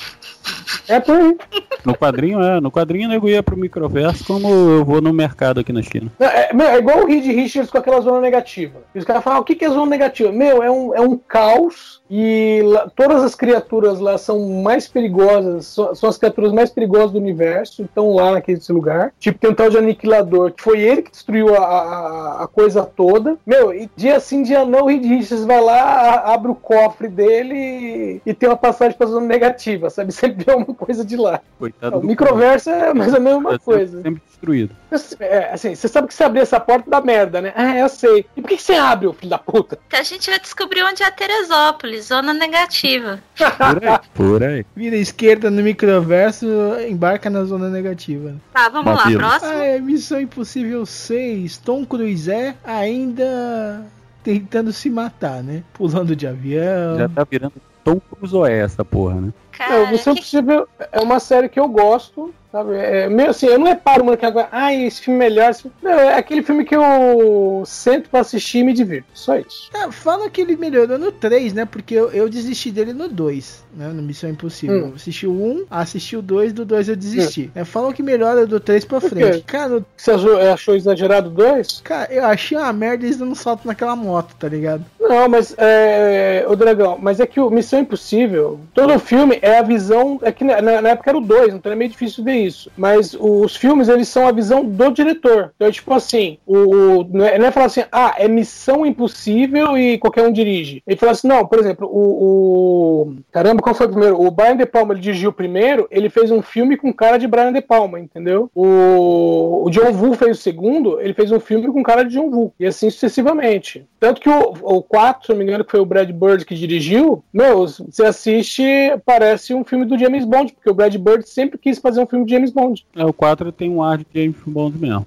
É 0.87 1.00
por 1.00 1.16
aí. 1.16 1.37
No 1.84 1.96
quadrinho, 1.96 2.40
é. 2.40 2.60
No 2.60 2.70
quadrinho, 2.70 3.08
o 3.08 3.10
nego 3.12 3.28
ia 3.28 3.42
pro 3.42 3.56
microverso 3.56 4.24
como 4.24 4.48
eu 4.48 4.84
vou 4.84 5.00
no 5.00 5.12
mercado 5.12 5.58
aqui 5.60 5.72
na 5.72 5.80
esquina. 5.80 6.12
É, 6.20 6.50
é 6.54 6.78
igual 6.78 6.98
o 7.02 7.06
Reed 7.06 7.24
Richards 7.24 7.70
com 7.70 7.78
aquela 7.78 8.00
zona 8.00 8.20
negativa. 8.20 8.78
E 8.94 8.98
os 8.98 9.04
caras 9.04 9.24
falam, 9.24 9.40
o 9.40 9.44
que, 9.44 9.54
que 9.56 9.64
é 9.64 9.70
zona 9.70 9.87
negativa? 9.87 10.30
Meu, 10.30 10.62
é 10.62 10.70
um, 10.70 10.94
é 10.94 11.00
um 11.00 11.16
caos 11.16 12.02
e 12.10 12.60
lá- 12.62 12.90
todas 12.94 13.22
as 13.24 13.34
criaturas 13.34 13.98
lá 13.98 14.18
são 14.18 14.62
mais 14.62 14.87
perigosas, 14.87 15.63
são, 15.66 15.94
são 15.94 16.09
as 16.09 16.18
criaturas 16.18 16.53
mais 16.53 16.70
perigosas 16.70 17.12
do 17.12 17.18
universo, 17.18 17.83
estão 17.83 18.14
lá 18.14 18.33
naquele 18.33 18.61
lugar. 18.70 19.12
Tipo, 19.18 19.38
tem 19.38 19.50
um 19.50 19.55
tal 19.55 19.70
de 19.70 19.79
Aniquilador, 19.79 20.53
que 20.53 20.62
foi 20.62 20.81
ele 20.81 21.03
que 21.03 21.11
destruiu 21.11 21.55
a, 21.55 21.64
a, 21.64 22.42
a 22.44 22.46
coisa 22.46 22.85
toda. 22.85 23.37
Meu, 23.46 23.72
e 23.72 23.90
dia 23.96 24.18
sim, 24.20 24.42
dia 24.42 24.64
não, 24.64 24.83
o 24.83 24.87
Reed 24.87 25.05
Richards 25.05 25.44
vai 25.44 25.61
lá, 25.61 26.22
abre 26.33 26.50
o 26.50 26.55
cofre 26.55 27.09
dele 27.09 27.55
e, 27.55 28.22
e 28.27 28.35
tem 28.35 28.48
uma 28.48 28.57
passagem 28.57 28.96
pra 28.96 29.07
zona 29.07 29.27
negativa, 29.27 29.90
sabe? 29.90 30.12
Sempre 30.24 30.50
é 30.50 30.55
uma 30.55 30.66
coisa 30.66 31.05
de 31.05 31.16
lá. 31.16 31.40
Coitado 31.59 31.98
O 31.98 32.00
do 32.00 32.07
microverso 32.07 32.70
é 32.70 32.94
mais 32.94 33.12
ou 33.12 33.20
menos 33.20 33.38
uma 33.38 33.59
coisa. 33.59 34.03
sempre, 34.03 34.22
sempre 34.27 34.33
destruído. 34.44 34.76
É, 35.18 35.52
assim, 35.52 35.74
você 35.74 35.88
sabe 35.88 36.09
que 36.09 36.14
se 36.14 36.22
abrir 36.22 36.40
essa 36.40 36.61
porta 36.61 36.88
dá 36.88 37.00
merda, 37.00 37.40
né? 37.40 37.52
Ah, 37.57 37.76
eu 37.76 37.88
sei. 37.88 38.26
E 38.37 38.40
por 38.40 38.48
que 38.48 38.59
você 38.59 38.74
abre, 38.74 39.11
filho 39.14 39.30
da 39.30 39.38
puta? 39.38 39.78
Que 39.88 39.96
a 39.96 40.02
gente 40.02 40.28
vai 40.28 40.38
descobrir 40.38 40.83
onde 40.83 41.02
é 41.02 41.11
Teresópolis, 41.11 42.07
zona 42.07 42.35
negativa. 42.35 43.20
Por 43.37 43.85
aí. 43.85 43.98
Por 44.14 44.42
aí. 44.42 44.66
Vira 44.76 44.96
esquerda 44.96 45.50
no 45.50 45.62
microverso, 45.62 46.46
embarca 46.88 47.30
na 47.30 47.44
zona 47.44 47.68
negativa. 47.68 48.37
Tá, 48.52 48.68
vamos 48.68 48.94
lá, 48.94 49.11
próximo. 49.11 49.52
Ah, 49.52 49.64
é 49.64 49.78
Missão 49.80 50.20
Impossível 50.20 50.85
6. 50.85 51.59
Tom 51.59 51.85
Cruise 51.85 52.30
é 52.30 52.54
ainda 52.62 53.85
tentando 54.22 54.72
se 54.72 54.90
matar, 54.90 55.42
né? 55.42 55.62
Pulando 55.72 56.14
de 56.14 56.26
avião. 56.26 56.98
Já 56.98 57.09
tá 57.09 57.26
virando 57.28 57.54
Tom 57.83 58.00
Crusoe 58.00 58.50
essa 58.50 58.85
porra, 58.85 59.20
né? 59.20 59.33
Cara, 59.56 59.74
É, 59.74 59.82
o 59.84 59.90
Missão 59.90 60.14
que- 60.14 60.20
Impossível 60.20 60.68
é 60.92 61.00
uma 61.00 61.20
série 61.20 61.48
que 61.48 61.58
eu 61.60 61.68
gosto, 61.68 62.34
sabe? 62.50 62.74
É, 62.76 63.08
meio 63.08 63.30
assim, 63.30 63.46
eu 63.46 63.58
não 63.58 63.66
reparo, 63.66 64.04
mano, 64.04 64.16
que 64.16 64.26
agora, 64.26 64.48
ah, 64.52 64.72
esse 64.74 65.00
filme 65.02 65.24
é 65.24 65.28
melhor. 65.28 65.50
esse 65.50 65.62
filme-" 65.62 65.76
Não, 65.82 65.90
é 65.92 66.14
aquele 66.16 66.42
filme 66.42 66.64
que 66.64 66.74
eu 66.74 67.62
sento 67.66 68.08
pra 68.10 68.20
assistir 68.20 68.58
e 68.58 68.64
me 68.64 68.72
divirto. 68.72 69.06
Só 69.14 69.36
isso. 69.36 69.70
Ah, 69.74 69.90
falam 69.90 70.28
que 70.30 70.40
ele 70.40 70.56
melhorou 70.56 70.98
no 70.98 71.10
3, 71.12 71.52
né? 71.52 71.64
Porque 71.64 71.94
eu, 71.94 72.10
eu 72.10 72.28
desisti 72.28 72.70
dele 72.70 72.92
no 72.92 73.08
2, 73.08 73.64
né? 73.76 73.88
No 73.88 74.02
Missão 74.02 74.30
Impossível. 74.30 74.86
Hum. 74.86 74.92
Assisti 74.94 75.26
o 75.26 75.32
1, 75.32 75.64
assisti 75.70 76.16
o 76.16 76.22
2, 76.22 76.52
do 76.52 76.64
2 76.64 76.88
eu 76.88 76.96
desisti. 76.96 77.50
É, 77.54 77.64
falam 77.64 77.92
que 77.92 78.02
melhora 78.02 78.46
do 78.46 78.58
3 78.60 78.84
pra 78.84 79.00
frente. 79.00 79.42
Cara, 79.44 79.84
Você 79.96 80.10
achou, 80.12 80.36
achou 80.52 80.74
exagerado 80.76 81.30
dois? 81.30 81.80
cara, 81.82 82.12
eu 82.12 82.24
achei 82.24 82.56
uma 82.56 82.72
merda 82.72 83.04
eles 83.04 83.16
dando 83.18 83.34
salto 83.34 83.66
naquela 83.66 83.96
moto, 83.96 84.34
tá 84.38 84.48
ligado? 84.48 84.84
Não, 85.00 85.28
mas 85.28 85.54
é. 85.58 86.44
O 86.48 86.56
Dragão, 86.56 86.98
mas 87.00 87.20
é 87.20 87.26
que 87.26 87.40
o 87.40 87.50
Missão 87.50 87.80
Impossível, 87.80 88.60
todo 88.72 88.94
o 88.94 88.98
filme 88.98 89.38
é 89.44 89.59
a 89.59 89.62
visão. 89.62 90.18
É 90.22 90.33
que 90.33 90.44
na, 90.44 90.61
na- 90.61 90.90
época 90.90 91.11
era 91.11 91.18
o 91.18 91.20
2, 91.20 91.54
então 91.54 91.70
é 91.72 91.74
meio 91.76 91.90
difícil 91.90 92.22
ver 92.24 92.35
isso. 92.37 92.70
Mas 92.76 93.14
os 93.18 93.57
filmes, 93.57 93.88
eles 93.88 94.09
são 94.09 94.26
a 94.26 94.33
visão 94.33 94.64
do 94.64 94.90
diretor. 94.90 95.52
Então 95.57 95.68
é 95.68 95.72
tipo 95.72 95.92
assim: 95.92 96.38
o- 96.46 97.04
não, 97.11 97.24
é, 97.24 97.38
não 97.38 97.46
é 97.46 97.50
falar 97.50 97.66
assim, 97.66 97.85
ah, 97.90 98.14
é 98.18 98.26
Missão 98.28 98.85
Impossível 98.87 99.76
e 99.76 99.98
qualquer 99.98 100.22
um 100.26 100.33
dirige. 100.33 100.83
Ele 100.87 100.96
fala 100.96 101.12
assim, 101.12 101.28
não, 101.28 101.46
por 101.46 101.59
exemplo, 101.59 101.88
o. 101.90 102.00
o- 102.00 103.16
caramba, 103.33 103.62
qual 103.62 103.74
foi 103.74 103.87
o 103.87 103.90
primeiro? 103.90 104.20
O 104.20 104.30
Brian 104.30 104.57
De 104.57 104.66
Palma 104.66 104.94
ele 104.94 105.00
dirigiu 105.00 105.30
o 105.30 105.33
primeiro, 105.33 105.87
ele 105.90 106.09
fez 106.09 106.30
um 106.30 106.42
filme 106.42 106.76
com 106.76 106.92
cara 106.92 107.18
de 107.18 107.26
Brian 107.26 107.52
De 107.52 107.61
Palma, 107.61 107.98
entendeu? 108.00 108.50
O, 108.54 109.64
o 109.66 109.70
John 109.70 109.92
Woo 109.92 110.14
fez 110.14 110.38
o 110.38 110.42
segundo, 110.42 111.00
ele 111.00 111.14
fez 111.14 111.30
um 111.33 111.40
filme 111.40 111.68
com 111.68 111.83
cara 111.83 112.04
de 112.04 112.14
John 112.14 112.28
Woo. 112.30 112.52
E 112.59 112.66
assim 112.66 112.88
sucessivamente. 112.90 113.87
Tanto 114.00 114.20
que 114.20 114.28
o, 114.28 114.54
o 114.62 114.83
4, 114.83 115.26
se 115.26 115.33
não 115.33 115.38
me 115.38 115.44
engano, 115.44 115.64
que 115.64 115.70
foi 115.70 115.80
o 115.80 115.87
Brad 115.87 116.11
Bird 116.11 116.44
que 116.44 116.54
dirigiu, 116.54 117.22
meu, 117.33 117.66
você 117.66 118.04
assiste, 118.04 118.62
parece 119.04 119.33
um 119.54 119.64
filme 119.64 119.84
do 119.84 119.98
James 119.98 120.24
Bond, 120.24 120.52
porque 120.52 120.70
o 120.70 120.74
Brad 120.74 120.94
Bird 120.96 121.28
sempre 121.28 121.58
quis 121.58 121.78
fazer 121.78 122.00
um 122.00 122.06
filme 122.06 122.24
de 122.24 122.32
James 122.32 122.50
Bond. 122.50 122.86
É, 122.94 123.04
o 123.04 123.12
4 123.12 123.50
tem 123.52 123.70
um 123.70 123.82
ar 123.82 123.98
de 123.98 124.06
James 124.14 124.36
Bond 124.46 124.78
mesmo. 124.78 125.06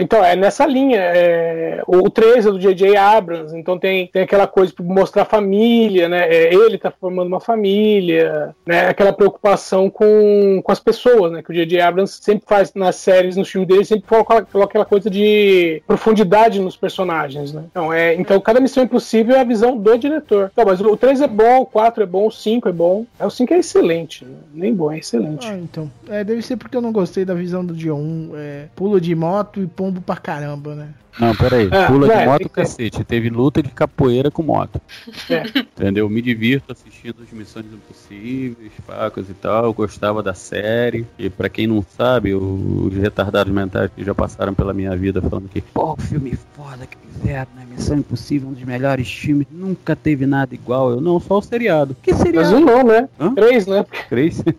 Então, 0.00 0.24
é 0.24 0.34
nessa 0.34 0.66
linha. 0.66 0.98
é, 0.98 1.82
o 1.86 2.08
3 2.10 2.46
é 2.46 2.50
do 2.50 2.58
J.J. 2.58 2.96
Abrams, 2.96 3.56
então 3.56 3.78
tem, 3.78 4.06
tem 4.08 4.22
aquela 4.22 4.46
coisa 4.46 4.72
de 4.72 4.82
mostrar 4.82 5.22
a 5.22 5.26
família, 5.26 6.08
né? 6.08 6.28
É, 6.28 6.54
ele 6.54 6.78
tá 6.78 6.90
formando 6.90 7.28
uma 7.28 7.40
família, 7.40 8.54
né? 8.66 8.88
Aquela 8.88 9.12
preocupação 9.12 9.90
com, 9.90 10.60
com 10.62 10.72
as 10.72 10.80
pessoas, 10.80 11.32
né? 11.32 11.42
Que 11.42 11.50
o 11.50 11.54
J.J. 11.54 11.80
Abrams 11.80 12.18
sempre 12.20 12.44
faz 12.46 12.72
nas 12.74 12.96
séries, 12.96 13.36
nos 13.36 13.48
filmes 13.48 13.68
dele, 13.68 13.84
sempre 13.84 14.08
coloca, 14.08 14.42
coloca 14.42 14.70
aquela 14.70 14.84
coisa 14.84 15.10
de 15.10 15.82
profundidade 15.86 16.60
nos 16.60 16.76
personagens, 16.76 17.52
né? 17.52 17.64
Então, 17.70 17.92
é, 17.92 18.14
então, 18.14 18.40
cada 18.40 18.60
missão 18.60 18.82
impossível 18.82 19.36
é 19.36 19.40
a 19.40 19.44
visão 19.44 19.76
do 19.76 19.98
diretor. 19.98 20.50
Então, 20.52 20.64
mas 20.66 20.80
o 20.80 20.96
3 20.96 21.22
é 21.22 21.26
bom, 21.26 21.62
o 21.62 21.66
4 21.66 22.02
é 22.02 22.06
bom, 22.06 22.26
o 22.26 22.30
5 22.30 22.68
é 22.68 22.72
bom. 22.72 23.06
É, 23.18 23.26
o 23.26 23.30
5 23.30 23.54
é 23.54 23.58
excelente, 23.58 24.24
né? 24.24 24.36
nem 24.52 24.74
bom, 24.74 24.92
é 24.92 24.98
excelente. 24.98 25.46
Ah, 25.48 25.56
então. 25.56 25.90
É, 26.08 26.24
deve 26.24 26.42
ser 26.42 26.56
porque 26.56 26.76
eu 26.76 26.80
não 26.82 26.92
gostei 26.92 27.24
da 27.24 27.34
visão 27.34 27.64
do 27.64 27.74
1. 27.74 28.32
É, 28.36 28.64
pulo 28.74 29.00
de 29.00 29.14
moto 29.14 29.57
e 29.62 29.66
pombo 29.66 30.00
pra 30.00 30.16
caramba, 30.16 30.74
né? 30.74 30.94
Não, 31.18 31.34
peraí. 31.34 31.68
Ah, 31.72 31.86
Pula 31.86 32.06
de 32.08 32.12
é, 32.14 32.26
moto, 32.26 32.38
ter. 32.42 32.48
cacete. 32.48 33.04
Teve 33.04 33.28
luta 33.30 33.62
de 33.62 33.70
capoeira 33.70 34.30
com 34.30 34.42
moto. 34.42 34.80
É. 35.28 35.42
Entendeu? 35.58 36.08
Me 36.08 36.22
divirto 36.22 36.72
assistindo 36.72 37.16
as 37.22 37.30
Missões 37.32 37.66
Impossíveis, 37.72 38.72
facas 38.86 39.28
e 39.28 39.34
tal. 39.34 39.72
Gostava 39.72 40.22
da 40.22 40.34
série. 40.34 41.06
E 41.18 41.28
pra 41.28 41.48
quem 41.48 41.66
não 41.66 41.84
sabe, 41.96 42.34
os 42.34 42.94
retardados 42.94 43.52
mentais 43.52 43.90
que 43.94 44.04
já 44.04 44.14
passaram 44.14 44.54
pela 44.54 44.72
minha 44.72 44.94
vida 44.96 45.20
falando 45.20 45.48
que, 45.48 45.60
pô, 45.60 45.96
filme 45.96 46.38
foda 46.54 46.86
que 46.86 46.96
fizeram, 47.12 47.48
né? 47.56 47.64
Missão 47.70 47.96
Impossível, 47.98 48.48
um 48.48 48.52
dos 48.52 48.64
melhores 48.64 49.08
filmes. 49.12 49.46
Nunca 49.50 49.94
teve 49.94 50.26
nada 50.26 50.54
igual. 50.54 50.90
Eu 50.90 51.00
não, 51.00 51.20
só 51.20 51.38
o 51.38 51.42
seriado. 51.42 51.96
Que 52.02 52.12
Mas 52.12 52.20
seriado? 52.22 52.56
um 52.56 52.60
não, 52.60 52.82
né? 52.84 53.08
Hã? 53.20 53.34
Três, 53.34 53.66
né? 53.66 53.84
Três? 54.08 54.42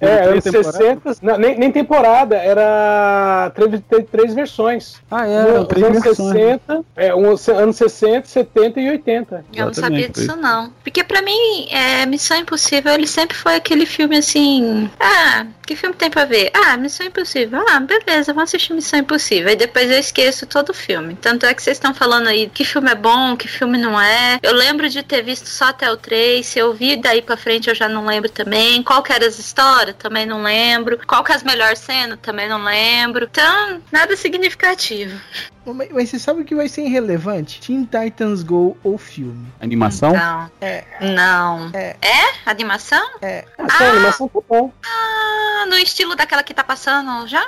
É, 0.00 0.06
era 0.06 0.40
60. 0.40 1.16
Não, 1.22 1.38
nem, 1.38 1.56
nem 1.58 1.70
temporada, 1.70 2.34
era 2.36 3.52
três, 3.54 4.06
três, 4.10 4.34
versões. 4.34 4.96
Ah, 5.10 5.24
Não, 5.26 5.64
três 5.80 5.98
os 5.98 6.04
anos 6.04 6.18
versões, 6.18 6.34
né? 6.34 6.60
60, 6.66 6.84
é, 6.96 7.14
uns 7.14 7.48
anos 7.48 7.76
60, 7.76 8.26
70 8.26 8.80
e 8.80 8.90
80. 8.90 9.44
Eu 9.54 9.66
não 9.66 9.74
sabia 9.74 10.08
disso, 10.08 10.36
não. 10.36 10.72
Porque 10.82 11.02
pra 11.04 11.22
mim, 11.22 11.68
é, 11.70 12.06
Missão 12.06 12.36
Impossível, 12.36 12.92
ele 12.92 13.06
sempre 13.06 13.36
foi 13.36 13.56
aquele 13.56 13.86
filme 13.86 14.16
assim. 14.16 14.90
Ah, 14.98 15.46
que 15.66 15.76
filme 15.76 15.94
tem 15.94 16.10
pra 16.10 16.24
ver? 16.24 16.50
Ah, 16.52 16.76
Missão 16.76 17.06
Impossível. 17.06 17.64
Ah, 17.68 17.80
beleza, 17.80 18.32
vamos 18.32 18.50
assistir 18.50 18.74
Missão 18.74 18.98
Impossível. 18.98 19.50
E 19.52 19.56
depois 19.56 19.90
eu 19.90 19.98
esqueço 19.98 20.46
todo 20.46 20.70
o 20.70 20.74
filme. 20.74 21.14
Tanto 21.14 21.46
é 21.46 21.54
que 21.54 21.62
vocês 21.62 21.76
estão 21.76 21.94
falando 21.94 22.26
aí 22.26 22.48
que 22.48 22.64
filme 22.64 22.90
é 22.90 22.94
bom, 22.94 23.36
que 23.36 23.48
filme 23.48 23.78
não 23.78 24.00
é. 24.00 24.38
Eu 24.42 24.52
lembro 24.52 24.88
de 24.88 25.02
ter 25.02 25.22
visto 25.22 25.46
só 25.46 25.66
até 25.66 25.90
o 25.90 25.96
3. 25.96 26.44
Se 26.44 26.58
eu 26.58 26.74
vi 26.74 26.96
daí 26.96 27.22
pra 27.22 27.36
frente, 27.36 27.68
eu 27.68 27.74
já 27.74 27.88
não 27.88 28.04
lembro 28.04 28.28
também. 28.28 28.82
Qual 28.82 29.02
que 29.02 29.12
era 29.12 29.26
as 29.26 29.38
histórias? 29.38 29.96
Também 29.96 30.26
não 30.26 30.42
lembro. 30.42 30.98
Qual 31.06 31.22
que 31.22 31.32
é 31.32 31.34
as 31.36 31.42
melhores 31.42 31.78
cenas? 31.78 32.18
Também 32.20 32.48
não 32.48 32.62
lembro. 32.62 33.28
Então, 33.30 33.80
nada 33.92 34.16
significativo. 34.16 35.20
Mas, 35.66 36.10
você 36.10 36.18
sabe 36.18 36.40
o 36.40 36.44
que 36.44 36.54
vai 36.54 36.68
ser 36.68 36.82
irrelevante? 36.82 37.60
Teen 37.60 37.84
Titans 37.84 38.42
Go 38.42 38.76
ou 38.82 38.96
filme. 38.96 39.46
Animação? 39.60 40.12
Não. 40.12 40.50
É. 40.60 40.84
Não. 41.14 41.70
É. 41.72 41.96
É? 42.00 42.50
Animação? 42.50 43.06
Essa 43.20 43.84
animação 43.90 44.28
tá 44.28 44.40
bom. 44.48 44.72
Ah, 44.84 45.66
no 45.68 45.76
estilo 45.76 46.16
daquela 46.16 46.42
que 46.42 46.54
tá 46.54 46.64
passando 46.64 47.26
já? 47.26 47.46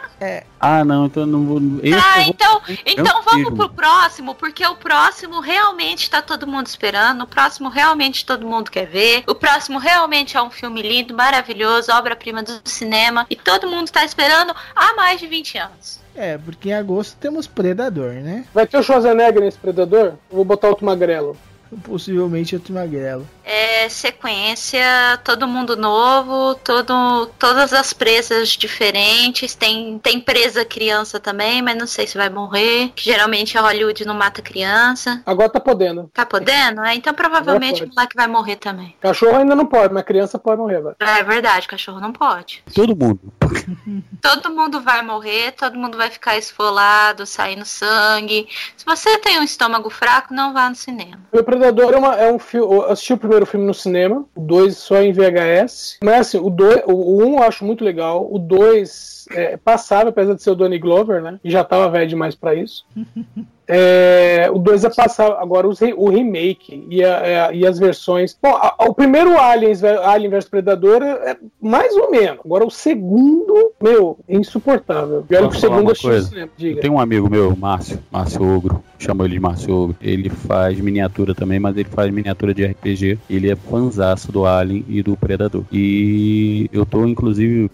Ah, 0.61 0.85
não, 0.85 1.07
então 1.07 1.23
eu 1.23 1.27
não 1.27 1.47
vou. 1.47 1.61
Esse 1.83 1.95
ah, 1.99 2.15
vou- 2.15 2.23
então, 2.25 2.63
eu 2.69 2.77
então 2.87 3.23
vamos 3.23 3.55
pro 3.55 3.69
próximo, 3.71 4.35
porque 4.35 4.65
o 4.67 4.77
próximo 4.77 5.41
realmente 5.41 6.11
tá 6.11 6.21
todo 6.21 6.47
mundo 6.47 6.67
esperando, 6.67 7.23
o 7.23 7.27
próximo 7.27 7.69
realmente 7.69 8.25
todo 8.27 8.47
mundo 8.47 8.71
quer 8.71 8.87
ver, 8.87 9.25
o 9.27 9.35
próximo 9.35 9.79
realmente 9.79 10.37
é 10.37 10.43
um 10.43 10.51
filme 10.51 10.83
lindo, 10.83 11.15
maravilhoso, 11.15 11.91
obra-prima 11.93 12.43
do 12.43 12.61
cinema, 12.65 13.27
e 13.31 13.37
todo 13.37 13.67
mundo 13.67 13.91
tá 13.91 14.05
esperando 14.05 14.55
há 14.77 14.95
mais 14.95 15.19
de 15.19 15.27
20 15.27 15.59
anos. 15.59 16.02
É, 16.15 16.39
porque 16.39 16.71
em 16.71 16.75
agosto 16.75 17.17
temos 17.19 17.47
Predador, 17.47 18.13
né? 18.15 18.45
Vai 18.53 18.67
ter 18.67 18.79
o 18.79 18.83
Schwarzenegger 18.83 19.43
nesse 19.43 19.59
Predador? 19.59 20.15
Eu 20.31 20.37
vou 20.37 20.45
botar 20.45 20.69
outro 20.69 20.87
magrelo. 20.87 21.37
Possivelmente 21.85 22.55
outro 22.55 22.75
magrelo. 22.75 23.27
É 23.43 23.89
sequência, 23.89 25.19
todo 25.25 25.49
mundo 25.49 25.75
novo, 25.75 26.55
todo, 26.57 27.27
todas 27.39 27.73
as 27.73 27.95
presas 27.95 28.51
diferentes. 28.51 29.55
Tem, 29.55 29.99
tem 29.99 30.21
presa 30.21 30.65
criança 30.65 31.19
também, 31.19 31.63
mas 31.63 31.77
não 31.77 31.87
sei 31.87 32.07
se 32.07 32.19
vai 32.19 32.29
morrer. 32.29 32.93
Que 32.95 33.05
geralmente 33.05 33.57
a 33.57 33.63
Hollywood 33.63 34.05
não 34.05 34.15
mata 34.15 34.43
criança. 34.43 35.23
Agora 35.25 35.49
tá 35.49 35.61
podendo. 35.61 36.11
Tá 36.13 36.27
podendo? 36.27 36.83
É, 36.83 36.95
então 36.95 37.15
provavelmente 37.15 37.85
o 37.85 37.89
moleque 37.89 38.15
vai 38.15 38.27
morrer 38.27 38.57
também. 38.57 38.95
Cachorro 39.01 39.39
ainda 39.39 39.55
não 39.55 39.67
pode, 39.67 39.95
mas 39.95 40.05
criança 40.05 40.39
pode 40.39 40.61
morrer, 40.61 40.83
velho. 40.83 40.97
É 41.01 41.23
verdade, 41.25 41.67
cachorro 41.67 42.01
não 42.01 42.13
pode. 42.13 42.63
Todo 42.75 42.95
mundo. 42.95 43.33
Todo 44.21 44.51
mundo 44.55 44.81
vai 44.81 45.03
morrer, 45.03 45.53
todo 45.53 45.79
mundo 45.79 45.97
vai 45.97 46.11
ficar 46.11 46.37
esfolado, 46.39 47.27
saindo 47.27 47.65
sangue. 47.65 48.47
Se 48.77 48.85
você 48.85 49.19
tem 49.19 49.39
um 49.41 49.43
estômago 49.43 49.91
fraco, 49.91 50.33
não 50.33 50.53
vá 50.53 50.69
no 50.69 50.75
cinema. 50.75 51.19
O 51.33 51.43
Predador 51.43 51.93
é, 51.93 51.97
uma- 51.97 52.17
é 52.17 52.33
um 52.33 52.39
filme. 52.39 52.73
Eu 52.75 52.91
assisti 52.91 53.13
o 53.13 53.19
primeiro 53.19 53.45
filme 53.47 53.67
no 53.67 53.75
cinema, 53.75 54.25
o 54.35 54.41
2 54.41 54.77
só 54.77 55.01
em 55.03 55.13
VHS. 55.13 55.99
Mas 56.03 56.21
assim, 56.29 56.39
o 56.39 56.47
1 56.47 56.51
dois, 56.51 56.83
o, 56.87 56.93
o 56.93 57.25
um 57.27 57.37
eu 57.39 57.43
acho 57.43 57.65
muito 57.65 57.85
legal, 57.85 58.27
o 58.31 58.39
2 58.39 59.27
é 59.31 59.57
passável, 59.57 60.09
apesar 60.09 60.35
de 60.35 60.43
ser 60.43 60.51
o 60.51 60.55
Donnie 60.55 60.79
Glover, 60.79 61.23
né? 61.23 61.39
E 61.45 61.51
já 61.51 61.65
tava 61.65 61.89
velho 61.91 62.09
demais 62.09 62.35
pra 62.35 62.55
isso. 62.55 62.85
É, 63.69 64.51
o 64.53 64.59
2 64.59 64.85
é 64.85 64.91
passar 64.91 65.33
agora 65.41 65.69
os 65.69 65.81
o 65.97 66.09
remake 66.11 66.85
e, 66.91 67.03
a- 67.05 67.23
é, 67.27 67.55
e 67.55 67.67
as 67.67 67.79
versões. 67.79 68.37
Bom, 68.43 68.51
a- 68.55 68.75
o 68.89 68.93
primeiro 68.95 69.39
Aliens, 69.39 69.83
Alien 69.85 70.31
vs 70.31 70.49
Predador 70.49 71.03
é 71.03 71.31
é 71.33 71.37
mais 71.61 71.95
ou 71.97 72.11
menos. 72.11 72.41
Agora 72.45 72.65
o 72.67 72.71
segundo, 72.71 73.73
meu, 73.81 74.19
é 74.29 74.37
insuportável. 74.37 75.25
E 75.31 75.37
olha 75.37 75.49
que 75.49 75.57
o 75.57 75.61
segundo 75.61 75.95
cinema. 75.95 76.29
Eu 76.35 76.49
Diga. 76.57 76.81
tenho 76.81 76.95
um 76.95 77.01
amigo 77.01 77.31
meu, 77.31 77.55
Márcio, 77.57 77.99
Márcio 78.11 78.43
Ogro, 78.57 78.83
chamo 79.03 79.25
ele 79.25 79.35
de 79.35 79.41
Márcio 79.41 79.75
Ogro. 79.75 79.97
Ele 80.01 80.31
faz 80.31 80.79
miniatura 80.81 81.35
também, 81.35 81.59
mas 81.59 81.77
ele 81.77 81.89
faz 81.89 82.13
miniatura 82.13 82.55
de 82.55 82.65
RPG. 82.65 83.19
Ele 83.29 83.51
é 83.51 83.57
fanzaço 83.57 84.31
do 84.31 84.47
Alien 84.47 84.85
e 84.89 85.03
do 85.03 85.17
Predador. 85.17 85.65
E 85.73 86.69
eu 86.73 86.87
tô, 86.87 87.07
inclusive, 87.07 87.71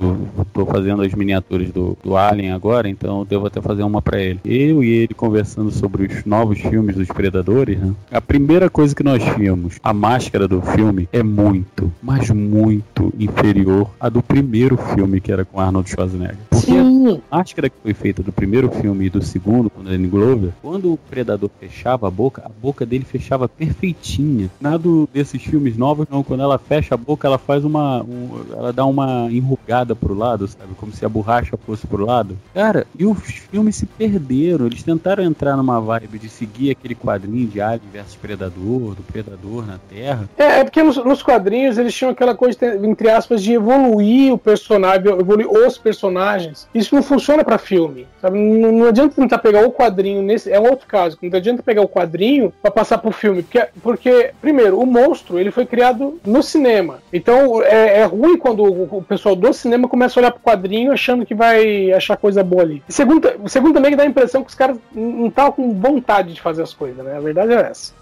tô 0.53 0.67
fazendo 0.67 1.03
as 1.03 1.15
miniaturas 1.15 1.71
do, 1.71 1.97
do 2.03 2.17
Alien 2.17 2.53
agora, 2.53 2.89
então 2.89 3.21
eu 3.21 3.25
devo 3.25 3.47
até 3.47 3.61
fazer 3.61 3.83
uma 3.83 4.01
pra 4.01 4.21
ele. 4.21 4.41
Eu 4.45 4.83
e 4.83 4.91
ele 4.91 5.15
conversando 5.15 5.71
sobre 5.71 6.05
os 6.05 6.25
novos 6.25 6.59
filmes 6.59 6.97
dos 6.97 7.09
Predadores, 7.09 7.79
né? 7.79 7.95
A 8.11 8.21
primeira 8.21 8.71
coisa 8.71 8.95
que 8.95 9.03
nós 9.03 9.23
vimos, 9.37 9.79
a 9.83 9.93
máscara 9.93 10.49
do 10.49 10.61
filme 10.63 11.09
é 11.13 11.23
muito, 11.23 11.93
mas 12.03 12.31
muito 12.31 13.13
inferior 13.19 13.91
à 14.01 14.09
do 14.09 14.23
primeiro 14.23 14.77
filme 14.77 15.21
que 15.21 15.33
era 15.33 15.45
com 15.45 15.61
Arnold 15.61 15.91
Schwarzenegger. 15.91 16.39
Porque 16.51 16.71
Sim. 16.73 17.21
a 17.31 17.37
máscara 17.37 17.69
que 17.69 17.77
foi 17.83 17.95
feita 17.95 18.23
do 18.23 18.33
primeiro 18.33 18.71
filme 18.71 19.07
e 19.07 19.11
do 19.11 19.23
segundo, 19.23 19.71
com 19.71 19.81
o 19.81 19.85
Danny 19.85 20.09
Glover, 20.09 20.51
quando 20.63 20.93
o 20.93 20.97
predador 21.19 21.51
fechava 21.59 22.07
a 22.07 22.11
boca, 22.11 22.43
a 22.45 22.49
boca 22.49 22.87
dele 22.87 23.05
fechava 23.05 23.49
perfeitinha. 23.49 24.49
Nada 24.61 24.89
desses 25.13 25.43
filmes 25.43 25.77
novos, 25.77 26.07
não. 26.09 26.23
Quando 26.23 26.43
ela 26.43 26.59
fecha 26.59 26.95
a 26.95 26.99
boca, 26.99 27.27
ela 27.27 27.39
faz 27.39 27.65
uma. 27.65 28.03
um- 28.03 28.41
ela 28.53 28.73
dá 28.73 28.85
uma 28.87 29.29
enrugada 29.31 29.97
pro 29.97 30.15
lado, 30.15 30.47
sabe? 30.47 30.75
Como 30.77 30.93
se 30.93 31.05
a 31.05 31.09
borracha 31.09 31.57
fosse 31.67 31.87
pro 31.87 32.05
lado. 32.07 32.39
Cara, 32.55 32.87
e 32.97 33.05
os 33.05 33.19
filmes 33.21 33.77
se 33.77 33.87
perderam. 33.87 34.67
Eles 34.67 34.83
tentaram 34.83 35.25
entrar 35.25 35.57
numa 35.57 35.81
vibe 35.81 36.19
de 36.19 36.29
seguir 36.29 36.71
aquele 36.71 36.95
quadrinho 36.95 37.49
de 37.49 37.61
Alien 37.61 37.81
versus 37.93 38.15
Predador, 38.15 38.95
do 38.95 39.03
Predador 39.03 39.67
na 39.67 39.79
Terra. 39.89 40.29
É, 40.39 40.61
é 40.61 40.65
porque 40.65 40.83
nos, 40.83 40.97
nos 40.99 41.23
quadrinhos 41.23 41.79
eles 41.79 41.95
tinham 41.95 42.13
aquela 42.13 42.35
coisa, 42.35 42.59
entre 42.87 43.11
aspas, 43.11 43.43
de 43.43 43.55
evoluir 43.55 44.33
o 44.33 44.39
personagem, 44.39 45.07
evoluir 45.09 45.49
os 45.51 45.77
personagens. 45.79 46.69
Isso 46.75 46.95
não 46.95 47.03
funciona 47.03 47.43
pra 47.43 47.59
filme. 47.59 48.07
Sabe? 48.21 48.39
Não, 48.39 48.73
não 48.73 48.87
adianta 48.87 49.15
tentar 49.17 49.39
pegar 49.39 49.67
o 49.67 49.73
quadrinho 49.73 50.23
nesse. 50.23 50.51
É 50.51 50.61
um 50.61 50.69
outro 50.69 50.87
caso. 50.87 51.08
Não 51.21 51.37
adianta 51.37 51.63
pegar 51.63 51.83
o 51.83 51.89
quadrinho 51.89 52.53
pra 52.63 52.71
passar 52.71 52.99
pro 52.99 53.13
filme. 53.13 53.43
Porque, 53.43 53.67
porque, 53.83 54.31
primeiro, 54.41 54.79
o 54.79 54.87
monstro 54.87 55.39
ele 55.39 55.51
foi 55.51 55.67
criado 55.67 56.21
no 56.25 56.43
cinema. 56.43 56.99
Então 57.13 57.63
é, 57.63 58.01
é 58.01 58.05
ruim 58.05 58.37
quando 58.37 58.63
o, 58.63 58.99
o 58.99 59.03
pessoal 59.03 59.35
do 59.37 59.53
cinema 59.53 59.89
começa 59.89 60.19
a 60.19 60.21
olhar 60.21 60.31
pro 60.31 60.43
quadrinho 60.43 60.93
achando 60.93 61.25
que 61.25 61.35
vai 61.35 61.93
achar 61.93 62.17
coisa 62.17 62.43
boa 62.43 62.63
ali. 62.63 62.83
E 62.89 62.93
segundo, 62.93 63.29
segundo 63.47 63.75
também 63.75 63.91
que 63.91 63.97
dá 63.97 64.03
a 64.03 64.07
impressão 64.07 64.43
que 64.43 64.51
os 64.51 64.55
caras 64.55 64.79
não 64.95 65.29
estavam 65.29 65.53
com 65.53 65.75
vontade 65.75 66.35
de 66.35 66.41
fazer 66.41 66.63
as 66.63 66.75
coisas, 66.75 67.05
né? 67.05 67.17
A 67.17 67.21
verdade 67.21 67.53
é 67.53 67.61
essa. 67.61 67.93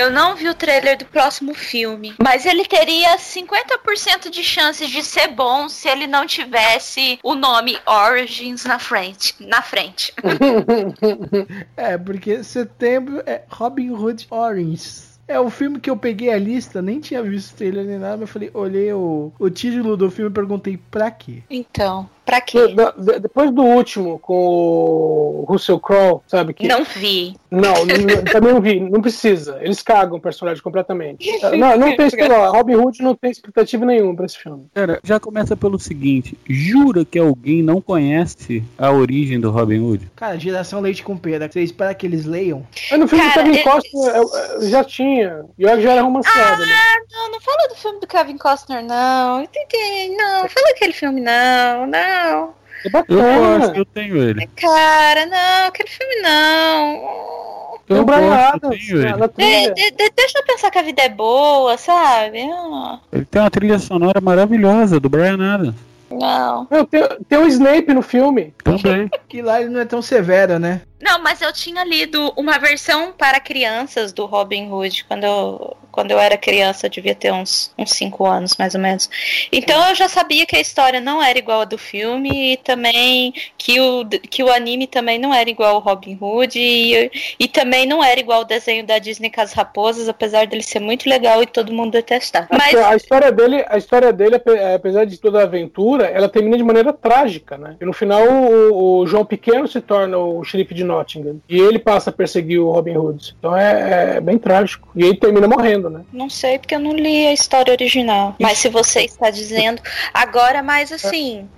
Eu 0.00 0.10
não 0.10 0.34
vi 0.34 0.48
o 0.48 0.54
trailer 0.54 0.96
do 0.96 1.04
próximo 1.04 1.52
filme, 1.52 2.14
mas 2.18 2.46
ele 2.46 2.64
teria 2.64 3.18
50% 3.18 4.30
de 4.30 4.42
chances 4.42 4.88
de 4.88 5.02
ser 5.04 5.28
bom 5.28 5.68
se 5.68 5.90
ele 5.90 6.06
não 6.06 6.26
tivesse 6.26 7.18
o 7.22 7.34
nome 7.34 7.78
Origins 7.84 8.64
na 8.64 8.78
frente. 8.78 9.34
Na 9.38 9.60
frente. 9.60 10.14
É, 11.76 11.98
porque 11.98 12.42
setembro 12.42 13.22
é 13.26 13.42
Robin 13.48 13.90
Hood 13.90 14.26
Orange. 14.30 15.10
É 15.28 15.38
o 15.38 15.50
filme 15.50 15.78
que 15.78 15.90
eu 15.90 15.96
peguei 15.96 16.32
a 16.32 16.38
lista, 16.38 16.80
nem 16.80 16.98
tinha 16.98 17.22
visto 17.22 17.52
o 17.52 17.56
trailer 17.56 17.84
nem 17.84 17.98
nada, 17.98 18.16
mas 18.16 18.22
eu 18.22 18.26
falei, 18.26 18.50
olhei 18.54 18.92
o, 18.92 19.32
o 19.38 19.50
título 19.50 19.96
do 19.96 20.10
filme 20.10 20.30
e 20.30 20.34
perguntei 20.34 20.78
pra 20.90 21.10
quê? 21.10 21.42
Então, 21.48 22.08
pra 22.24 22.40
quê? 22.40 22.68
De- 22.68 23.04
de- 23.04 23.18
depois 23.20 23.50
do 23.50 23.62
último, 23.62 24.18
com 24.18 24.34
o 24.34 25.44
Russell 25.48 25.78
Crowe, 25.80 26.20
sabe? 26.26 26.54
Que, 26.54 26.66
Não 26.68 26.84
vi. 26.84 27.34
não, 27.50 27.60
não, 27.84 28.24
também 28.30 28.52
não 28.54 28.60
vi, 28.60 28.80
não 28.80 29.00
precisa. 29.00 29.58
Eles 29.60 29.82
cagam 29.82 30.18
o 30.18 30.20
personagem 30.20 30.62
completamente. 30.62 31.28
Não, 31.60 31.76
não 31.76 31.96
tem 31.96 32.06
expectativa. 32.06 32.48
Robin 32.50 32.74
Hood 32.76 33.02
não 33.02 33.14
tem 33.14 33.30
expectativa 33.30 33.84
nenhuma 33.84 34.14
pra 34.14 34.26
esse 34.26 34.38
filme. 34.38 34.66
Cara, 34.74 35.00
já 35.02 35.18
começa 35.18 35.56
pelo 35.56 35.78
seguinte: 35.78 36.36
jura 36.48 37.04
que 37.04 37.18
alguém 37.18 37.62
não 37.62 37.80
conhece 37.80 38.62
a 38.78 38.90
origem 38.92 39.40
do 39.40 39.50
Robin 39.50 39.80
Hood? 39.80 40.10
Cara, 40.16 40.38
geração 40.38 40.80
leite 40.80 41.02
com 41.02 41.16
pera, 41.16 41.50
você 41.50 41.60
espera 41.62 41.94
que 41.94 42.06
eles 42.06 42.24
leiam? 42.24 42.66
Mas 42.90 43.00
no 43.00 43.08
filme 43.08 43.24
Cara, 43.24 43.42
do 43.42 43.50
Kevin 43.50 43.58
é- 43.58 43.62
Costner 43.62 44.16
eu- 44.16 44.30
eu 44.60 44.68
já 44.68 44.84
tinha. 44.84 45.44
E 45.58 45.66
olha 45.66 45.76
que 45.76 45.82
já 45.82 45.92
era 45.92 46.02
romanceado, 46.02 46.62
né? 46.64 46.72
Ah, 46.72 46.96
não, 47.12 47.32
não 47.32 47.40
fala 47.40 47.68
do 47.68 47.74
filme 47.74 48.00
do 48.00 48.06
Kevin 48.06 48.38
Costner, 48.38 48.84
não. 48.84 49.42
Entendi. 49.42 50.16
Não, 50.16 50.48
fala 50.48 50.70
aquele 50.70 50.92
filme, 50.92 51.20
não, 51.20 51.86
não. 51.86 51.98
É 52.10 52.86
Eu 52.86 52.90
bacana. 52.90 53.58
gosto, 53.58 53.76
eu 53.76 53.84
tenho 53.84 54.16
ele. 54.16 54.46
Cara, 54.56 55.26
não, 55.26 55.66
aquele 55.68 55.88
filme 55.88 56.16
não. 56.22 57.74
Eu 57.88 58.04
Brian 58.04 58.20
eu 58.26 58.32
Adams 58.32 58.86
tenho 58.86 59.00
ele. 59.00 59.74
De- 59.74 59.74
de- 59.74 59.90
de- 59.90 60.10
deixa 60.16 60.38
eu 60.38 60.44
pensar 60.44 60.70
que 60.70 60.78
a 60.78 60.82
vida 60.82 61.02
é 61.02 61.08
boa, 61.08 61.76
sabe? 61.76 62.40
Ah, 62.42 62.98
Ele 63.12 63.24
tem 63.24 63.42
uma 63.42 63.50
trilha 63.50 63.78
sonora 63.78 64.20
maravilhosa 64.20 65.00
do 65.00 65.08
Brian 65.08 65.38
Adams. 65.54 65.74
não. 66.10 66.66
Meu, 66.70 66.84
tem, 66.86 67.02
tem 67.28 67.38
o 67.38 67.46
Snape 67.48 67.92
no 67.92 68.02
filme. 68.02 68.54
Também. 68.64 69.10
Que 69.28 69.42
lá 69.42 69.60
ele 69.60 69.70
não 69.70 69.80
é 69.80 69.84
tão 69.84 70.00
severo, 70.02 70.58
né? 70.58 70.82
Não, 71.02 71.18
mas 71.22 71.40
eu 71.40 71.52
tinha 71.52 71.82
lido 71.84 72.32
uma 72.36 72.58
versão 72.58 73.12
para 73.12 73.40
crianças 73.40 74.12
do 74.12 74.26
Robin 74.26 74.68
Hood 74.70 75.04
quando 75.04 75.24
eu, 75.24 75.76
quando 75.90 76.10
eu 76.10 76.18
era 76.18 76.36
criança, 76.36 76.86
eu 76.86 76.90
devia 76.90 77.14
ter 77.14 77.32
uns 77.32 77.72
5 77.86 78.26
anos 78.26 78.56
mais 78.58 78.74
ou 78.74 78.80
menos. 78.80 79.08
Então 79.50 79.88
eu 79.88 79.94
já 79.94 80.08
sabia 80.08 80.44
que 80.46 80.56
a 80.56 80.60
história 80.60 81.00
não 81.00 81.22
era 81.22 81.38
igual 81.38 81.62
a 81.62 81.64
do 81.64 81.78
filme 81.78 82.52
e 82.52 82.56
também 82.58 83.32
que 83.56 83.80
o, 83.80 84.04
que 84.08 84.42
o 84.42 84.52
anime 84.52 84.86
também 84.86 85.18
não 85.18 85.32
era 85.32 85.48
igual 85.48 85.76
ao 85.76 85.80
Robin 85.80 86.18
Hood 86.20 86.58
e, 86.58 87.10
e 87.38 87.48
também 87.48 87.86
não 87.86 88.02
era 88.04 88.20
igual 88.20 88.40
ao 88.40 88.44
desenho 88.44 88.84
da 88.86 88.98
Disney 88.98 89.30
com 89.30 89.40
as 89.40 89.52
raposas, 89.52 90.08
apesar 90.08 90.46
dele 90.46 90.62
ser 90.62 90.80
muito 90.80 91.08
legal 91.08 91.42
e 91.42 91.46
todo 91.46 91.72
mundo 91.72 91.92
detestar. 91.92 92.46
Mas 92.50 92.74
A 92.74 92.94
história 92.96 93.32
dele, 93.32 93.64
a 93.68 93.78
história 93.78 94.12
dele, 94.12 94.36
ape- 94.36 94.58
apesar 94.74 95.04
de 95.04 95.18
toda 95.18 95.40
a 95.40 95.44
aventura, 95.44 96.06
ela 96.06 96.28
termina 96.28 96.56
de 96.56 96.62
maneira 96.64 96.92
trágica, 96.92 97.56
né? 97.56 97.76
E 97.80 97.84
no 97.84 97.92
final 97.92 98.22
o, 98.28 99.00
o 99.00 99.06
João 99.06 99.24
Pequeno 99.24 99.66
se 99.68 99.80
torna 99.80 100.18
o 100.18 100.42
xerife 100.44 100.74
de 100.74 100.84
Nottingham. 100.90 101.40
E 101.48 101.58
ele 101.58 101.78
passa 101.78 102.10
a 102.10 102.12
perseguir 102.12 102.60
o 102.60 102.70
Robin 102.70 102.96
Hood. 102.96 103.34
Então 103.38 103.56
é, 103.56 104.16
é 104.16 104.20
bem 104.20 104.38
trágico. 104.38 104.88
E 104.94 105.04
ele 105.04 105.16
termina 105.16 105.48
morrendo, 105.48 105.88
né? 105.88 106.02
Não 106.12 106.28
sei, 106.28 106.58
porque 106.58 106.74
eu 106.74 106.80
não 106.80 106.92
li 106.92 107.26
a 107.26 107.32
história 107.32 107.72
original. 107.72 108.34
Mas 108.38 108.58
se 108.58 108.68
você 108.68 109.02
está 109.02 109.30
dizendo. 109.30 109.80
Agora, 110.12 110.62
mais 110.62 110.92
assim. 110.92 111.48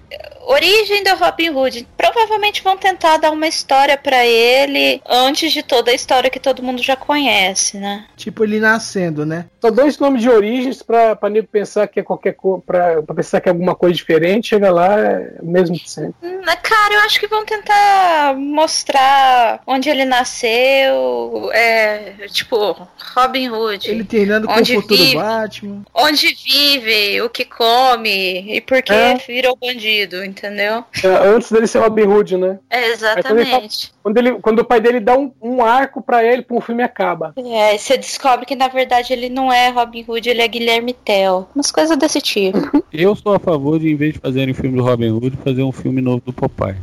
Origem 0.45 1.03
do 1.05 1.15
Robin 1.17 1.51
Hood. 1.51 1.87
Provavelmente 1.97 2.63
vão 2.63 2.77
tentar 2.77 3.17
dar 3.19 3.31
uma 3.31 3.47
história 3.47 3.97
pra 3.97 4.27
ele 4.27 5.01
antes 5.09 5.53
de 5.53 5.63
toda 5.63 5.91
a 5.91 5.95
história 5.95 6.29
que 6.31 6.41
todo 6.41 6.63
mundo 6.63 6.83
já 6.83 6.97
conhece, 6.97 7.77
né? 7.79 8.05
Tipo 8.17 8.43
ele 8.45 8.59
nascendo, 8.59 9.25
né? 9.25 9.47
Só 9.61 9.71
dois 9.71 9.99
nomes 9.99 10.21
de 10.23 10.29
origens 10.29 10.83
pra, 10.83 11.15
pra 11.15 11.31
nego 11.31 11.47
pensar 11.47 11.87
que 11.87 12.01
é 12.01 12.03
qualquer 12.03 12.33
coisa, 12.35 12.63
pra, 12.67 13.03
pra 13.03 13.15
pensar 13.15 13.41
que 13.41 13.49
é 13.49 13.53
alguma 13.53 13.75
coisa 13.75 13.95
diferente, 13.95 14.49
chega 14.49 14.71
lá, 14.73 14.99
é 14.99 15.35
o 15.41 15.47
mesmo 15.47 15.77
de 15.77 15.89
sempre. 15.89 16.15
Hum, 16.23 16.41
Cara, 16.63 16.95
eu 16.95 17.01
acho 17.01 17.21
que 17.21 17.27
vão 17.29 17.45
tentar 17.45 18.35
mostrar 18.37 19.61
onde 19.67 19.89
ele 19.89 20.05
nasceu. 20.05 21.51
É. 21.53 22.13
Tipo, 22.33 22.77
Robin 23.15 23.49
Hood. 23.51 23.91
Ele 23.91 24.05
treinando 24.05 24.47
com 24.47 24.53
o 24.55 24.57
Onde 24.59 24.75
futuro 24.75 24.97
vive. 25.03 25.17
Batman. 25.17 25.83
Onde 25.95 26.35
vive, 26.35 27.23
o 27.23 27.31
que 27.31 27.45
come 27.45 28.57
e 28.57 28.61
por 28.61 28.83
que 28.83 28.93
É. 28.93 29.15
virou 29.27 29.57
bandido, 29.57 30.02
entendeu? 30.25 30.85
É, 31.03 31.09
antes 31.29 31.51
dele 31.51 31.67
ser 31.67 31.81
Robin 31.81 32.03
Hood, 32.03 32.37
né? 32.37 32.59
É, 32.71 32.85
ele 32.85 32.93
exatamente. 32.93 33.93
Quando, 34.03 34.19
ele, 34.19 34.33
quando 34.41 34.59
o 34.61 34.65
pai 34.65 34.81
dele 34.81 35.01
dá 35.01 35.17
um, 35.17 35.33
um 35.41 35.65
arco 35.65 36.03
pra 36.03 36.25
ele, 36.25 36.43
pum, 36.43 36.59
o 36.59 36.61
filme 36.61 36.83
acaba. 36.83 37.33
É, 37.37 37.77
você 37.77 37.97
descobre 37.97 38.47
que 38.47 38.57
na 38.57 38.69
verdade 38.69 39.13
ele 39.13 39.29
não 39.29 39.53
é 39.53 39.69
Robin 39.69 40.05
Hood, 40.07 40.29
ele 40.29 40.43
é 40.43 40.49
Guilherme 40.49 40.93
Tell. 40.93 41.49
Umas 41.55 41.71
coisas 41.71 41.97
desse 41.97 42.21
tipo. 42.21 42.59
Eu 42.93 43.15
sou 43.17 43.35
a 43.35 43.39
favor 43.39 43.79
de, 43.79 43.91
em 43.91 43.97
vez 43.97 44.15
de 44.15 44.21
fazerem 44.21 44.55
filme 44.55 44.77
do 44.77 44.85
Robin 44.85 45.11
Hood, 45.11 45.37
fazer 45.45 45.63
um 45.63 45.73
filme 45.73 46.01
novo 46.01 46.23
do 46.25 46.33
Popeye. 46.33 46.77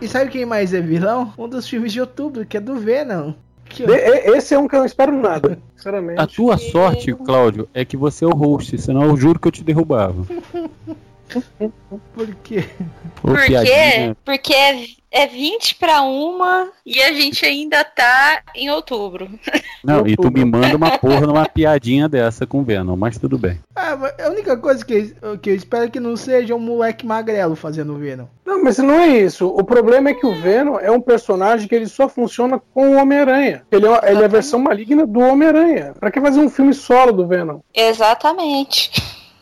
E 0.00 0.08
sabe 0.08 0.30
quem 0.30 0.44
mais 0.44 0.74
é 0.74 0.80
vilão? 0.80 1.32
Um 1.38 1.48
dos 1.48 1.66
filmes 1.66 1.92
de 1.92 2.00
outubro, 2.00 2.44
que 2.44 2.56
é 2.56 2.60
do 2.60 2.76
Venom. 2.76 3.32
E- 3.82 4.36
esse 4.36 4.54
é 4.54 4.58
um 4.58 4.66
que 4.68 4.74
eu 4.74 4.80
não 4.80 4.86
espero 4.86 5.12
nada, 5.12 5.58
sinceramente. 5.76 6.20
A 6.20 6.26
tua 6.26 6.56
sorte, 6.58 7.12
Cláudio, 7.14 7.68
é 7.74 7.84
que 7.84 7.96
você 7.96 8.24
é 8.24 8.28
o 8.28 8.34
host, 8.34 8.78
senão 8.78 9.02
eu 9.04 9.16
juro 9.16 9.38
que 9.38 9.48
eu 9.48 9.52
te 9.52 9.64
derrubava. 9.64 10.24
por 12.14 12.34
quê? 12.42 12.64
Por 13.20 13.36
quê? 13.40 13.46
piadinha. 13.46 14.16
Porque 14.24 14.54
é, 15.16 15.22
é 15.22 15.26
20 15.26 15.76
pra 15.76 16.02
uma 16.02 16.68
e 16.84 17.02
a 17.02 17.12
gente 17.12 17.44
ainda 17.44 17.82
tá 17.84 18.42
em 18.54 18.70
outubro. 18.70 19.28
Não, 19.82 20.06
e 20.06 20.16
tu 20.16 20.30
me 20.30 20.44
manda 20.44 20.76
uma 20.76 20.98
porra 20.98 21.20
numa 21.20 21.46
piadinha 21.46 22.08
dessa 22.08 22.46
com 22.46 22.62
Venom, 22.62 22.96
mas 22.96 23.18
tudo 23.18 23.38
bem. 23.38 23.58
Mas 23.74 24.20
a 24.20 24.30
única 24.30 24.56
coisa 24.56 24.84
que, 24.84 25.14
que 25.40 25.50
eu 25.50 25.54
espero 25.54 25.84
é 25.84 25.88
que 25.88 26.00
não 26.00 26.16
seja 26.16 26.54
um 26.54 26.60
moleque 26.60 27.06
magrelo 27.06 27.56
fazendo 27.56 27.94
o 27.94 27.98
Venom. 27.98 28.26
Não, 28.44 28.62
mas 28.62 28.78
não 28.78 28.98
é 28.98 29.08
isso. 29.08 29.48
O 29.48 29.64
problema 29.64 30.10
é 30.10 30.14
que 30.14 30.26
o 30.26 30.34
Venom 30.34 30.78
é 30.78 30.90
um 30.90 31.00
personagem 31.00 31.68
que 31.68 31.74
ele 31.74 31.86
só 31.86 32.08
funciona 32.08 32.60
com 32.72 32.90
o 32.90 32.96
Homem-Aranha. 32.96 33.64
Ele, 33.70 33.86
é, 33.86 34.10
ele 34.10 34.22
é 34.22 34.24
a 34.24 34.28
versão 34.28 34.58
maligna 34.58 35.06
do 35.06 35.20
Homem-Aranha. 35.20 35.94
Pra 35.98 36.10
que 36.10 36.20
fazer 36.20 36.40
um 36.40 36.50
filme 36.50 36.74
solo 36.74 37.12
do 37.12 37.26
Venom? 37.26 37.60
Exatamente. 37.74 38.90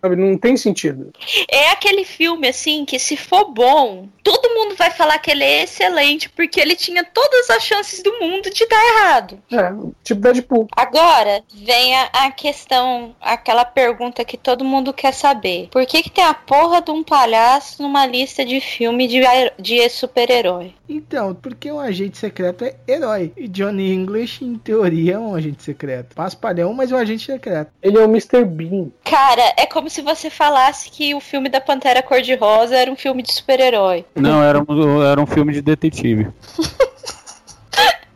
Sabe? 0.04 0.16
Não 0.16 0.36
tem 0.36 0.54
sentido. 0.54 1.10
É 1.50 1.70
aquele 1.70 2.04
filme, 2.04 2.46
assim, 2.46 2.84
que 2.84 2.98
se 2.98 3.16
for 3.16 3.50
bom, 3.50 4.06
todo 4.22 4.43
mundo 4.64 4.76
vai 4.76 4.90
falar 4.90 5.18
que 5.18 5.30
ele 5.30 5.44
é 5.44 5.62
excelente, 5.62 6.28
porque 6.30 6.60
ele 6.60 6.74
tinha 6.74 7.04
todas 7.04 7.50
as 7.50 7.62
chances 7.62 8.02
do 8.02 8.12
mundo 8.20 8.50
de 8.50 8.66
dar 8.66 8.84
errado. 8.96 9.38
É, 9.52 9.72
tipo 10.02 10.20
Deadpool. 10.20 10.68
Agora, 10.76 11.42
vem 11.54 11.96
a, 11.96 12.04
a 12.12 12.30
questão, 12.30 13.14
aquela 13.20 13.64
pergunta 13.64 14.24
que 14.24 14.36
todo 14.36 14.64
mundo 14.64 14.92
quer 14.92 15.12
saber. 15.12 15.68
Por 15.70 15.84
que, 15.86 16.02
que 16.02 16.10
tem 16.10 16.24
a 16.24 16.34
porra 16.34 16.80
de 16.80 16.90
um 16.90 17.02
palhaço 17.02 17.82
numa 17.82 18.06
lista 18.06 18.44
de 18.44 18.60
filme 18.60 19.06
de, 19.06 19.20
de 19.58 19.88
super-herói? 19.88 20.74
Então, 20.88 21.34
porque 21.34 21.70
um 21.70 21.80
agente 21.80 22.18
secreto 22.18 22.64
é 22.64 22.74
herói. 22.86 23.32
E 23.36 23.48
Johnny 23.48 23.92
English, 23.92 24.44
em 24.44 24.56
teoria, 24.56 25.14
é 25.14 25.18
um 25.18 25.34
agente 25.34 25.62
secreto. 25.62 26.14
Paspalhão, 26.14 26.72
mas 26.74 26.92
um 26.92 26.96
agente 26.96 27.26
secreto. 27.26 27.70
Ele 27.82 27.98
é 27.98 28.00
o 28.00 28.04
Mr. 28.04 28.44
Bean. 28.44 28.88
Cara, 29.04 29.54
é 29.56 29.66
como 29.66 29.88
se 29.88 30.02
você 30.02 30.28
falasse 30.28 30.90
que 30.90 31.14
o 31.14 31.20
filme 31.20 31.48
da 31.48 31.60
Pantera 31.60 32.02
Cor-de-Rosa 32.02 32.76
era 32.76 32.90
um 32.90 32.96
filme 32.96 33.22
de 33.22 33.32
super-herói. 33.32 34.04
Não, 34.14 34.42
era 34.42 34.53
um, 34.62 35.02
era 35.02 35.20
um 35.20 35.26
filme 35.26 35.52
de 35.52 35.60
detetive. 35.62 36.28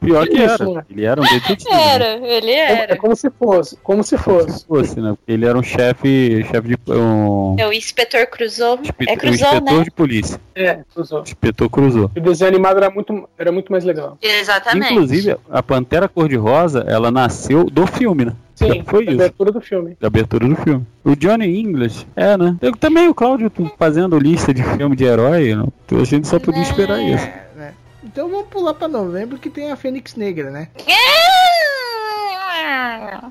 Pior 0.00 0.28
que 0.28 0.36
Isso, 0.36 0.62
era. 0.62 0.66
né? 0.74 0.84
Ele 0.88 1.04
era 1.04 1.20
um 1.20 1.24
detetive. 1.24 1.68
né? 1.70 1.88
Era, 1.94 2.06
ele 2.24 2.50
É, 2.52 2.82
era. 2.82 2.96
como 2.96 3.16
se 3.16 3.28
fosse. 3.30 3.76
Como 3.82 4.04
se 4.04 4.16
fosse. 4.16 4.60
Se 4.60 4.64
fosse, 4.66 5.00
né? 5.00 5.10
Porque 5.18 5.32
ele 5.32 5.44
era 5.44 5.58
um 5.58 5.62
chefe. 5.62 6.44
chefe 6.44 6.68
de. 6.68 6.78
Um, 6.92 7.56
É 7.58 7.66
o 7.66 7.72
Inspetor 7.72 8.26
Cruzou. 8.28 8.78
É 9.06 9.12
um 9.12 9.16
Cruzou, 9.16 9.48
inspetor 9.48 9.78
né? 9.78 9.82
de 9.84 9.90
polícia. 9.90 10.40
É, 10.54 10.78
usou. 10.94 11.22
Inspetor 11.22 11.68
cruzou. 11.68 12.10
O 12.16 12.20
desenho 12.20 12.48
animado 12.48 12.76
era 12.76 12.88
muito, 12.90 13.28
era 13.36 13.50
muito 13.50 13.72
mais 13.72 13.82
legal. 13.84 14.16
Exatamente. 14.22 14.92
Inclusive, 14.92 15.36
a 15.50 15.62
Pantera 15.64 16.08
Cor-de-Rosa, 16.08 16.84
ela 16.86 17.10
nasceu 17.10 17.64
do 17.64 17.84
filme, 17.84 18.24
né? 18.26 18.32
Sim, 18.58 18.82
Foi 18.84 19.04
isso. 19.04 19.12
abertura 19.12 19.52
do 19.52 19.60
filme. 19.60 19.96
Da 20.00 20.08
abertura 20.08 20.48
do 20.48 20.56
filme. 20.56 20.84
O 21.04 21.14
Johnny 21.14 21.60
English, 21.60 22.04
é, 22.16 22.36
né? 22.36 22.56
Eu 22.60 22.72
também, 22.72 23.08
o 23.08 23.14
Cláudio 23.14 23.52
fazendo 23.78 24.18
lista 24.18 24.52
de 24.52 24.64
filme 24.64 24.96
de 24.96 25.04
herói, 25.04 25.54
não, 25.54 25.72
a 25.92 26.04
gente 26.04 26.26
só 26.26 26.40
podia 26.40 26.62
esperar 26.62 27.00
isso. 27.00 27.24
É, 27.24 27.46
né? 27.54 27.74
Então 28.02 28.28
vamos 28.28 28.48
pular 28.48 28.74
pra 28.74 28.88
novembro 28.88 29.38
que 29.38 29.48
tem 29.48 29.70
a 29.70 29.76
Fênix 29.76 30.16
Negra, 30.16 30.50
né? 30.50 30.68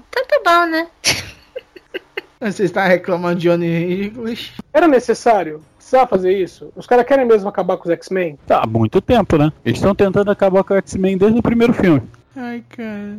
Então 0.10 0.26
tá 0.28 0.40
bom, 0.44 0.66
né? 0.72 0.88
Você 2.42 2.64
está 2.64 2.86
reclamando 2.86 3.40
de 3.40 3.50
Johnny 3.50 4.08
English? 4.08 4.54
Era 4.74 4.88
necessário? 4.88 5.62
Precisava 5.78 6.08
fazer 6.08 6.32
isso? 6.34 6.72
Os 6.76 6.86
caras 6.86 7.06
querem 7.06 7.26
mesmo 7.26 7.48
acabar 7.48 7.78
com 7.78 7.86
os 7.86 7.90
X-Men? 7.92 8.38
Tá 8.46 8.62
há 8.64 8.68
muito 8.68 9.00
tempo, 9.02 9.38
né? 9.38 9.52
Eles 9.66 9.78
estão 9.78 9.96
tentando 9.96 10.30
acabar 10.30 10.64
com 10.64 10.74
o 10.74 10.78
X-Men 10.78 11.18
desde 11.18 11.40
o 11.40 11.44
primeiro 11.44 11.74
filme. 11.74 12.02
Ai, 12.40 12.64
cara. 12.70 13.18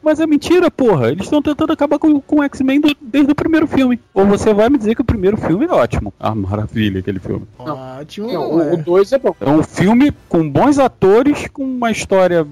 Mas 0.00 0.20
é 0.20 0.26
mentira, 0.28 0.70
porra. 0.70 1.10
Eles 1.10 1.24
estão 1.24 1.42
tentando 1.42 1.72
acabar 1.72 1.98
com, 1.98 2.20
com 2.20 2.36
o 2.36 2.42
X-Men 2.44 2.80
desde 3.00 3.32
o 3.32 3.34
primeiro 3.34 3.66
filme. 3.66 3.98
Ou 4.14 4.24
você 4.24 4.54
vai 4.54 4.70
me 4.70 4.78
dizer 4.78 4.94
que 4.94 5.00
o 5.00 5.04
primeiro 5.04 5.36
filme 5.36 5.66
é 5.66 5.72
ótimo. 5.72 6.14
Ah, 6.20 6.36
maravilha 6.36 7.00
aquele 7.00 7.18
filme. 7.18 7.48
Ótimo. 7.58 8.32
Não, 8.32 8.62
é. 8.62 8.74
o 8.74 8.76
2 8.76 9.12
é 9.12 9.18
bom. 9.18 9.34
É 9.40 9.50
um 9.50 9.64
filme 9.64 10.12
com 10.28 10.48
bons 10.48 10.78
atores, 10.78 11.48
com 11.48 11.64
uma 11.64 11.90
história. 11.90 12.46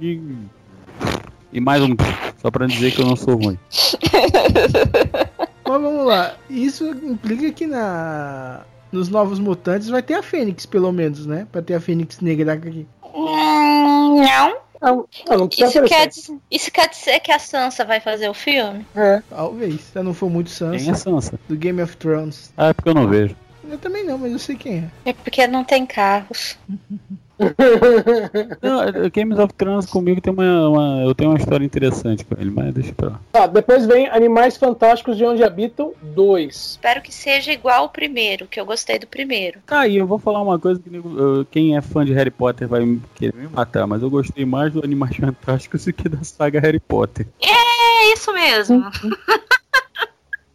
E, 0.00 0.20
e 1.52 1.60
mais 1.60 1.82
um. 1.82 1.96
Só 2.40 2.48
pra 2.48 2.68
dizer 2.68 2.92
que 2.92 3.02
eu 3.02 3.06
não 3.06 3.16
sou 3.16 3.34
ruim. 3.34 3.58
Mas 5.66 5.82
vamos 5.82 6.06
lá. 6.06 6.34
Isso 6.48 6.86
implica 6.86 7.50
que 7.50 7.66
na 7.66 8.60
nos 8.92 9.08
novos 9.08 9.40
mutantes 9.40 9.88
vai 9.88 10.00
ter 10.00 10.14
a 10.14 10.22
Fênix, 10.22 10.64
pelo 10.64 10.92
menos, 10.92 11.26
né? 11.26 11.48
Pra 11.50 11.60
ter 11.60 11.74
a 11.74 11.80
Fênix 11.80 12.20
Negra 12.20 12.52
aqui. 12.52 12.86
Hum, 13.12 14.22
não. 14.22 14.63
Não, 14.84 15.08
não, 15.26 15.48
Isso 15.50 15.82
quer, 15.84 16.08
dizer, 16.08 16.38
isso 16.50 16.70
quer 16.70 16.88
dizer 16.90 17.20
que 17.20 17.32
a 17.32 17.38
Sansa 17.38 17.86
vai 17.86 18.00
fazer 18.00 18.28
o 18.28 18.34
filme? 18.34 18.86
É. 18.94 19.22
Talvez. 19.30 19.80
Se 19.80 20.02
não 20.02 20.12
for 20.12 20.28
muito 20.28 20.50
Quem 20.54 20.74
é 20.74 20.78
Sansa. 20.78 21.10
Sansa? 21.10 21.40
Do 21.48 21.56
Game 21.56 21.80
of 21.80 21.96
Thrones. 21.96 22.52
Ah, 22.54 22.68
é 22.68 22.72
porque 22.74 22.90
eu 22.90 22.94
não 22.94 23.08
vejo. 23.08 23.34
Eu 23.66 23.78
também 23.78 24.04
não, 24.04 24.18
mas 24.18 24.30
eu 24.30 24.38
sei 24.38 24.56
quem 24.56 24.90
é. 25.04 25.10
É 25.10 25.12
porque 25.14 25.46
não 25.46 25.64
tem 25.64 25.86
carros. 25.86 26.58
Não, 28.62 28.82
é- 28.82 29.10
Games 29.10 29.38
of 29.38 29.52
Thrones 29.54 29.86
comigo 29.86 30.20
tem 30.20 30.32
uma, 30.32 30.68
uma- 30.68 31.02
Eu 31.04 31.14
tenho 31.14 31.30
uma 31.30 31.38
história 31.38 31.64
interessante 31.64 32.24
com 32.24 32.34
ele, 32.40 32.50
mas 32.50 32.72
deixa 32.74 32.92
pra 32.94 33.08
lá. 33.10 33.20
Tá, 33.32 33.46
depois 33.46 33.86
vem 33.86 34.08
Animais 34.08 34.56
Fantásticos 34.56 35.16
de 35.16 35.24
Onde 35.24 35.42
Habitam 35.42 35.92
2. 36.02 36.54
Espero 36.72 37.00
que 37.02 37.12
seja 37.12 37.52
igual 37.52 37.84
o 37.86 37.88
primeiro, 37.88 38.46
que 38.46 38.60
eu 38.60 38.64
gostei 38.66 38.98
do 38.98 39.06
primeiro. 39.06 39.58
Tá 39.66 39.80
aí, 39.80 39.96
eu 39.96 40.06
vou 40.06 40.18
falar 40.18 40.40
uma 40.42 40.58
coisa 40.58 40.80
que 40.80 40.94
eu- 40.94 41.46
quem 41.50 41.76
é 41.76 41.80
fã 41.80 42.04
de 42.04 42.12
Harry 42.12 42.30
Potter 42.30 42.68
vai 42.68 42.84
me- 42.84 43.02
querer 43.14 43.34
me 43.34 43.48
matar, 43.48 43.86
mas 43.86 44.02
eu 44.02 44.10
gostei 44.10 44.44
mais 44.44 44.72
do 44.72 44.84
Animais 44.84 45.16
Fantásticos 45.16 45.84
do 45.84 45.92
que 45.92 46.08
da 46.08 46.22
saga 46.22 46.60
Harry 46.60 46.80
Potter. 46.80 47.26
É 47.42 48.12
isso 48.12 48.32
mesmo. 48.32 48.84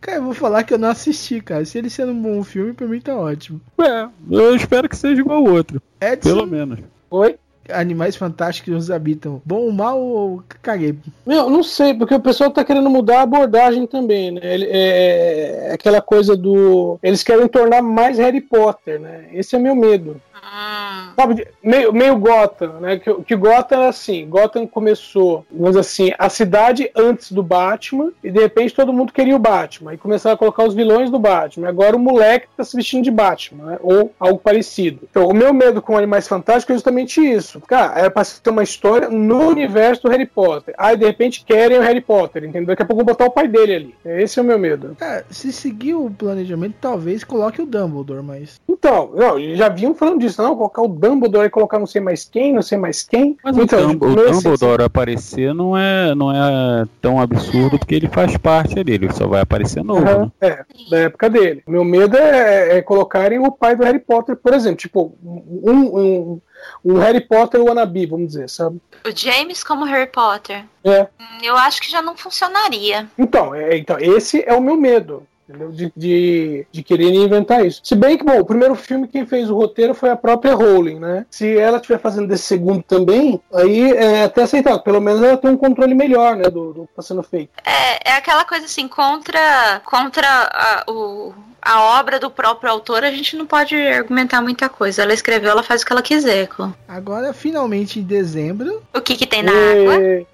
Cara, 0.09 0.21
eu 0.21 0.23
vou 0.23 0.33
falar 0.33 0.63
que 0.63 0.73
eu 0.73 0.77
não 0.79 0.89
assisti, 0.89 1.39
cara. 1.39 1.63
Se 1.63 1.77
ele 1.77 1.89
sendo 1.89 2.11
um 2.11 2.19
bom 2.21 2.43
filme, 2.43 2.73
pra 2.73 2.87
mim 2.87 2.99
tá 2.99 3.15
ótimo. 3.15 3.61
É, 3.79 4.07
eu 4.31 4.55
espero 4.55 4.89
que 4.89 4.97
seja 4.97 5.21
igual 5.21 5.45
ao 5.45 5.53
outro, 5.53 5.79
Edson, 6.01 6.29
pelo 6.29 6.47
menos. 6.47 6.79
Oi? 7.11 7.37
animais 7.71 8.15
fantásticos 8.15 8.73
nos 8.73 8.89
habitam. 8.89 9.39
Bom 9.45 9.57
ou 9.57 9.71
mal 9.71 9.99
ou 10.01 10.41
caguei? 10.59 10.97
Meu, 11.23 11.51
não 11.51 11.61
sei, 11.61 11.93
porque 11.93 12.15
o 12.15 12.19
pessoal 12.19 12.49
tá 12.49 12.65
querendo 12.65 12.89
mudar 12.89 13.19
a 13.19 13.21
abordagem 13.21 13.85
também, 13.85 14.31
né? 14.31 14.39
Ele- 14.43 14.65
É, 14.71 15.67
é 15.69 15.73
aquela 15.73 16.01
coisa 16.01 16.35
do. 16.35 16.97
Eles 17.03 17.21
querem 17.21 17.47
tornar 17.47 17.83
mais 17.83 18.17
Harry 18.17 18.41
Potter, 18.41 18.99
né? 18.99 19.25
Esse 19.33 19.55
é 19.55 19.59
meu 19.59 19.75
medo. 19.75 20.19
Hum, 20.49 21.11
Sabe, 21.15 21.47
meio, 21.63 21.93
meio 21.93 22.17
Gotham, 22.17 22.79
né? 22.79 22.97
Que, 22.97 23.13
que 23.23 23.35
Gotham 23.35 23.83
é 23.83 23.87
assim, 23.87 24.27
Gotham 24.27 24.65
começou, 24.65 25.45
vamos 25.51 25.69
dizer 25.69 25.79
assim, 25.79 26.11
a 26.17 26.29
cidade 26.29 26.89
antes 26.95 27.31
do 27.31 27.43
Batman, 27.43 28.11
e 28.23 28.31
de 28.31 28.39
repente 28.39 28.73
todo 28.73 28.93
mundo 28.93 29.13
queria 29.13 29.35
o 29.35 29.39
Batman, 29.39 29.93
e 29.93 29.97
começaram 29.97 30.35
a 30.35 30.37
colocar 30.37 30.63
os 30.63 30.73
vilões 30.73 31.09
do 31.09 31.19
Batman. 31.19 31.67
Agora 31.67 31.95
o 31.95 31.99
moleque 31.99 32.47
tá 32.55 32.63
se 32.63 32.75
vestindo 32.75 33.03
de 33.03 33.11
Batman, 33.11 33.65
né? 33.65 33.77
Ou 33.81 34.11
algo 34.19 34.39
parecido. 34.39 35.01
Então, 35.09 35.27
o 35.27 35.33
meu 35.33 35.53
medo 35.53 35.81
com 35.81 35.97
Animais 35.97 36.27
Fantásticos 36.27 36.73
é 36.73 36.77
justamente 36.77 37.21
isso. 37.21 37.61
Cara, 37.61 37.99
era 37.99 38.09
pra 38.09 38.23
ter 38.23 38.49
uma 38.49 38.63
história 38.63 39.09
no 39.09 39.47
universo 39.49 40.03
do 40.03 40.09
Harry 40.09 40.25
Potter. 40.25 40.73
Aí, 40.77 40.95
de 40.97 41.05
repente, 41.05 41.43
querem 41.45 41.77
o 41.77 41.81
Harry 41.81 42.01
Potter, 42.01 42.43
entendeu? 42.43 42.67
Daqui 42.67 42.83
a 42.83 42.85
pouco 42.85 43.03
vão 43.03 43.13
botar 43.13 43.25
o 43.25 43.31
pai 43.31 43.47
dele 43.47 43.75
ali. 43.75 43.95
Esse 44.05 44.39
é 44.39 44.41
o 44.41 44.45
meu 44.45 44.57
medo. 44.57 44.95
Cara, 44.97 45.25
se 45.29 45.51
seguir 45.51 45.93
o 45.95 46.09
planejamento, 46.09 46.75
talvez 46.79 47.23
coloque 47.23 47.61
o 47.61 47.65
Dumbledore, 47.65 48.23
mas. 48.23 48.59
Então, 48.67 49.11
não, 49.15 49.39
já 49.55 49.69
vinham 49.69 49.93
falando 49.93 50.19
disso, 50.19 50.38
não, 50.43 50.55
colocar 50.55 50.81
o 50.81 50.87
Dumbledore 50.87 51.47
e 51.47 51.49
colocar 51.49 51.79
não 51.79 51.85
sei 51.87 52.01
mais 52.01 52.23
quem, 52.25 52.53
não 52.53 52.61
sei 52.61 52.77
mais 52.77 53.03
quem. 53.03 53.37
Mas 53.43 53.55
o, 53.57 53.61
então, 53.61 53.87
Dumb- 53.93 54.03
o 54.05 54.15
nesse- 54.15 54.31
Dumbledore 54.43 54.83
aparecer 54.83 55.53
não 55.53 55.77
é, 55.77 56.13
não 56.15 56.31
é 56.31 56.85
tão 57.01 57.19
absurdo 57.19 57.77
porque 57.79 57.95
ele 57.95 58.07
faz 58.07 58.35
parte 58.37 58.79
ali, 58.79 58.93
ele 58.93 59.11
só 59.13 59.27
vai 59.27 59.41
aparecer 59.41 59.83
novo, 59.83 60.01
Aham, 60.07 60.25
né? 60.25 60.31
é, 60.49 60.65
da 60.89 60.97
época 60.99 61.29
dele. 61.29 61.63
Meu 61.67 61.83
medo 61.83 62.17
é, 62.17 62.77
é 62.77 62.81
colocarem 62.81 63.39
o 63.39 63.51
pai 63.51 63.75
do 63.75 63.83
Harry 63.83 63.99
Potter, 63.99 64.35
por 64.35 64.53
exemplo, 64.53 64.77
tipo, 64.77 65.13
um, 65.23 65.99
um, 65.99 66.41
um 66.83 66.97
Harry 66.99 67.21
Potter 67.21 67.61
wannabe, 67.61 68.05
vamos 68.05 68.27
dizer, 68.27 68.49
sabe? 68.49 68.79
o 69.05 69.11
James 69.15 69.63
como 69.63 69.85
Harry 69.85 70.07
Potter. 70.11 70.65
É. 70.83 71.03
Hum, 71.19 71.39
Eu 71.43 71.55
acho 71.55 71.81
que 71.81 71.89
já 71.89 72.01
não 72.01 72.17
funcionaria. 72.17 73.07
Então, 73.17 73.55
é, 73.55 73.77
então, 73.77 73.97
esse 73.99 74.43
é 74.45 74.53
o 74.53 74.61
meu 74.61 74.75
medo. 74.75 75.23
Entendeu? 75.49 75.71
De, 75.71 75.91
de, 75.97 76.67
de 76.71 76.83
querer 76.83 77.11
inventar 77.11 77.65
isso. 77.65 77.81
Se 77.83 77.95
bem 77.95 78.15
que, 78.15 78.23
bom, 78.23 78.39
o 78.39 78.45
primeiro 78.45 78.75
filme 78.75 79.07
quem 79.07 79.25
fez 79.25 79.49
o 79.49 79.55
roteiro 79.55 79.95
foi 79.95 80.11
a 80.11 80.15
própria 80.15 80.53
Rowling, 80.53 80.99
né? 80.99 81.25
Se 81.31 81.57
ela 81.57 81.77
estiver 81.77 81.97
fazendo 81.97 82.27
desse 82.27 82.43
segundo 82.43 82.83
também, 82.83 83.41
aí 83.51 83.91
é 83.93 84.25
até 84.25 84.43
aceitável. 84.43 84.81
Pelo 84.81 85.01
menos 85.01 85.23
ela 85.23 85.37
tem 85.37 85.49
um 85.49 85.57
controle 85.57 85.95
melhor, 85.95 86.35
né? 86.35 86.43
Do, 86.43 86.71
do 86.71 86.83
que 86.83 86.91
está 86.91 87.01
sendo 87.01 87.23
feito. 87.23 87.49
É, 87.65 88.11
é 88.11 88.13
aquela 88.13 88.45
coisa 88.45 88.65
assim, 88.65 88.87
contra, 88.87 89.81
contra 89.85 90.27
a, 90.27 90.83
o, 90.87 91.33
a 91.59 91.99
obra 91.99 92.19
do 92.19 92.29
próprio 92.29 92.69
autor, 92.69 93.03
a 93.03 93.11
gente 93.11 93.35
não 93.35 93.47
pode 93.47 93.75
argumentar 93.75 94.43
muita 94.43 94.69
coisa. 94.69 95.01
Ela 95.01 95.13
escreveu, 95.13 95.49
ela 95.49 95.63
faz 95.63 95.81
o 95.81 95.85
que 95.85 95.91
ela 95.91 96.03
quiser. 96.03 96.47
Agora, 96.87 97.33
finalmente 97.33 97.99
em 97.99 98.03
dezembro, 98.03 98.83
O 98.93 99.01
que 99.01 99.15
que 99.15 99.25
tem 99.25 99.41
na 99.41 99.51
água? 99.51 100.27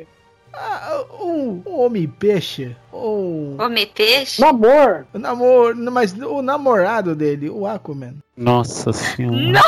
Ah, 0.57 1.03
um, 1.21 1.61
um 1.65 1.79
homem-peixe, 1.81 2.75
ou. 2.91 3.57
Homem 3.59 3.87
peixe? 3.87 4.41
Namor. 4.41 5.05
O 5.13 5.19
namor, 5.19 5.75
mas 5.75 6.13
o 6.13 6.41
namorado 6.41 7.15
dele, 7.15 7.49
o 7.49 7.67
Aquaman. 7.67 8.15
Nossa 8.37 8.93
senhora. 8.93 9.59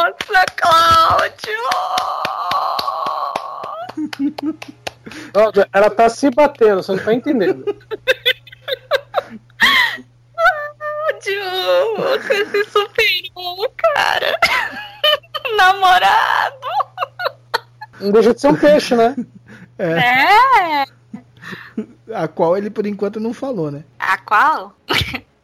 Nossa, 0.00 0.44
Cláudio! 0.56 1.60
Ela 5.72 5.90
tá 5.90 6.08
se 6.08 6.30
batendo, 6.30 6.82
você 6.82 6.92
não 6.92 7.04
tá 7.04 7.14
entendendo. 7.14 7.64
Cláudio, 10.76 11.96
você 11.96 12.46
se 12.46 12.64
superou, 12.70 13.72
cara. 13.76 14.38
Namorado. 15.56 16.66
Não 18.00 18.10
deixa 18.10 18.34
de 18.34 18.40
ser 18.40 18.48
um 18.48 18.56
peixe, 18.56 18.96
né? 18.96 19.14
É. 19.82 20.84
A 22.14 22.28
qual 22.28 22.54
ele 22.54 22.68
por 22.68 22.84
enquanto 22.84 23.18
não 23.18 23.32
falou, 23.32 23.70
né? 23.70 23.82
A 23.98 24.18
qual? 24.18 24.76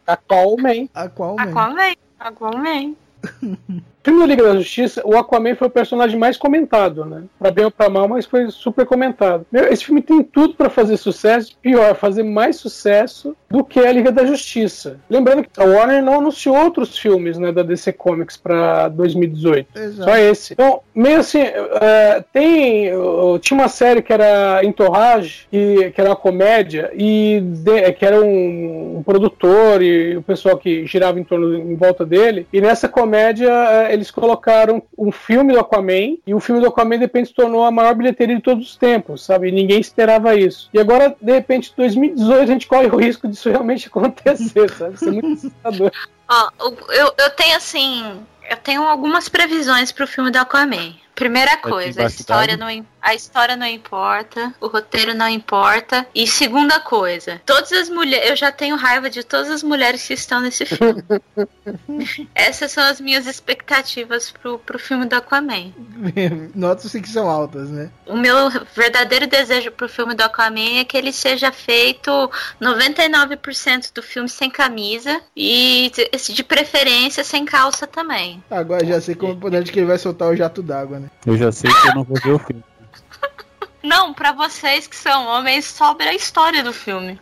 Aquaman. 0.07 0.89
A 0.95 1.09
qual, 1.09 1.41
A 1.41 1.47
man? 1.47 1.51
Aquaman. 1.51 1.95
Aquaman. 2.21 2.97
No 3.41 3.83
filme 4.07 4.21
da 4.21 4.27
Liga 4.27 4.43
da 4.45 4.57
Justiça, 4.57 5.03
o 5.05 5.17
Aquaman 5.17 5.55
foi 5.55 5.69
o 5.69 5.71
personagem 5.71 6.19
mais 6.19 6.37
comentado, 6.37 7.05
né? 7.05 7.23
Pra 7.39 7.51
bem 7.51 7.65
ou 7.67 7.71
pra 7.71 7.89
mal, 7.91 8.09
mas 8.09 8.25
foi 8.25 8.51
super 8.51 8.87
comentado. 8.87 9.45
Esse 9.53 9.85
filme 9.85 10.01
tem 10.01 10.23
tudo 10.23 10.55
pra 10.55 10.71
fazer 10.71 10.97
sucesso, 10.97 11.57
pior, 11.61 11.95
fazer 11.95 12.23
mais 12.23 12.57
sucesso 12.57 13.37
do 13.51 13.65
que 13.65 13.81
a 13.81 13.93
Liga 13.93 14.11
da 14.11 14.25
Justiça. 14.25 14.99
Lembrando 15.11 15.43
que 15.45 15.51
a 15.61 15.65
Warner 15.65 16.03
não 16.03 16.19
anunciou 16.21 16.57
outros 16.57 16.97
filmes, 16.99 17.37
né, 17.39 17.53
da 17.53 17.63
DC 17.63 17.93
Comics 17.93 18.37
pra 18.37 18.89
2018. 18.89 19.69
Exato. 19.79 20.11
Só 20.11 20.17
esse. 20.17 20.53
Então, 20.55 20.81
meio 20.95 21.19
assim, 21.19 21.41
eh, 21.43 22.25
tem. 22.33 22.87
eh, 22.89 22.93
tinha 23.41 23.59
uma 23.59 23.69
série 23.69 24.03
que 24.03 24.13
era 24.13 24.65
Entourage, 24.65 25.47
que, 25.51 25.91
que 25.91 26.01
era 26.01 26.11
uma 26.11 26.17
comédia, 26.17 26.91
e 26.95 27.41
de- 27.43 27.93
que 27.93 28.05
era 28.05 28.21
um, 28.21 28.99
um 28.99 29.03
produtor 29.03 29.83
e 29.83 30.17
o 30.17 30.23
pessoal 30.23 30.57
que 30.57 30.87
girava 30.87 31.19
em 31.19 31.25
torno 31.25 31.55
em 31.57 31.75
volta 31.77 32.05
dele. 32.05 32.47
E 32.53 32.61
nessa 32.61 32.89
comédia 32.89 33.51
eh, 33.51 33.96
eles 33.97 34.11
colocaram 34.11 34.83
um 34.97 35.11
filme 35.11 35.53
do 35.53 35.59
Aquaman, 35.61 36.17
e 36.27 36.35
o 36.35 36.41
filme 36.41 36.61
do 36.61 36.69
Aquaman 36.69 36.97
de 36.97 37.05
repente 37.05 37.29
se 37.29 37.35
tornou 37.35 37.65
a 37.65 37.71
maior 37.71 37.95
bilheteria 37.95 38.37
de 38.37 38.43
todos 38.43 38.71
os 38.71 38.77
tempos, 38.77 39.25
sabe? 39.25 39.49
E 39.49 39.53
ninguém 39.53 39.81
esperava 39.81 40.35
isso. 40.37 40.69
E 40.73 40.79
agora, 40.79 41.17
de 41.21 41.33
repente, 41.33 41.71
em 41.73 41.77
2018, 41.77 42.43
a 42.43 42.47
gente 42.47 42.67
corre 42.67 42.87
o 42.87 42.97
risco 42.97 43.27
disso 43.29 43.51
realmente 43.51 43.89
acontecer, 43.89 44.71
sabe? 44.71 44.95
Isso 44.95 45.09
é 45.09 45.13
muito 45.13 45.33
assustador. 45.33 45.91
Ó, 46.29 46.51
o- 46.69 46.93
eu, 46.93 47.13
eu 47.19 47.31
tenho 47.31 47.57
assim. 47.57 48.21
Eu 48.49 48.57
tenho 48.59 48.83
algumas 48.83 49.29
previsões 49.29 49.91
pro 49.91 50.07
filme 50.07 50.31
do 50.31 50.37
Aquaman. 50.39 50.95
Primeira 51.17 51.57
coisa, 51.57 52.03
a 52.03 52.07
história, 52.07 52.57
não, 52.57 52.71
a 53.07 53.15
história 53.15 53.55
não 53.55 53.67
importa, 53.67 54.53
o 54.61 54.67
roteiro 54.67 55.15
não 55.15 55.29
importa. 55.29 56.05
E 56.15 56.27
segunda 56.27 56.81
coisa, 56.81 57.41
todas 57.47 57.71
as 57.73 57.89
mulheres. 57.89 58.31
Eu 58.31 58.37
já 58.37 58.51
tenho 58.51 58.75
raiva 58.77 59.09
de 59.09 59.23
todas 59.23 59.49
as 59.51 59.63
mulheres 59.63 60.05
que 60.07 60.15
estão 60.15 60.41
nesse 60.41 60.67
filme. 60.67 61.05
Essas 62.35 62.73
são 62.73 62.83
as 62.85 63.01
minhas 63.01 63.27
expectativas 63.27 64.31
pro, 64.33 64.59
pro 64.59 64.79
filme 64.79 65.07
do 65.07 65.15
Aquaman. 65.15 65.73
Nota-se 66.55 67.01
que 67.01 67.09
são 67.09 67.29
altas, 67.31 67.69
né? 67.71 67.91
O 68.07 68.17
meu 68.17 68.51
verdadeiro 68.75 69.27
desejo 69.27 69.71
pro 69.71 69.89
filme 69.89 70.15
do 70.15 70.23
Aquaman 70.23 70.81
é 70.81 70.85
que 70.85 70.97
ele 70.97 71.13
seja 71.13 71.53
feito 71.53 72.11
99% 72.61 73.93
do 73.95 74.03
filme 74.03 74.29
sem 74.29 74.51
camisa 74.51 75.21
e 75.37 75.93
de- 75.95 76.35
de 76.35 76.43
preferência 76.45 77.23
sem 77.23 77.45
calça 77.45 77.87
também. 77.87 78.43
Agora 78.51 78.85
já 78.85 79.01
sei 79.01 79.15
como 79.15 79.39
onde 79.47 79.71
que 79.71 79.79
ele 79.79 79.87
vai 79.87 79.99
soltar 79.99 80.29
o 80.29 80.37
jato 80.37 80.63
d'água, 80.63 80.99
né? 80.99 81.09
Eu 81.25 81.37
já 81.37 81.53
sei 81.53 81.71
que 81.71 81.89
eu 81.89 81.95
não 81.95 82.03
vou 82.05 82.19
ver 82.21 82.33
o 82.33 82.39
filme. 82.39 82.63
Não, 83.87 84.12
pra 84.12 84.32
vocês 84.32 84.89
que 84.89 84.97
são 84.97 85.28
homens, 85.28 85.64
sobre 85.64 86.09
a 86.09 86.12
história 86.12 86.61
do 86.61 86.72
filme. 86.72 87.20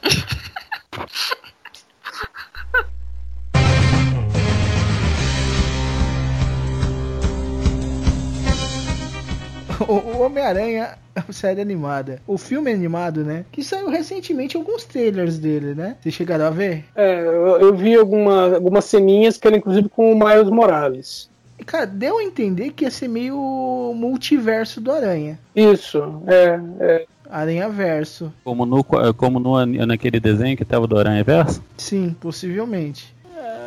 O, 9.87 10.23
Homem-Aranha, 10.23 10.97
a 11.15 11.33
série 11.33 11.61
animada. 11.61 12.23
O 12.27 12.39
filme 12.39 12.73
animado, 12.73 13.23
né? 13.23 13.45
Que 13.53 13.63
saiu 13.63 13.91
recentemente 13.91 14.57
alguns 14.57 14.85
trailers 14.87 15.39
dele, 15.39 15.75
né? 15.75 15.97
Vocês 16.01 16.15
chegaram 16.15 16.47
a 16.47 16.51
ver? 16.51 16.87
É, 16.95 17.21
eu, 17.21 17.61
eu 17.61 17.75
vi 17.75 17.95
alguma, 17.95 18.55
algumas 18.55 18.87
ceninhas 18.87 19.37
que 19.37 19.47
era 19.47 19.59
inclusive 19.59 19.91
com 19.91 20.13
o 20.13 20.19
Miles 20.19 20.49
Morales. 20.49 21.29
Cara, 21.67 21.87
deu 21.87 22.19
a 22.19 22.25
entender 22.25 22.71
que 22.71 22.85
ia 22.85 22.91
ser 22.91 23.09
meio 23.09 23.93
multiverso 23.95 24.81
do 24.81 24.91
Aranha. 24.91 25.39
Isso, 25.55 26.23
é, 26.27 26.61
é. 26.81 27.07
Aranha 27.31 27.69
Verso. 27.69 28.33
Como, 28.43 28.67
no, 28.67 28.85
como 29.15 29.39
no, 29.39 29.65
naquele 29.87 30.21
desenho 30.21 30.57
que 30.57 30.65
tava 30.65 30.87
do 30.87 30.99
Aranha 30.99 31.25
Verso. 31.25 31.63
Sim, 31.77 32.15
possivelmente. 32.21 33.15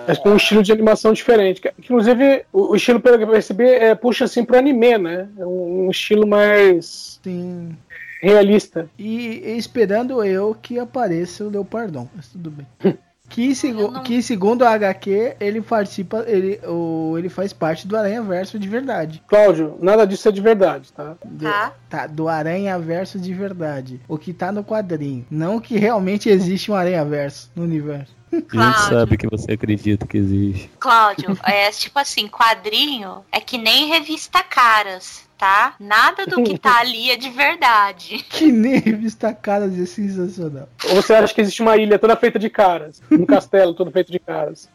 Mas 0.07 0.17
com 0.17 0.29
um 0.29 0.37
estilo 0.37 0.63
de 0.63 0.71
animação 0.71 1.11
diferente. 1.11 1.59
Que, 1.59 1.73
inclusive, 1.77 2.45
o, 2.53 2.71
o 2.71 2.75
estilo, 2.75 2.99
pelo 2.99 3.17
que 3.17 3.25
eu 3.25 3.29
percebi, 3.29 3.65
é, 3.65 3.93
puxa 3.93 4.23
assim 4.23 4.45
pro 4.45 4.57
anime, 4.57 4.97
né? 4.97 5.27
É 5.37 5.45
um, 5.45 5.87
um 5.87 5.91
estilo 5.91 6.25
mais 6.25 7.19
Sim. 7.21 7.75
realista. 8.21 8.89
E 8.97 9.55
esperando 9.57 10.23
eu 10.23 10.55
que 10.59 10.79
apareça 10.79 11.43
o 11.43 11.49
Leopardon. 11.49 12.07
Mas 12.15 12.29
tudo 12.29 12.49
bem. 12.49 12.65
Que, 13.29 13.53
segu- 13.53 13.91
não- 13.91 14.03
que 14.03 14.21
segundo 14.21 14.63
a 14.63 14.71
HQ, 14.71 15.35
ele 15.39 15.61
participa, 15.61 16.23
ele, 16.27 16.59
o, 16.65 17.15
ele 17.17 17.27
faz 17.29 17.51
parte 17.51 17.85
do 17.87 17.97
Aranha 17.97 18.21
Verso 18.21 18.57
de 18.57 18.67
verdade. 18.69 19.21
Cláudio, 19.27 19.77
nada 19.81 20.07
disso 20.07 20.29
é 20.29 20.31
de 20.31 20.41
verdade, 20.41 20.91
tá? 20.93 21.15
Do, 21.25 21.43
Tá. 21.43 21.73
tá, 21.89 22.07
do 22.07 22.27
Aranha 22.29 22.79
Verso 22.79 23.19
de 23.19 23.33
verdade. 23.33 23.99
O 24.07 24.17
que 24.17 24.31
tá 24.33 24.51
no 24.51 24.63
quadrinho. 24.63 25.25
Não 25.29 25.59
que 25.59 25.77
realmente 25.77 26.29
existe 26.29 26.71
um 26.71 26.75
Aranha 26.75 27.03
Verso 27.03 27.51
no 27.55 27.63
universo. 27.63 28.15
A 28.31 28.35
gente 28.35 28.47
Cláudio. 28.47 28.79
sabe 28.89 29.17
que 29.17 29.27
você 29.27 29.51
acredita 29.53 30.05
que 30.05 30.17
existe. 30.17 30.69
Cláudio, 30.79 31.37
é 31.43 31.69
tipo 31.71 31.97
assim, 31.99 32.27
quadrinho 32.27 33.23
é 33.31 33.39
que 33.39 33.57
nem 33.57 33.87
revista 33.87 34.43
Caras. 34.43 35.25
tá? 35.37 35.75
Nada 35.79 36.25
do 36.25 36.43
que 36.43 36.57
tá 36.57 36.79
ali 36.79 37.11
é 37.11 37.15
de 37.15 37.29
verdade. 37.29 38.25
Que 38.29 38.51
nem 38.51 38.79
revista 38.79 39.31
Caras 39.33 39.77
é 39.79 39.85
sensacional. 39.85 40.67
Ou 40.89 40.95
você 40.95 41.13
acha 41.13 41.33
que 41.33 41.41
existe 41.41 41.61
uma 41.61 41.77
ilha 41.77 41.99
toda 41.99 42.15
feita 42.15 42.39
de 42.39 42.49
caras? 42.49 43.01
Um 43.11 43.25
castelo 43.25 43.73
todo 43.73 43.91
feito 43.91 44.11
de 44.11 44.19
caras? 44.19 44.67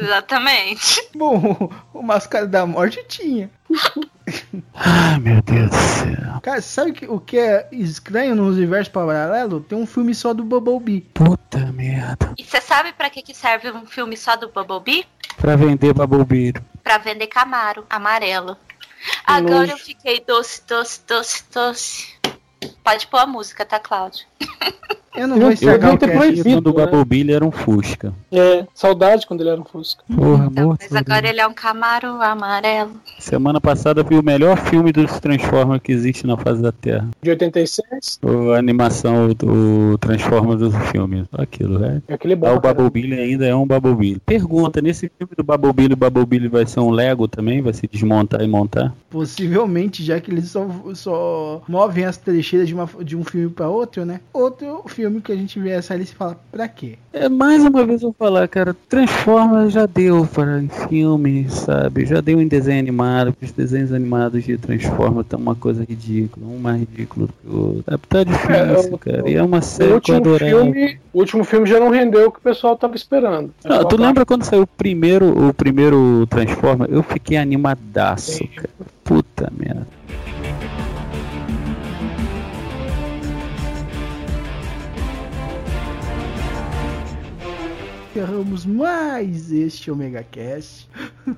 Exatamente. 0.00 1.08
Bom, 1.14 1.70
o 1.92 2.02
Máscara 2.02 2.46
da 2.46 2.64
Morte 2.66 3.04
tinha. 3.06 3.50
Ai, 4.74 5.18
meu 5.18 5.40
Deus 5.42 5.70
do 5.70 5.76
céu. 5.76 6.40
Cara, 6.42 6.60
sabe 6.60 6.92
que- 6.92 7.06
o 7.06 7.18
que 7.20 7.38
é 7.38 7.68
estranho 7.72 8.34
no 8.34 8.46
universo 8.48 8.90
paralelo? 8.90 9.60
Tem 9.60 9.78
um 9.78 9.86
filme 9.86 10.14
só 10.14 10.32
do 10.34 10.44
Bumblebee. 10.44 11.02
Puta 11.14 11.58
merda. 11.72 12.32
E 12.38 12.44
você 12.44 12.60
sabe 12.60 12.92
pra 12.92 13.08
que, 13.10 13.22
que 13.22 13.34
serve 13.34 13.70
um 13.70 13.86
filme 13.86 14.16
só 14.16 14.36
do 14.36 14.48
Bumblebee? 14.48 15.04
Pra 15.36 15.56
vender 15.56 15.92
Bumblebee. 15.94 16.54
Pra 16.82 16.98
vender 16.98 17.26
Camaro 17.28 17.84
amarelo. 17.88 18.56
Agora 19.26 19.70
eu 19.70 19.78
fiquei 19.78 20.20
doce, 20.26 20.62
doce, 20.66 21.00
doce, 21.06 21.44
doce. 21.52 22.12
Pode 22.84 23.06
pôr 23.06 23.18
a 23.18 23.26
música, 23.26 23.64
tá, 23.64 23.78
Cláudio? 23.78 24.24
Eu 25.14 25.28
não 25.28 25.36
Eu- 25.36 25.40
vou 25.42 25.50
eu 25.50 25.52
estragar 25.52 25.88
vou 25.90 25.96
o 25.96 25.98
ter 25.98 26.06
cast. 26.06 26.18
proibido. 26.18 26.62
Quando 26.62 26.74
o 26.74 26.78
né? 26.78 26.86
Bumblebee 26.86 27.32
era 27.34 27.44
um 27.44 27.50
Fusca. 27.50 28.14
É, 28.32 28.66
saudade 28.72 29.26
quando 29.26 29.42
ele 29.42 29.50
era 29.50 29.60
um 29.60 29.64
Fusca. 29.64 30.02
Porra, 30.08 30.46
Então, 30.50 30.64
morto. 30.68 30.86
mas 30.90 30.96
agora 30.96 31.28
ele 31.28 31.38
é 31.38 31.46
um 31.46 31.52
Camaro 31.52 32.06
amarelo. 32.22 32.92
Semana 33.18 33.60
passada 33.60 34.00
eu 34.00 34.04
vi 34.06 34.14
o 34.16 34.22
melhor 34.22 34.56
filme 34.56 34.90
dos 34.90 35.20
Transformers 35.20 35.82
que 35.82 35.92
existe 35.92 36.26
na 36.26 36.34
face 36.38 36.62
da 36.62 36.72
Terra. 36.72 37.10
De 37.22 37.28
86, 37.28 38.18
A 38.54 38.56
animação 38.58 39.28
do 39.34 39.98
Transformers 39.98 40.60
dos 40.60 40.74
filmes. 40.90 41.26
Aquilo, 41.30 41.78
velho. 41.78 42.02
é 42.08 42.14
aquele 42.14 42.34
bom. 42.34 42.46
Ah, 42.46 42.54
o. 42.54 42.60
Bumblebee 42.60 43.12
ainda 43.12 43.44
é 43.46 43.54
um 43.54 43.66
Bumblebee. 43.66 44.18
Pergunta, 44.24 44.80
nesse 44.80 45.10
filme 45.18 45.34
do 45.36 45.44
Bumblebee, 45.44 45.92
o 45.92 45.96
Bumblebee 46.10 46.48
vai 46.48 46.64
ser 46.64 46.80
um 46.80 46.88
Lego 46.90 47.28
também? 47.28 47.60
Vai 47.60 47.74
se 47.74 47.86
desmontar 47.86 48.40
e 48.40 48.48
montar? 48.48 48.94
Possivelmente, 49.10 50.02
já 50.02 50.18
que 50.18 50.30
eles 50.30 50.48
só, 50.50 50.66
só 50.94 51.60
movem 51.68 52.06
as 52.06 52.16
trecheiras 52.16 52.66
de, 52.66 52.71
uma, 52.74 52.88
de 53.02 53.16
um 53.16 53.24
filme 53.24 53.48
pra 53.50 53.68
outro, 53.68 54.04
né? 54.04 54.20
Outro 54.32 54.82
filme 54.86 55.20
que 55.20 55.32
a 55.32 55.36
gente 55.36 55.58
vê 55.60 55.70
essa 55.70 55.94
lista 55.94 56.14
e 56.14 56.16
fala, 56.16 56.40
pra 56.50 56.68
quê? 56.68 56.96
É, 57.12 57.28
mais 57.28 57.62
uma 57.64 57.84
vez 57.84 58.02
eu 58.02 58.08
vou 58.08 58.16
falar, 58.18 58.46
cara, 58.48 58.74
Transformers 58.88 59.72
já 59.72 59.86
deu 59.86 60.26
para 60.26 60.60
em 60.62 60.68
filme, 60.68 61.46
sabe? 61.50 62.06
Já 62.06 62.20
deu 62.20 62.40
em 62.40 62.48
desenho 62.48 62.78
animado, 62.78 63.32
porque 63.32 63.46
os 63.46 63.52
desenhos 63.52 63.92
animados 63.92 64.44
de 64.44 64.56
Transformers 64.56 65.26
estão 65.26 65.38
uma 65.40 65.54
coisa 65.54 65.84
ridícula, 65.88 66.46
um 66.46 66.58
mais 66.58 66.80
ridículo 66.80 67.26
do 67.26 67.32
que 67.32 67.48
o 67.56 67.60
outro. 67.76 67.84
É, 67.94 67.98
tá 68.08 68.24
difícil, 68.24 68.94
o- 68.94 68.98
cara. 68.98 69.28
E 69.30 69.34
é 69.34 69.42
uma 69.42 69.58
O 69.58 69.62
série 69.62 70.00
que 70.00 70.12
eu 70.12 70.38
filme, 70.38 70.98
o 71.12 71.18
último 71.18 71.44
filme 71.44 71.66
já 71.66 71.78
não 71.78 71.90
rendeu 71.90 72.28
o 72.28 72.32
que 72.32 72.38
o 72.38 72.42
pessoal 72.42 72.76
tava 72.76 72.96
esperando. 72.96 73.52
Não, 73.64 73.84
tu 73.84 73.96
lembra 73.96 74.24
quando 74.24 74.44
saiu 74.44 74.62
o 74.62 74.66
primeiro, 74.66 75.48
o 75.48 75.52
primeiro 75.54 76.26
Transformer? 76.28 76.88
Eu 76.90 77.02
fiquei 77.02 77.36
animadaço, 77.36 78.32
Sim. 78.38 78.46
cara. 78.54 78.70
Puta 79.04 79.52
merda. 79.58 79.86
Encerramos 88.12 88.66
mais 88.66 89.50
este 89.50 89.90
Omega 89.90 90.22
Cast. 90.22 90.86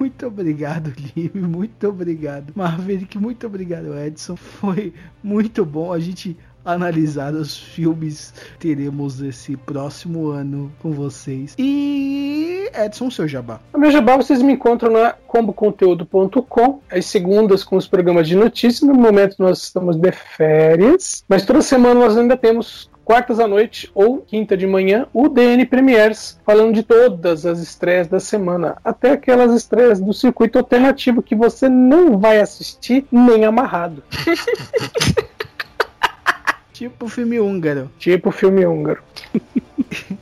muito 0.00 0.26
obrigado, 0.26 0.90
Lívia. 1.14 1.42
Muito 1.42 1.86
obrigado, 1.86 2.50
Maverick. 2.56 3.18
Muito 3.18 3.46
obrigado, 3.46 3.94
Edson. 3.94 4.34
Foi 4.34 4.94
muito 5.22 5.66
bom 5.66 5.92
a 5.92 6.00
gente 6.00 6.34
analisar 6.64 7.34
os 7.34 7.58
filmes 7.58 8.32
teremos 8.58 9.20
esse 9.20 9.54
próximo 9.54 10.28
ano 10.30 10.72
com 10.80 10.92
vocês. 10.92 11.54
E 11.58 12.70
Edson, 12.72 13.10
seu 13.10 13.28
jabá. 13.28 13.60
A 13.74 13.76
minha 13.76 13.90
jabá 13.90 14.16
vocês 14.16 14.40
me 14.40 14.54
encontram 14.54 14.90
na 14.90 15.12
comboconteúdo.com, 15.26 16.80
às 16.90 17.04
segundas 17.04 17.62
com 17.62 17.76
os 17.76 17.86
programas 17.86 18.26
de 18.26 18.34
notícias. 18.34 18.80
No 18.80 18.94
momento 18.94 19.36
nós 19.38 19.58
estamos 19.64 19.96
de 19.96 20.10
férias, 20.10 21.22
mas 21.28 21.44
toda 21.44 21.60
semana 21.60 22.00
nós 22.00 22.16
ainda 22.16 22.34
temos 22.34 22.88
quartas 23.04 23.38
à 23.38 23.46
noite 23.46 23.90
ou 23.94 24.18
quinta 24.18 24.56
de 24.56 24.66
manhã 24.66 25.06
o 25.12 25.28
DN 25.28 25.64
Premiers, 25.66 26.40
falando 26.44 26.72
de 26.74 26.82
todas 26.82 27.44
as 27.44 27.58
estreias 27.60 28.08
da 28.08 28.18
semana, 28.18 28.76
até 28.84 29.12
aquelas 29.12 29.52
estreias 29.52 30.00
do 30.00 30.12
circuito 30.12 30.58
alternativo 30.58 31.22
que 31.22 31.34
você 31.34 31.68
não 31.68 32.18
vai 32.18 32.40
assistir 32.40 33.06
nem 33.12 33.44
amarrado, 33.44 34.02
Tipo 36.72 37.06
filme 37.06 37.38
húngaro. 37.38 37.88
tipo 38.00 38.32
filme 38.32 38.66
húngaro. 38.66 39.00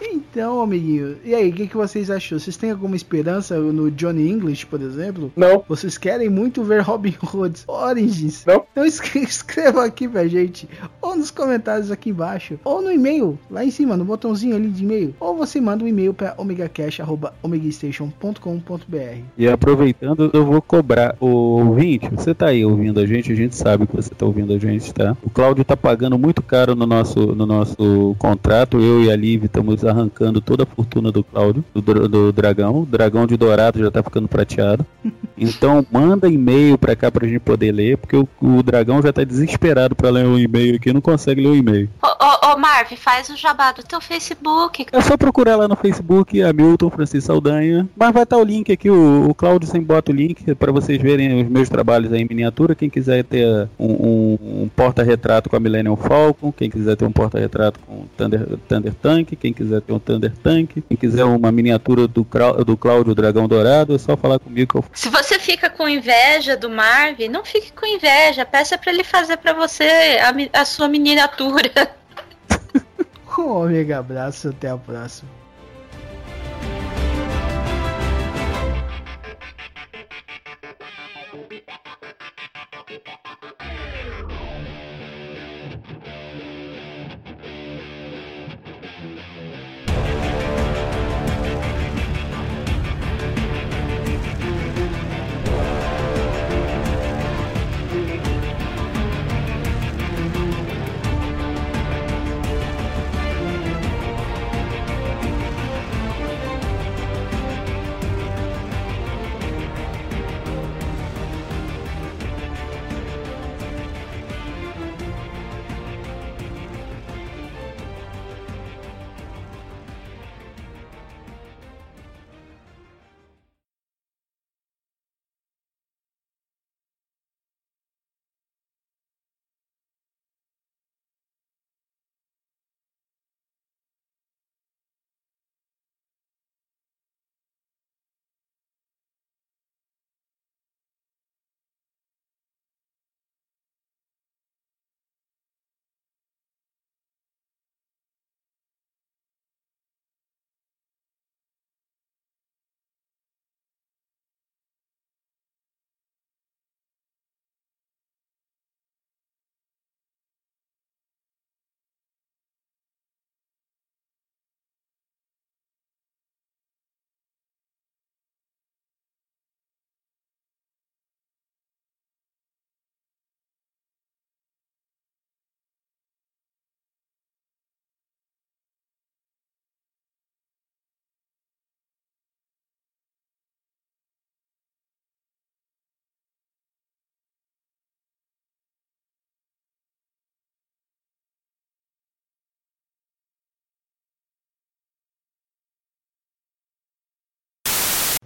Então, 0.00 0.60
amiguinho, 0.60 1.16
e 1.24 1.34
aí, 1.34 1.50
o 1.50 1.52
que, 1.52 1.66
que 1.66 1.76
vocês 1.76 2.10
achou? 2.10 2.38
Vocês 2.38 2.56
têm 2.56 2.70
alguma 2.70 2.94
esperança 2.96 3.58
no 3.58 3.90
Johnny 3.90 4.30
English, 4.30 4.64
por 4.66 4.80
exemplo? 4.80 5.32
Não, 5.36 5.62
Vocês 5.68 5.98
querem 5.98 6.28
muito 6.28 6.62
ver 6.62 6.80
Robin 6.82 7.14
Hood 7.22 7.60
Origins? 7.66 8.44
Não. 8.46 8.64
Então 8.72 8.84
escre- 8.86 9.20
escreva 9.24 9.84
aqui 9.84 10.06
pra 10.08 10.26
gente, 10.28 10.68
ou 11.02 11.16
nos 11.16 11.30
comentários 11.30 11.90
aqui 11.90 12.10
embaixo, 12.10 12.58
ou 12.64 12.80
no 12.80 12.90
e-mail, 12.92 13.38
lá 13.50 13.64
em 13.64 13.70
cima, 13.70 13.96
no 13.96 14.04
botãozinho 14.04 14.54
ali 14.56 14.68
de 14.68 14.84
e-mail, 14.84 15.14
ou 15.18 15.36
você 15.36 15.60
manda 15.60 15.84
um 15.84 15.88
e-mail 15.88 16.14
pra 16.14 16.34
omegacash.omegastation.com.br. 16.38 19.22
E 19.36 19.48
aproveitando, 19.48 20.30
eu 20.32 20.44
vou 20.44 20.60
cobrar. 20.62 21.16
O 21.20 21.26
ouvinte, 21.26 22.08
você 22.10 22.34
tá 22.34 22.48
aí 22.48 22.64
ouvindo 22.64 23.00
a 23.00 23.06
gente, 23.06 23.32
a 23.32 23.34
gente 23.34 23.56
sabe 23.56 23.86
que 23.86 23.96
você 23.96 24.14
tá 24.14 24.26
ouvindo 24.26 24.52
a 24.52 24.58
gente, 24.58 24.92
tá? 24.92 25.16
O 25.22 25.30
Cláudio 25.30 25.64
tá 25.64 25.76
pagando 25.76 26.18
muito 26.18 26.42
caro 26.42 26.74
no 26.74 26.86
nosso, 26.86 27.18
no 27.34 27.46
nosso 27.46 28.14
contrato. 28.18 28.78
Eu 28.78 28.97
e 29.02 29.10
a 29.10 29.16
Liv 29.16 29.44
estamos 29.44 29.84
arrancando 29.84 30.40
toda 30.40 30.62
a 30.64 30.66
fortuna 30.66 31.10
do 31.12 31.22
Cláudio, 31.24 31.64
do, 31.74 32.08
do 32.08 32.32
dragão. 32.32 32.82
O 32.82 32.86
dragão 32.86 33.26
de 33.26 33.36
dourado 33.36 33.78
já 33.78 33.90
tá 33.90 34.02
ficando 34.02 34.28
prateado. 34.28 34.84
Então 35.40 35.86
manda 35.92 36.28
e-mail 36.28 36.76
pra 36.76 36.96
cá 36.96 37.12
pra 37.12 37.24
gente 37.24 37.38
poder 37.38 37.70
ler, 37.70 37.96
porque 37.96 38.16
o, 38.16 38.28
o 38.42 38.60
dragão 38.60 39.00
já 39.00 39.12
tá 39.12 39.22
desesperado 39.22 39.94
pra 39.94 40.10
ler 40.10 40.26
o 40.26 40.36
e-mail 40.36 40.74
aqui, 40.74 40.92
não 40.92 41.00
consegue 41.00 41.40
ler 41.40 41.48
o 41.50 41.54
e-mail. 41.54 41.88
Ô, 42.02 42.06
ô, 42.08 42.52
ô 42.54 42.58
Marv, 42.58 42.90
faz 42.96 43.28
o 43.28 43.36
jabá 43.36 43.70
do 43.70 43.84
teu 43.84 44.00
Facebook. 44.00 44.86
É 44.90 45.00
só 45.00 45.16
procurar 45.16 45.54
lá 45.54 45.68
no 45.68 45.76
Facebook, 45.76 46.42
Hamilton 46.42 46.90
Francisco 46.90 47.28
Saldanha. 47.28 47.88
Mas 47.96 48.12
vai 48.12 48.24
estar 48.24 48.36
o 48.36 48.42
link 48.42 48.72
aqui, 48.72 48.90
o, 48.90 49.28
o 49.30 49.32
Cláudio 49.34 49.68
sempre 49.68 49.86
bota 49.86 50.10
o 50.10 50.14
link 50.14 50.54
para 50.56 50.72
vocês 50.72 51.00
verem 51.00 51.44
os 51.44 51.48
meus 51.48 51.68
trabalhos 51.68 52.12
aí 52.12 52.20
em 52.22 52.26
miniatura. 52.28 52.74
Quem 52.74 52.90
quiser 52.90 53.22
ter 53.22 53.68
um, 53.78 53.86
um- 53.92 54.38
um 54.64 54.70
porta-retrato 54.74 55.48
com 55.48 55.54
a 55.54 55.60
Millennium 55.60 55.94
Falcon, 55.94 56.50
quem 56.50 56.68
quiser 56.68 56.96
ter 56.96 57.04
um 57.04 57.12
porta-retrato 57.12 57.78
com 57.86 57.92
o 57.94 58.08
Thunder, 58.16 58.58
Thunder 58.88 58.94
Tank, 58.94 59.36
quem 59.36 59.52
quiser 59.52 59.80
ter 59.80 59.92
um 59.92 59.98
Thunder 59.98 60.32
Tank, 60.42 60.82
quem 60.88 60.96
quiser 60.96 61.24
uma 61.24 61.52
miniatura 61.52 62.06
do, 62.06 62.26
do 62.64 62.76
Cláudio 62.76 63.14
Dragão 63.14 63.48
Dourado, 63.48 63.94
é 63.94 63.98
só 63.98 64.16
falar 64.16 64.38
comigo 64.38 64.72
que 64.72 64.78
eu 64.78 64.84
Se 64.92 65.08
você 65.08 65.38
fica 65.38 65.68
com 65.68 65.88
inveja 65.88 66.56
do 66.56 66.70
Marv, 66.70 67.20
não 67.30 67.44
fique 67.44 67.72
com 67.72 67.86
inveja. 67.86 68.44
Peça 68.44 68.78
pra 68.78 68.92
ele 68.92 69.04
fazer 69.04 69.36
pra 69.36 69.52
você 69.52 69.84
a, 69.84 70.60
a 70.60 70.64
sua 70.64 70.88
miniatura. 70.88 71.70
Um 73.38 73.52
omega 73.52 74.00
abraço, 74.00 74.48
até 74.48 74.68
a 74.68 74.76
próxima. 74.76 75.37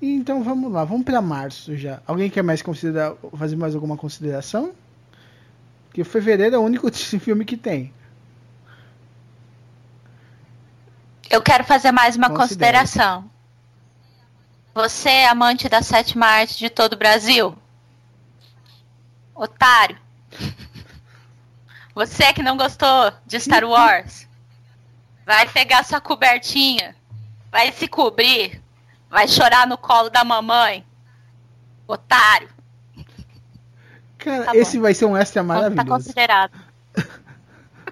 Então 0.05 0.43
vamos 0.43 0.73
lá, 0.73 0.85
vamos 0.85 1.05
pra 1.05 1.23
março 1.23 1.77
já. 1.77 2.03
Alguém 2.05 2.29
quer 2.29 2.43
mais 2.43 2.61
considerar, 2.61 3.15
fazer 3.39 3.55
mais 3.55 3.73
alguma 3.73 3.97
consideração? 3.97 4.75
Porque 5.87 6.03
fevereiro 6.03 6.57
é 6.57 6.59
o 6.59 6.63
único 6.63 6.91
filme 7.21 7.45
que 7.45 7.57
tem. 7.57 7.95
Eu 11.31 11.41
quero 11.41 11.63
fazer 11.63 11.93
mais 11.93 12.17
uma 12.17 12.31
consideração. 12.31 13.31
Você 14.75 15.09
é 15.09 15.29
amante 15.29 15.69
da 15.69 15.83
sétima 15.83 16.27
arte 16.27 16.59
de 16.59 16.69
todo 16.69 16.95
o 16.95 16.99
Brasil? 16.99 17.57
Otário. 19.35 19.99
Você 21.95 22.33
que 22.33 22.43
não 22.43 22.57
gostou 22.57 23.13
de 23.27 23.39
Star 23.39 23.65
Wars? 23.69 24.27
Vai 25.25 25.49
pegar 25.49 25.85
sua 25.85 26.01
cobertinha. 26.01 26.97
Vai 27.51 27.71
se 27.71 27.87
cobrir. 27.87 28.62
Vai 29.13 29.29
chorar 29.29 29.67
no 29.67 29.77
colo 29.77 30.09
da 30.09 30.25
mamãe. 30.25 30.85
Otário. 31.87 32.49
Cara, 34.17 34.45
Tá 34.45 34.57
esse 34.57 34.79
vai 34.79 34.95
ser 34.95 35.05
um 35.05 35.15
extra 35.15 35.43
Tá 35.43 35.47
maravilhoso. 35.47 35.87
considerado. 35.87 36.51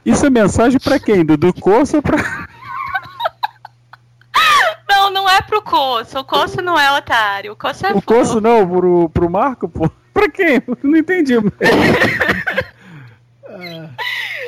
Isso 0.03 0.25
é 0.25 0.31
mensagem 0.31 0.81
pra 0.81 0.99
quem? 0.99 1.23
Do, 1.27 1.37
do 1.37 1.53
Corso 1.53 1.97
ou 1.97 2.03
pra. 2.03 2.17
Não, 4.89 5.11
não 5.11 5.29
é 5.29 5.43
pro 5.43 5.61
Coço. 5.61 6.19
O 6.21 6.25
Coço 6.25 6.63
não 6.63 6.79
é 6.79 6.91
otário. 6.97 7.53
O 7.53 7.57
Coço 7.57 7.85
é 7.87 7.93
O. 7.93 8.01
Corso 8.01 8.41
não, 8.41 8.67
pro, 8.67 9.11
pro 9.11 9.29
Marco, 9.31 9.69
pô? 9.69 9.91
Pra 10.15 10.31
quem? 10.31 10.63
Não 10.83 10.97
entendi. 10.97 11.35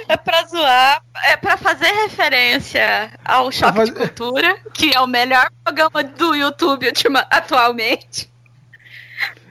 É 0.09 0.17
pra 0.17 0.45
zoar, 0.45 1.03
é 1.25 1.37
pra 1.37 1.57
fazer 1.57 1.87
referência 2.05 3.11
ao 3.25 3.51
Choque 3.53 3.77
fazer- 3.79 3.93
de 3.93 3.99
Cultura, 3.99 4.57
que 4.75 4.95
é 4.95 5.01
o 5.01 5.07
melhor 5.07 5.49
programa 5.65 6.03
do 6.05 6.35
YouTube 6.35 6.87
ultima- 6.87 7.27
atualmente. 7.31 8.31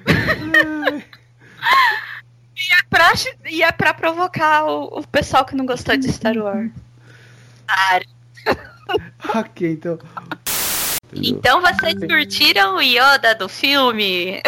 e, 2.56 2.74
é 2.74 2.84
pra, 2.90 3.12
e 3.50 3.64
é 3.64 3.72
pra 3.72 3.94
provocar 3.94 4.66
o, 4.66 5.00
o 5.00 5.08
pessoal 5.08 5.46
que 5.46 5.56
não 5.56 5.66
gostou 5.66 5.96
de 5.98 6.12
Star 6.12 6.36
Wars. 6.38 6.72
Claro. 7.68 8.06
ok, 9.36 9.72
então. 9.74 10.00
Então 11.14 11.62
vocês 11.62 11.96
curtiram 11.96 12.76
o 12.78 12.82
Yoda 12.82 13.36
do 13.36 13.50
filme? 13.50 14.42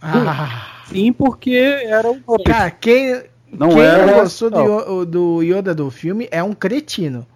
Ah, 0.00 0.82
Sim, 0.86 1.12
porque 1.12 1.52
era 1.86 2.08
um. 2.10 2.22
cara, 2.46 2.70
quem, 2.70 3.24
Não 3.58 3.68
quem 3.70 3.80
era. 3.80 4.06
não 4.06 4.14
gostou 4.14 4.50
do, 4.50 5.04
do 5.04 5.42
Yoda 5.42 5.74
do 5.74 5.90
filme 5.90 6.28
é 6.30 6.42
um 6.42 6.52
cretino. 6.52 7.26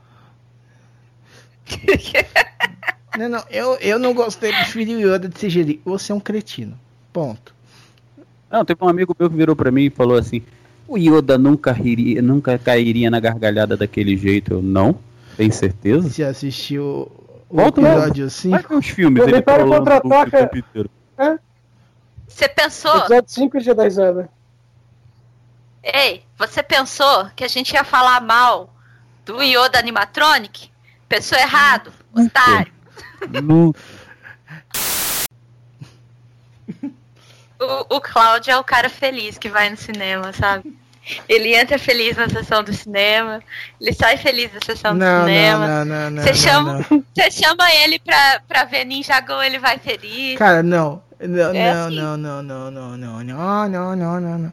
Não, 3.18 3.28
não, 3.28 3.44
eu, 3.50 3.74
eu 3.80 3.98
não 3.98 4.14
gostei, 4.14 4.52
preferi 4.52 4.94
o 4.94 5.00
Yoda 5.14 5.28
de 5.28 5.34
CGI. 5.34 5.80
Você 5.84 6.12
é 6.12 6.14
um 6.14 6.20
cretino. 6.20 6.78
Ponto. 7.12 7.52
Não, 8.50 8.64
teve 8.64 8.78
um 8.84 8.88
amigo 8.88 9.14
meu 9.18 9.28
que 9.28 9.36
virou 9.36 9.56
pra 9.56 9.70
mim 9.72 9.86
e 9.86 9.90
falou 9.90 10.16
assim: 10.16 10.42
o 10.86 10.96
Yoda 10.96 11.36
nunca, 11.36 11.72
riria, 11.72 12.22
nunca 12.22 12.56
cairia 12.56 13.10
na 13.10 13.18
gargalhada 13.18 13.76
daquele 13.76 14.16
jeito. 14.16 14.54
Eu 14.54 14.62
não, 14.62 14.96
tem 15.36 15.50
certeza? 15.50 16.08
Você 16.08 16.22
assistiu 16.22 17.10
o 17.48 17.56
Volta 17.56 17.80
lá. 17.80 17.92
episódio 17.98 18.24
Vai 18.28 18.30
5? 18.30 18.68
ver 18.68 18.74
os 18.76 18.86
filmes 18.86 19.22
O 19.24 19.26
o 19.26 19.42
Contra-Ataca- 19.68 20.46
tempo 20.46 20.56
inteiro. 20.58 20.90
Você 22.28 22.48
pensou, 22.48 22.96
Episódio 22.96 23.24
5 23.28 23.58
de 23.60 23.74
10 23.74 23.98
anos. 23.98 24.26
Ei, 25.82 26.24
você 26.38 26.62
pensou 26.62 27.30
que 27.36 27.44
a 27.44 27.48
gente 27.48 27.72
ia 27.72 27.84
falar 27.84 28.20
mal 28.20 28.74
do 29.24 29.42
Yoda 29.42 29.78
animatronic? 29.78 30.70
Pensou 31.08 31.38
errado, 31.38 31.92
otário. 32.14 32.72
No- 33.42 33.74
O, 37.58 37.96
o 37.96 38.00
Cláudio 38.00 38.52
é 38.52 38.56
o 38.56 38.64
cara 38.64 38.88
feliz 38.88 39.36
que 39.36 39.50
vai 39.50 39.68
no 39.68 39.76
cinema, 39.76 40.32
sabe? 40.32 40.74
Ele 41.28 41.54
entra 41.54 41.78
feliz 41.78 42.16
na 42.16 42.26
sessão 42.28 42.62
do 42.62 42.72
cinema, 42.72 43.42
ele 43.80 43.92
sai 43.92 44.16
feliz 44.16 44.50
da 44.52 44.60
sessão 44.64 44.92
do 44.94 44.98
Não, 45.00 45.24
cinema. 45.26 45.66
não, 45.66 45.84
não, 45.84 45.84
não, 45.84 46.10
não, 46.10 46.22
Você 46.22 46.28
não, 46.30 46.36
chama, 46.36 46.86
não. 46.90 47.04
você 47.14 47.30
chama 47.30 47.70
ele 47.74 47.98
pra, 47.98 48.40
pra 48.48 48.64
ver 48.64 48.84
Ninja 48.86 49.20
Go, 49.20 49.42
ele 49.42 49.58
vai 49.58 49.78
feliz. 49.78 50.38
Cara, 50.38 50.62
não. 50.62 51.02
Não, 51.20 51.50
É 51.54 51.74
não, 51.74 51.86
assim. 51.86 51.96
não, 51.96 52.16
não, 52.16 52.42
não, 52.42 52.70
não, 52.70 52.96
não, 52.96 53.24
não, 53.24 53.68
não, 53.68 53.96
não, 53.96 54.20
não, 54.20 54.38
não. 54.38 54.52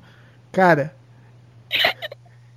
Cara, 0.52 0.94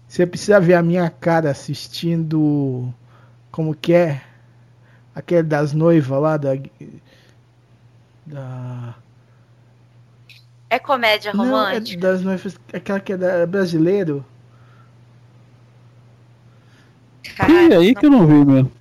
você 0.08 0.26
precisa 0.26 0.60
ver 0.60 0.74
a 0.74 0.82
minha 0.82 1.08
cara 1.10 1.50
assistindo. 1.50 2.92
Como 3.50 3.74
que 3.74 3.92
é? 3.92 4.20
Aquele 5.14 5.42
das 5.42 5.72
noivas 5.72 6.20
lá 6.20 6.36
da. 6.36 6.50
Da. 8.26 8.94
É 10.68 10.78
comédia 10.78 11.32
Não, 11.32 11.44
é 11.44 11.48
romântica. 11.48 12.00
das 12.00 12.22
noivas. 12.22 12.56
Aquela 12.72 13.00
que 13.00 13.12
é 13.12 13.16
da 13.16 13.46
brasileiro. 13.46 14.24
Cara, 17.36 17.52
Ih, 17.52 17.74
aí 17.74 17.94
que 17.94 18.06
eu 18.06 18.10
não 18.10 18.26
vi 18.26 18.44
mesmo. 18.44 18.72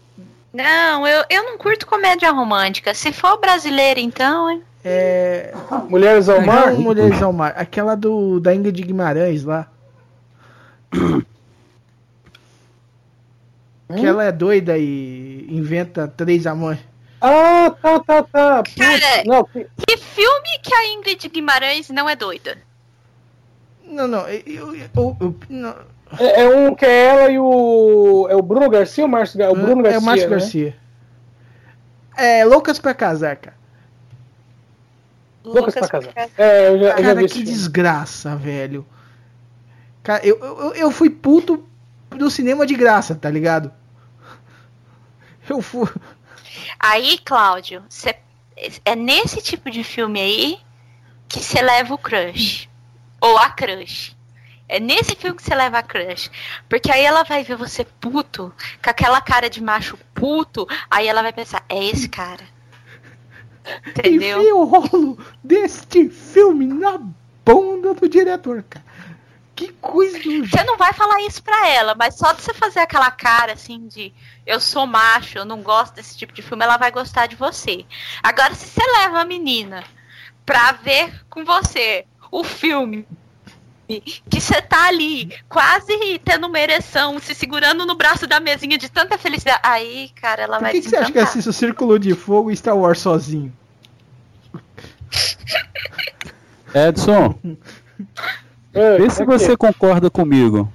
Não, 0.53 1.07
eu, 1.07 1.23
eu 1.29 1.43
não 1.43 1.57
curto 1.57 1.85
comédia 1.85 2.31
romântica. 2.31 2.93
Se 2.93 3.11
for 3.11 3.39
brasileira, 3.39 3.99
então. 3.99 4.49
hein? 4.49 4.63
É. 4.83 5.53
Mulheres 5.89 6.29
ao 6.29 6.41
Mar? 6.41 6.71
Não, 6.73 6.81
Mulheres 6.81 7.21
ao 7.21 7.33
Mar. 7.33 7.53
Aquela 7.55 7.95
do. 7.95 8.39
Da 8.39 8.53
Ingrid 8.55 8.81
Guimarães 8.81 9.43
lá. 9.43 9.67
Que 13.95 14.05
ela 14.05 14.23
é 14.23 14.31
doida 14.31 14.77
e 14.77 15.47
inventa 15.49 16.07
três 16.07 16.45
amores. 16.45 16.79
Ah, 17.21 17.71
tá, 17.81 17.99
tá, 17.99 18.23
tá. 18.23 18.63
Putz, 18.63 18.75
Cara, 18.75 19.23
não, 19.25 19.43
que- 19.43 19.67
Que 19.87 19.97
filme 19.97 20.59
que 20.61 20.73
a 20.73 20.87
Ingrid 20.93 21.27
Guimarães 21.27 21.89
não 21.89 22.07
é 22.07 22.15
doida? 22.15 22.57
Não, 23.83 24.07
não. 24.07 24.27
Eu, 24.29 24.75
eu, 24.75 24.75
eu- 24.75 25.17
eu- 25.19 25.35
não. 25.49 25.75
é, 26.19 26.41
é 26.43 26.47
um 26.49 26.75
que 26.75 26.85
é 26.85 27.05
ela 27.07 27.29
e 27.31 27.39
o. 27.39 28.27
É 28.29 28.35
o 28.35 28.41
Bruno 28.41 28.69
Garcia 28.69 29.03
ou 29.03 29.07
o 29.07 29.11
Márcio 29.11 29.39
Garcia? 29.39 29.57
O 29.57 29.61
Bruno 29.65 29.81
Garcia. 29.81 29.97
É 29.97 30.01
o 30.01 30.05
Márcio 30.05 30.29
né? 30.29 30.35
Garcia. 30.37 30.75
É, 32.15 32.45
Loucas 32.45 32.77
pra 32.79 32.93
Casar, 32.93 33.35
cara. 33.37 33.57
Loucas 35.43 35.73
pra 35.73 35.87
casar. 35.87 36.11
É, 36.37 36.67
eu 36.69 36.79
já, 36.79 36.85
eu 36.89 36.97
já 36.97 37.01
Cara, 37.01 37.15
vi 37.21 37.25
que 37.27 37.33
filme. 37.33 37.45
desgraça, 37.49 38.35
velho. 38.35 38.85
Cara, 40.03 40.25
eu, 40.25 40.37
eu, 40.39 40.73
eu 40.73 40.91
fui 40.91 41.09
puto 41.09 41.67
do 42.09 42.29
cinema 42.29 42.65
de 42.65 42.75
graça, 42.75 43.15
tá 43.15 43.29
ligado? 43.29 43.71
Eu 45.47 45.61
fui. 45.61 45.87
Aí, 46.79 47.17
Cláudio, 47.19 47.83
cê- 47.89 48.17
é 48.85 48.95
nesse 48.95 49.41
tipo 49.41 49.69
de 49.69 49.83
filme 49.83 50.19
aí 50.19 50.59
que 51.27 51.39
você 51.39 51.61
leva 51.61 51.93
o 51.93 51.97
crush. 51.97 52.69
Ou 53.21 53.37
a 53.37 53.49
crush. 53.49 54.15
É 54.67 54.79
nesse 54.79 55.15
filme 55.15 55.35
que 55.35 55.43
você 55.43 55.55
leva 55.55 55.79
a 55.79 55.83
crush. 55.83 56.29
Porque 56.69 56.91
aí 56.91 57.03
ela 57.03 57.23
vai 57.23 57.43
ver 57.43 57.55
você 57.55 57.83
puto, 57.83 58.53
com 58.83 58.89
aquela 58.89 59.19
cara 59.21 59.49
de 59.49 59.61
macho 59.61 59.97
puto, 60.13 60.67
aí 60.89 61.07
ela 61.07 61.21
vai 61.21 61.33
pensar, 61.33 61.63
é 61.67 61.83
esse 61.83 62.07
cara. 62.07 62.43
Entendeu? 63.87 64.39
Enfia 64.39 64.55
o 64.55 64.63
rolo 64.63 65.17
deste 65.43 66.09
filme 66.09 66.65
na 66.65 66.99
bunda 67.45 67.93
do 67.93 68.07
diretor, 68.07 68.63
cara. 68.63 68.85
Que 69.59 69.73
coisa 69.73 70.17
do 70.17 70.47
Você 70.47 70.63
não 70.63 70.77
vai 70.77 70.93
falar 70.93 71.21
isso 71.23 71.43
pra 71.43 71.67
ela, 71.67 71.93
mas 71.93 72.15
só 72.15 72.31
de 72.31 72.41
você 72.41 72.53
fazer 72.53 72.79
aquela 72.79 73.11
cara 73.11 73.51
assim 73.51 73.89
de 73.89 74.13
eu 74.45 74.57
sou 74.57 74.87
macho, 74.87 75.37
eu 75.37 75.43
não 75.43 75.61
gosto 75.61 75.95
desse 75.95 76.17
tipo 76.17 76.31
de 76.31 76.41
filme, 76.41 76.63
ela 76.63 76.77
vai 76.77 76.89
gostar 76.89 77.27
de 77.27 77.35
você. 77.35 77.85
Agora, 78.23 78.55
se 78.55 78.67
você 78.67 78.81
leva 78.99 79.19
a 79.19 79.25
menina 79.25 79.83
pra 80.45 80.71
ver 80.71 81.11
com 81.29 81.43
você 81.43 82.05
o 82.31 82.41
filme 82.41 83.05
que 84.29 84.39
você 84.39 84.61
tá 84.61 84.87
ali, 84.87 85.29
quase 85.49 85.93
tendo 86.23 86.47
uma 86.47 86.59
ereção, 86.59 87.19
se 87.19 87.35
segurando 87.35 87.85
no 87.85 87.95
braço 87.95 88.25
da 88.25 88.39
mesinha 88.39 88.77
de 88.77 88.87
tanta 88.87 89.17
felicidade, 89.17 89.59
aí, 89.61 90.09
cara, 90.21 90.43
ela 90.43 90.55
Por 90.55 90.63
vai 90.63 90.71
que, 90.71 90.81
que 90.81 90.87
você 90.87 90.95
acha 90.95 91.11
que 91.11 91.19
assiste 91.19 91.49
o 91.49 91.53
Círculo 91.53 91.99
de 91.99 92.15
Fogo 92.15 92.49
e 92.49 92.55
Star 92.55 92.77
Wars 92.77 92.99
sozinho? 92.99 93.51
Edson, 96.73 97.37
É, 98.73 98.97
vê 98.97 99.09
se 99.09 99.21
é 99.23 99.25
você 99.25 99.49
que- 99.51 99.57
concorda 99.57 100.09
comigo. 100.09 100.71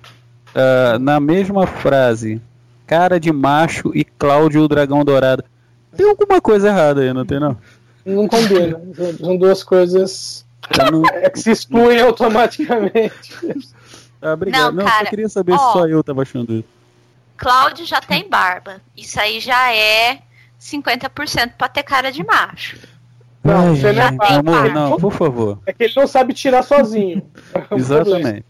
Ah, 0.55 0.99
na 0.99 1.19
mesma 1.21 1.67
frase, 1.67 2.41
cara 2.87 3.19
de 3.19 3.33
macho 3.33 3.91
e 3.95 4.05
Cláudio 4.05 4.63
o 4.63 4.69
Dragão 4.69 5.05
Dourado. 5.05 5.45
Tem 5.97 6.09
alguma 6.09 6.41
coisa 6.41 6.69
errada 6.69 7.01
aí, 7.03 7.13
não 7.13 7.25
tem 7.25 7.39
não? 7.41 7.57
Não 8.05 8.29
combina. 8.29 8.81
São- 9.19 9.37
duas 9.37 9.63
coisas 9.63 10.45
não- 10.91 11.03
é, 11.13 11.29
que 11.31 11.39
se 11.41 11.51
excluem 11.51 12.01
automaticamente. 12.01 13.33
Ah, 14.21 14.33
obrigado. 14.35 14.73
Não, 14.75 14.85
Não, 14.85 14.85
cara, 14.85 15.05
só 15.05 15.11
queria 15.11 15.29
saber 15.29 15.53
ó. 15.53 15.59
se 15.59 15.73
só 15.73 15.87
eu 15.87 16.03
tava 16.03 16.23
achando 16.23 16.53
isso. 16.55 16.69
Cláudio 17.37 17.85
já 17.85 18.01
tem 18.01 18.29
barba. 18.29 18.81
Isso 18.97 19.19
aí 19.21 19.41
já 19.41 19.73
é 19.75 20.21
50% 20.61 21.53
pra 21.59 21.69
ter 21.69 21.83
cara 21.83 22.11
de 22.13 22.25
macho. 22.25 22.77
Não, 23.45 23.69
Ai, 23.69 23.77
você 23.77 23.93
não 23.93 24.03
é 24.03 24.17
fácil. 24.17 24.37
amor, 24.37 24.73
não, 24.73 24.97
por 24.97 25.13
favor. 25.13 25.59
É 25.67 25.73
que 25.73 25.85
ele 25.85 25.93
não 25.95 26.07
sabe 26.07 26.33
tirar 26.33 26.63
sozinho. 26.63 27.31
É. 27.53 27.75
Exatamente. 27.75 28.47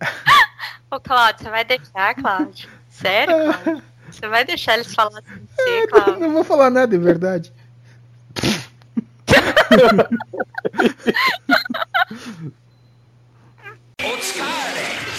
Ô, 0.90 0.98
Cláudio, 0.98 1.44
você 1.44 1.50
vai 1.50 1.64
deixar, 1.64 2.14
Cláudio? 2.16 2.68
Sério, 2.90 3.54
Cláudio? 3.62 3.82
Você 4.10 4.28
vai 4.28 4.44
deixar 4.44 4.74
eles 4.74 4.92
falarem 4.92 5.18
assim 5.18 5.40
de 5.40 5.46
você, 5.56 5.86
Cláudio? 5.86 6.18
Não 6.18 6.32
vou 6.32 6.42
falar 6.42 6.68
nada, 6.70 6.96
é 6.96 6.98
verdade. 6.98 7.52